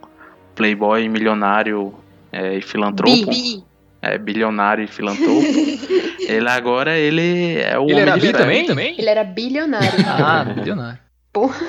[0.55, 1.95] playboy milionário
[2.33, 3.31] é, e filantropo.
[3.31, 3.65] Bi.
[4.03, 5.47] É, bilionário e filantropo.
[6.27, 8.95] ele agora, ele é o ele homem de também, também?
[8.99, 9.89] Ele era bilionário.
[10.07, 10.99] ah, bilionário.
[11.33, 11.61] Porra.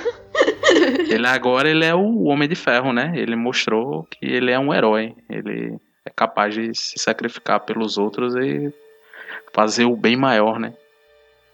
[1.10, 3.12] ele agora, ele é o Homem de Ferro, né?
[3.16, 5.14] Ele mostrou que ele é um herói.
[5.30, 8.74] Ele é capaz de se sacrificar pelos outros e
[9.54, 10.74] fazer o bem maior, né?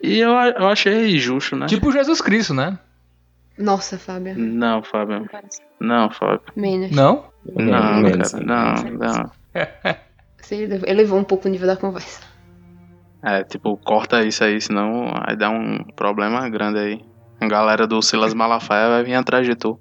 [0.01, 1.65] E eu, eu achei justo, né?
[1.65, 2.77] Tipo Jesus Cristo, né?
[3.57, 4.37] Nossa, Fábio.
[4.37, 5.27] Não, Fábio.
[5.79, 6.41] Não, Fábio.
[6.55, 6.91] Menos.
[6.91, 7.25] Não?
[7.55, 8.31] Não, Menos.
[8.31, 9.31] cara, não, não.
[10.37, 12.21] Você elevou um pouco o nível da conversa.
[13.23, 17.01] É, tipo, corta isso aí, senão aí dá um problema grande aí.
[17.41, 19.79] A galera do Silas Malafaia vai vir atrás de tu.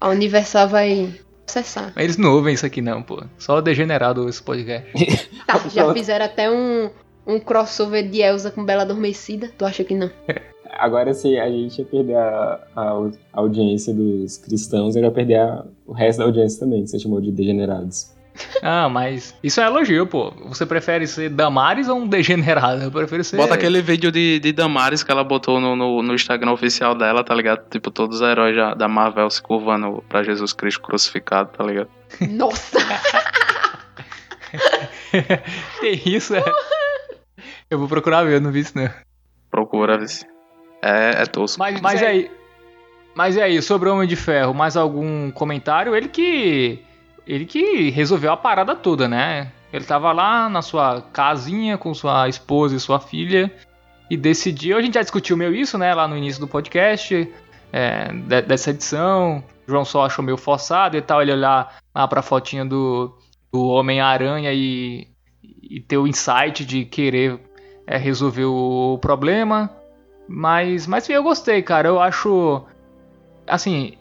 [0.00, 1.12] A Universal vai
[1.44, 1.92] processar.
[1.96, 3.24] Eles não ouvem isso aqui não, pô.
[3.38, 5.30] Só degenerado esse podcast.
[5.46, 6.90] tá, já fizeram até um,
[7.28, 9.50] um crossover de Elsa com Bela Adormecida.
[9.56, 10.10] Tu acha que não?
[10.78, 15.64] agora se a gente ia perder a, a, audiência dos cristãos, ele ia perder a,
[15.86, 18.16] o resto da audiência também, que você chamou de degenerados.
[18.62, 20.32] Ah, mas isso é elogio, pô.
[20.46, 22.84] Você prefere ser Damares ou um degenerado?
[22.84, 23.36] Eu prefiro ser.
[23.36, 27.24] Bota aquele vídeo de, de Damares que ela botou no, no, no Instagram oficial dela,
[27.24, 27.68] tá ligado?
[27.68, 31.88] Tipo, todos os heróis já, da Marvel se curvando pra Jesus Cristo crucificado, tá ligado?
[32.30, 32.78] Nossa!
[35.80, 36.44] Tem isso, é.
[37.70, 38.94] Eu vou procurar ver, eu não vi isso, né?
[39.50, 40.26] Procura, vice.
[40.82, 41.58] É, é tosco.
[41.58, 42.30] Mas, mas é aí.
[43.14, 45.94] Mas e aí, sobre o Homem de Ferro, mais algum comentário?
[45.94, 46.82] Ele que.
[47.26, 49.52] Ele que resolveu a parada toda, né?
[49.72, 53.52] Ele tava lá na sua casinha com sua esposa e sua filha
[54.08, 54.78] e decidiu.
[54.78, 55.94] A gente já discutiu meio isso, né?
[55.94, 57.30] Lá no início do podcast,
[57.70, 59.44] é, de, dessa edição.
[59.66, 61.20] O João só achou meio forçado e tal.
[61.20, 63.14] Ele olhar lá pra fotinha do,
[63.52, 65.06] do Homem-Aranha e,
[65.62, 67.38] e ter o insight de querer
[67.88, 69.70] é, resolver o problema.
[70.28, 71.88] Mas, mas eu gostei, cara.
[71.88, 72.62] Eu acho.
[73.46, 73.94] Assim,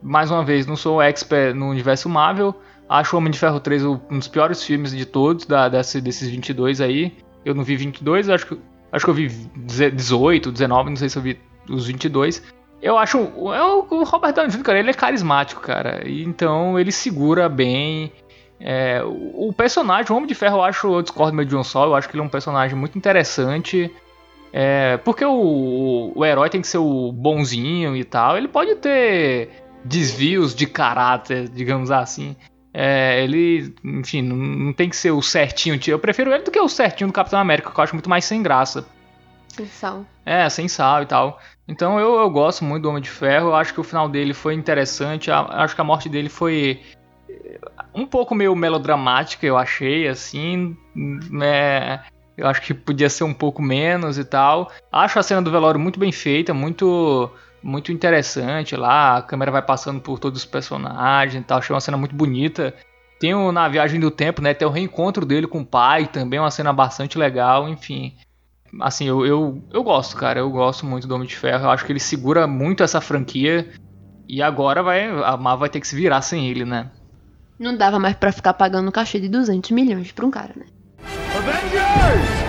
[0.00, 2.54] mais uma vez, não sou expert no universo Marvel.
[2.88, 6.80] Acho Homem de Ferro 3 um dos piores filmes de todos, da, desse, desses 22
[6.80, 7.12] aí.
[7.44, 8.58] Eu não vi 22, acho que,
[8.92, 12.40] acho que eu vi 18, 19, não sei se eu vi os 22.
[12.80, 13.18] Eu acho.
[13.18, 16.08] É o, Robert Downey Jr., cara, ele é carismático, cara.
[16.08, 18.12] Então ele segura bem.
[18.58, 20.86] É, o, personagem, o Homem de Ferro, eu acho.
[20.94, 23.92] Eu discordo meio de John Sol, eu acho que ele é um personagem muito interessante.
[24.52, 28.36] É, porque o, o, herói tem que ser o bonzinho e tal.
[28.36, 29.50] Ele pode ter
[29.84, 32.34] desvios de caráter, digamos assim.
[32.72, 35.78] É, ele, enfim, não, não, tem que ser o certinho.
[35.86, 38.24] Eu prefiro ele do que o certinho do Capitão América, que eu acho muito mais
[38.24, 38.86] sem graça.
[39.48, 40.04] Sem sal.
[40.24, 41.40] É, sem sal e tal.
[41.68, 43.48] Então eu, eu gosto muito do Homem de Ferro.
[43.48, 45.30] Eu acho que o final dele foi interessante.
[45.30, 46.80] Eu acho que a morte dele foi
[47.96, 50.76] um pouco meio melodramática, eu achei, assim.
[50.94, 52.04] Né?
[52.36, 54.70] Eu acho que podia ser um pouco menos e tal.
[54.92, 57.30] Acho a cena do velório muito bem feita, muito
[57.62, 59.16] muito interessante lá.
[59.16, 61.58] A câmera vai passando por todos os personagens e tal.
[61.58, 62.74] Achei uma cena muito bonita.
[63.18, 64.52] Tem o, na viagem do tempo, né?
[64.52, 68.14] Tem o reencontro dele com o pai, também uma cena bastante legal, enfim.
[68.82, 70.38] Assim, eu, eu, eu gosto, cara.
[70.38, 71.64] Eu gosto muito do Homem de Ferro.
[71.64, 73.72] Eu acho que ele segura muito essa franquia.
[74.28, 76.90] E agora vai, a Marvel vai ter que se virar sem ele, né?
[77.58, 80.66] Não dava mais para ficar pagando cachê de 200 milhões pra um cara, né?
[81.36, 82.46] Avengers!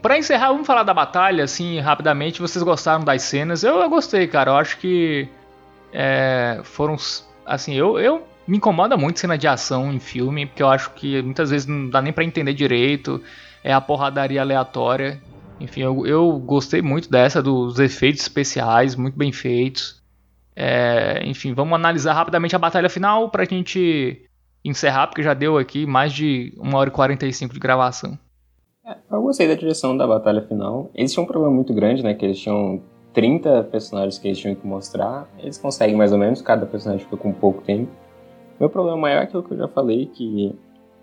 [0.00, 2.40] Pra encerrar, vamos falar da batalha, assim, rapidamente.
[2.40, 3.62] Vocês gostaram das cenas?
[3.62, 4.52] Eu, eu gostei, cara.
[4.52, 5.28] Eu acho que
[5.92, 6.96] é, foram.
[7.44, 11.20] Assim, eu, eu me incomoda muito cena de ação em filme, porque eu acho que
[11.20, 13.22] muitas vezes não dá nem para entender direito.
[13.62, 15.20] É a porradaria aleatória.
[15.60, 20.00] Enfim, eu, eu gostei muito dessa, dos efeitos especiais, muito bem feitos.
[20.56, 24.24] É, enfim, vamos analisar rapidamente a batalha final pra gente
[24.64, 28.18] encerrar, porque já deu aqui mais de 1 hora e 45 de gravação.
[28.84, 30.90] É, eu gostei da direção da batalha final.
[30.94, 32.14] Eles tinham um problema muito grande, né?
[32.14, 32.82] Que eles tinham
[33.12, 35.28] 30 personagens que eles tinham que mostrar.
[35.38, 37.90] Eles conseguem mais ou menos, cada personagem fica com pouco tempo.
[38.58, 40.54] Meu problema maior é aquilo que eu já falei, que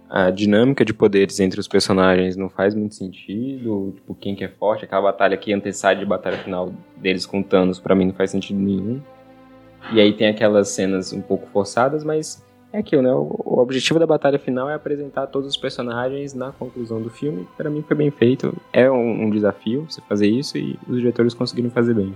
[0.09, 3.93] a dinâmica de poderes entre os personagens não faz muito sentido.
[3.95, 7.79] Tipo, quem que é forte, aquela batalha que antecede a batalha final deles com Thanos,
[7.79, 9.01] para mim não faz sentido nenhum.
[9.91, 13.13] E aí tem aquelas cenas um pouco forçadas, mas é aquilo, né?
[13.13, 17.47] O, o, objetivo da batalha final é apresentar todos os personagens na conclusão do filme.
[17.55, 18.55] Para mim foi bem feito.
[18.73, 22.15] É um, um, desafio você fazer isso e os diretores conseguiram fazer bem.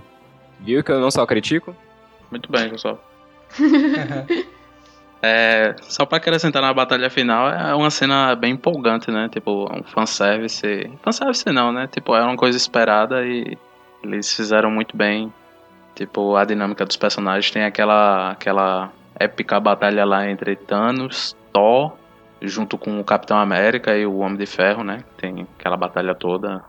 [0.60, 1.74] Viu que eu não só critico?
[2.30, 3.02] Muito bem, pessoal.
[5.22, 9.28] é, só para acrescentar na batalha final, é uma cena bem empolgante, né?
[9.28, 10.90] Tipo, um fanservice.
[11.00, 11.86] Fanservice não, né?
[11.86, 13.56] Tipo, era uma coisa esperada e
[14.02, 15.32] eles fizeram muito bem.
[15.94, 21.92] Tipo, a dinâmica dos personagens tem aquela aquela épica batalha lá entre Thanos, Thor,
[22.40, 25.04] junto com o Capitão América e o Homem de Ferro, né?
[25.16, 26.64] Tem aquela batalha toda.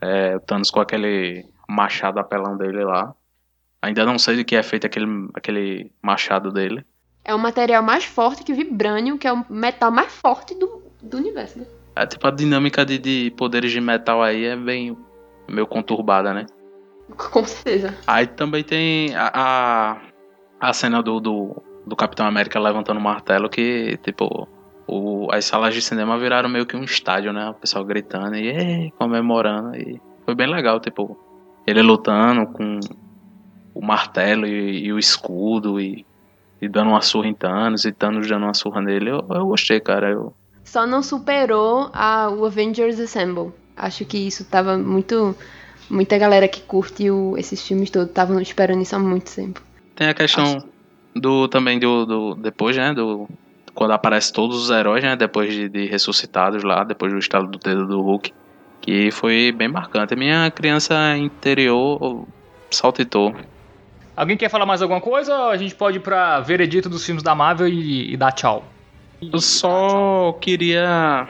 [0.00, 3.14] É, o Thanos com aquele machado apelão dele lá.
[3.82, 6.86] Ainda não sei de que é feito aquele, aquele machado dele.
[7.24, 10.82] É o material mais forte que o Vibranium, que é o metal mais forte do,
[11.00, 11.66] do universo, né?
[11.94, 14.96] É, tipo, a dinâmica de, de poderes de metal aí é bem
[15.48, 16.46] meio conturbada, né?
[17.16, 17.94] Com certeza.
[18.06, 23.48] Aí também tem a, a, a cena do, do, do Capitão América levantando o martelo
[23.48, 24.48] que, tipo,
[24.86, 27.50] o, as salas de cinema viraram meio que um estádio, né?
[27.50, 29.76] O pessoal gritando e comemorando.
[29.76, 31.16] E foi bem legal, tipo,
[31.66, 32.80] ele lutando com
[33.74, 36.06] o martelo e, e o escudo e,
[36.62, 39.10] e, dando uma surra em Thanos e Thanos dando uma surra nele.
[39.10, 40.10] Eu, eu gostei, cara.
[40.10, 40.32] Eu...
[40.64, 43.52] Só não superou a, o Avengers Assemble.
[43.76, 45.36] Acho que isso tava muito.
[45.90, 49.60] Muita galera que curte o, esses filmes todos estavam esperando isso há muito tempo.
[49.94, 50.72] Tem a questão Acho
[51.14, 53.28] do também do, do depois, né, do,
[53.74, 55.16] quando aparece todos os heróis, né?
[55.16, 58.32] Depois de, de ressuscitados lá, depois do estado do dedo do Hulk.
[58.80, 60.14] Que foi bem marcante.
[60.14, 62.26] A minha criança interior
[62.70, 63.32] saltitou.
[64.22, 67.24] Alguém quer falar mais alguma coisa ou a gente pode ir pra veredito dos filmes
[67.24, 68.62] da Marvel e, e dar tchau?
[69.20, 71.26] Eu só queria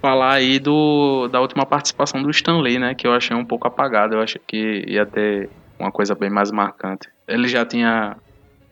[0.00, 2.94] falar aí do, da última participação do Stan Lee, né?
[2.94, 4.14] Que eu achei um pouco apagado.
[4.14, 7.08] Eu achei que ia ter uma coisa bem mais marcante.
[7.26, 8.16] Ele já tinha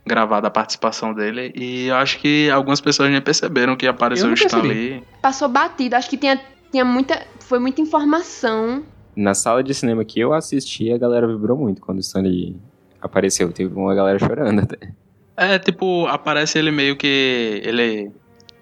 [0.06, 4.34] gravado a participação dele e eu acho que algumas pessoas nem perceberam que apareceu o
[4.34, 5.02] Stan Lee.
[5.20, 6.40] Passou batido, acho que tinha,
[6.70, 7.26] tinha muita.
[7.40, 8.84] Foi muita informação.
[9.16, 12.54] Na sala de cinema que eu assisti, a galera vibrou muito quando o Stan Lee
[13.00, 13.52] apareceu.
[13.52, 14.92] Teve uma galera chorando até.
[15.36, 17.62] É, tipo, aparece ele meio que.
[17.64, 18.10] Ele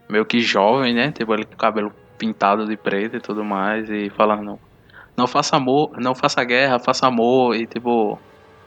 [0.08, 1.10] meio que jovem, né?
[1.10, 3.88] Tipo, ele com o cabelo pintado de preto e tudo mais.
[3.90, 4.58] E falando.
[5.16, 7.56] Não faça amor, não faça guerra, faça amor.
[7.56, 8.18] E tipo.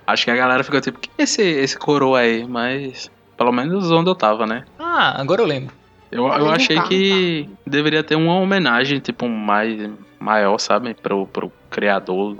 [0.08, 2.48] Acho que a galera ficou tipo, que é esse, esse coroa aí?
[2.48, 3.12] Mas.
[3.38, 4.66] Pelo menos onde eu tava, né?
[4.78, 5.74] Ah, agora eu lembro.
[6.12, 9.90] Eu, eu achei que deveria ter uma homenagem, tipo, mais
[10.20, 10.94] maior, sabe?
[10.96, 12.36] Pro, pro criador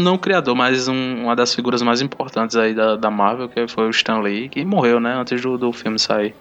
[0.00, 3.66] não o criador, mas um, uma das figuras mais importantes aí da, da Marvel, que
[3.68, 6.34] foi o Stan Lee, que morreu, né, antes do, do filme sair.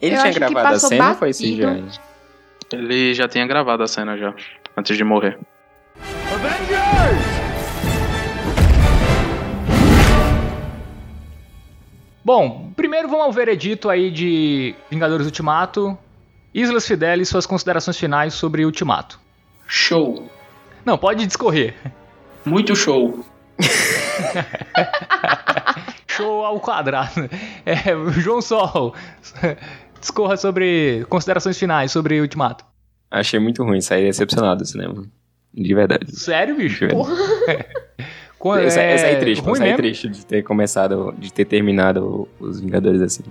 [0.00, 1.84] Ele Eu tinha gravado a cena ou foi CGI?
[2.72, 4.34] Ele já tinha gravado a cena já,
[4.76, 5.38] antes de morrer.
[6.32, 7.42] Avengers!
[12.24, 15.98] Bom, primeiro vamos ao veredito aí de Vingadores Ultimato.
[16.54, 19.18] Islas Fidelis, suas considerações finais sobre Ultimato.
[19.66, 20.30] Show.
[20.84, 21.74] Não, pode discorrer.
[22.44, 23.24] Muito show.
[26.08, 27.30] show ao quadrado.
[27.64, 27.76] É,
[28.20, 28.94] João Sol,
[30.00, 32.64] discorra sobre considerações finais sobre Ultimato.
[33.10, 35.04] Achei muito ruim, saí decepcionado do cinema.
[35.54, 36.16] De verdade.
[36.16, 36.88] Sério, bicho?
[36.88, 37.04] De eu,
[38.56, 43.02] é, eu saí triste, eu saí triste de ter começado, de ter terminado os Vingadores
[43.02, 43.22] assim.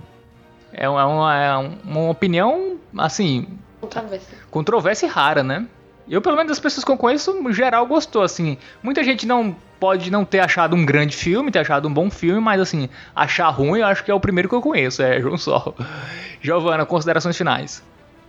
[0.72, 3.48] É uma, é uma opinião, assim...
[3.80, 4.38] Controvérsia.
[4.50, 5.66] Controvérsia rara, né?
[6.08, 8.58] Eu, pelo menos, as pessoas que eu conheço, no geral, gostou, assim.
[8.82, 12.40] Muita gente não pode não ter achado um grande filme, ter achado um bom filme,
[12.40, 15.38] mas, assim, achar ruim, eu acho que é o primeiro que eu conheço, é João
[15.38, 15.74] Sol.
[16.40, 17.82] Giovana, considerações finais.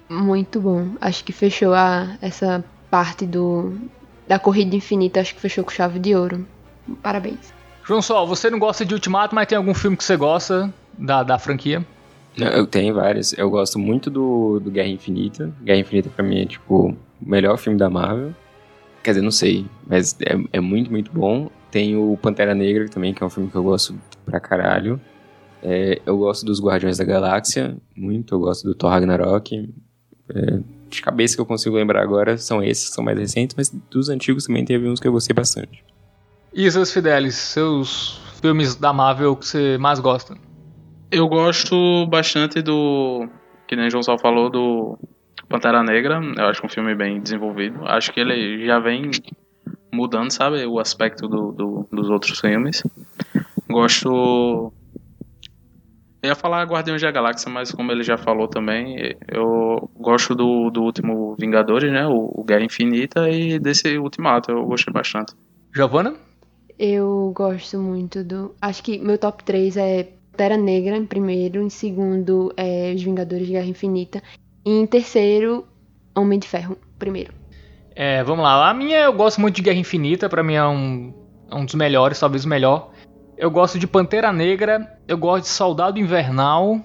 [0.09, 0.89] Muito bom.
[1.01, 3.75] Acho que fechou a, essa parte do
[4.27, 6.45] da Corrida Infinita, acho que fechou com chave de ouro.
[7.01, 7.53] Parabéns.
[7.83, 11.23] João Sol, você não gosta de Ultimato, mas tem algum filme que você gosta da,
[11.23, 11.85] da franquia?
[12.37, 13.33] Eu tenho vários.
[13.33, 15.53] Eu gosto muito do, do Guerra Infinita.
[15.61, 16.95] Guerra Infinita pra mim é tipo
[17.25, 18.33] melhor filme da Marvel.
[19.03, 21.49] Quer dizer, não sei, mas é, é muito, muito bom.
[21.69, 23.95] Tem o Pantera Negra também, que é um filme que eu gosto
[24.25, 24.99] pra caralho.
[25.61, 28.35] É, eu gosto dos Guardiões da Galáxia, muito.
[28.35, 29.69] Eu gosto do Thor Ragnarok.
[30.29, 30.59] É,
[30.89, 34.09] de cabeça que eu consigo lembrar agora são esses, que são mais recentes, mas dos
[34.09, 35.83] antigos também teve uns que eu gostei bastante.
[36.53, 40.37] E seus Fidelis, seus filmes da Marvel que você mais gosta?
[41.09, 43.27] Eu gosto bastante do.
[43.67, 44.99] Que nem o João Sal falou, do
[45.49, 47.85] Pantera Negra, eu acho um filme bem desenvolvido.
[47.85, 49.11] Acho que ele já vem
[49.93, 52.83] mudando, sabe, o aspecto do, do, dos outros filmes.
[53.69, 54.73] Gosto.
[56.21, 60.69] Eu ia falar Guardiões da Galáxia, mas como ele já falou também, eu gosto do,
[60.69, 62.07] do último Vingadores, né?
[62.07, 65.33] O, o Guerra Infinita e desse Ultimato, eu gostei bastante.
[65.75, 66.15] Giovana?
[66.79, 68.55] Eu gosto muito do.
[68.61, 73.45] Acho que meu top 3 é Terra Negra em primeiro, em segundo é Os Vingadores
[73.45, 74.23] de Guerra Infinita
[74.65, 75.67] e em terceiro,
[76.15, 77.33] Homem de Ferro, primeiro.
[77.95, 78.69] É, vamos lá.
[78.69, 81.13] A minha eu gosto muito de Guerra Infinita, para mim é um,
[81.49, 82.91] é um dos melhores, talvez o melhor.
[83.37, 86.79] Eu gosto de Pantera Negra, eu gosto de Soldado Invernal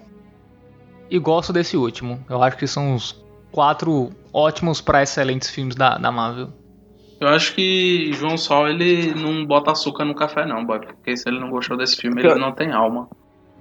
[1.11, 2.25] e gosto desse último.
[2.29, 6.53] Eu acho que são os quatro ótimos para excelentes filmes da, da Marvel.
[7.21, 11.41] Eu acho que João Sol ele não bota açúcar no café não, porque se ele
[11.41, 13.09] não gostou desse filme, ele não tem alma.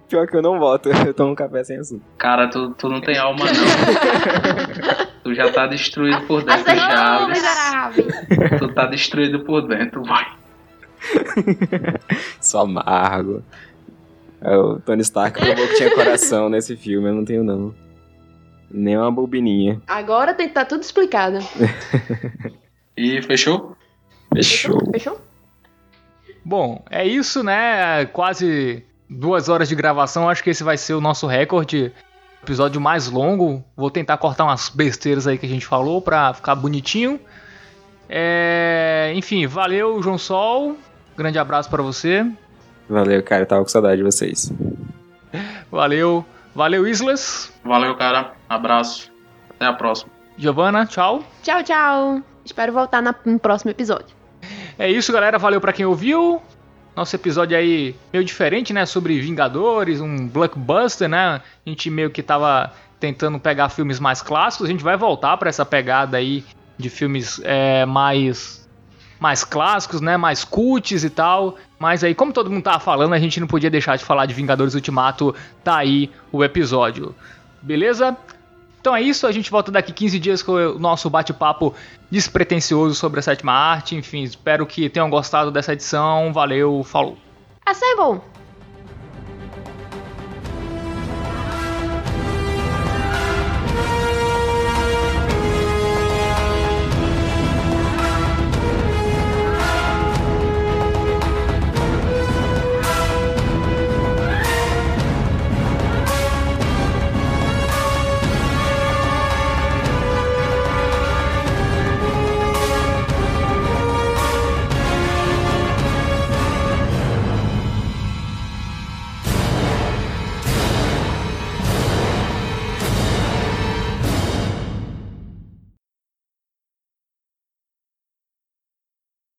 [0.09, 2.03] Pior que eu não voto, eu tomo café sem açúcar.
[2.17, 5.07] Cara, tu, tu não tem alma, não.
[5.23, 8.07] tu já tá destruído por dentro, Chaves.
[8.59, 10.25] Tu tá destruído por dentro, vai.
[12.39, 13.43] Só amargo.
[14.41, 17.73] É, o Tony Stark provou que tinha coração nesse filme, eu não tenho não.
[18.69, 19.81] Nem uma bobininha.
[19.87, 21.39] Agora tem que estar tá tudo explicado.
[22.95, 23.75] e fechou?
[24.33, 24.79] Fechou.
[24.91, 25.21] Fechou?
[26.43, 28.05] Bom, é isso, né?
[28.05, 31.91] Quase duas horas de gravação, acho que esse vai ser o nosso recorde.
[32.43, 33.63] Episódio mais longo.
[33.75, 37.19] Vou tentar cortar umas besteiras aí que a gente falou pra ficar bonitinho.
[38.07, 39.11] É...
[39.15, 40.77] Enfim, valeu, João Sol.
[41.17, 42.25] Grande abraço para você.
[42.87, 43.45] Valeu, cara.
[43.45, 44.51] tava com saudade de vocês.
[45.69, 46.25] Valeu.
[46.55, 47.51] Valeu, Islas.
[47.63, 48.33] Valeu, cara.
[48.47, 49.11] Abraço.
[49.49, 50.11] Até a próxima.
[50.37, 51.23] Giovana, tchau.
[51.43, 52.21] Tchau, tchau.
[52.45, 54.15] Espero voltar no próximo episódio.
[54.77, 55.37] É isso, galera.
[55.37, 56.41] Valeu para quem ouviu.
[56.97, 58.83] Nosso episódio aí meio diferente, né?
[58.83, 61.19] Sobre Vingadores, um blockbuster, né?
[61.19, 64.67] A gente meio que tava tentando pegar filmes mais clássicos.
[64.67, 66.43] A gente vai voltar para essa pegada aí
[66.75, 68.67] de filmes é, mais
[69.19, 71.57] mais clássicos, né, mais cults e tal.
[71.77, 74.33] Mas aí, como todo mundo tava falando, a gente não podia deixar de falar de
[74.33, 75.35] Vingadores Ultimato.
[75.63, 77.13] Tá aí o episódio.
[77.61, 78.17] Beleza?
[78.87, 81.75] Então é isso, a gente volta daqui 15 dias com o nosso bate-papo
[82.09, 83.97] despretensioso sobre a sétima arte.
[83.97, 86.31] Enfim, espero que tenham gostado dessa edição.
[86.31, 87.17] Valeu, falou.
[87.97, 88.36] Bom.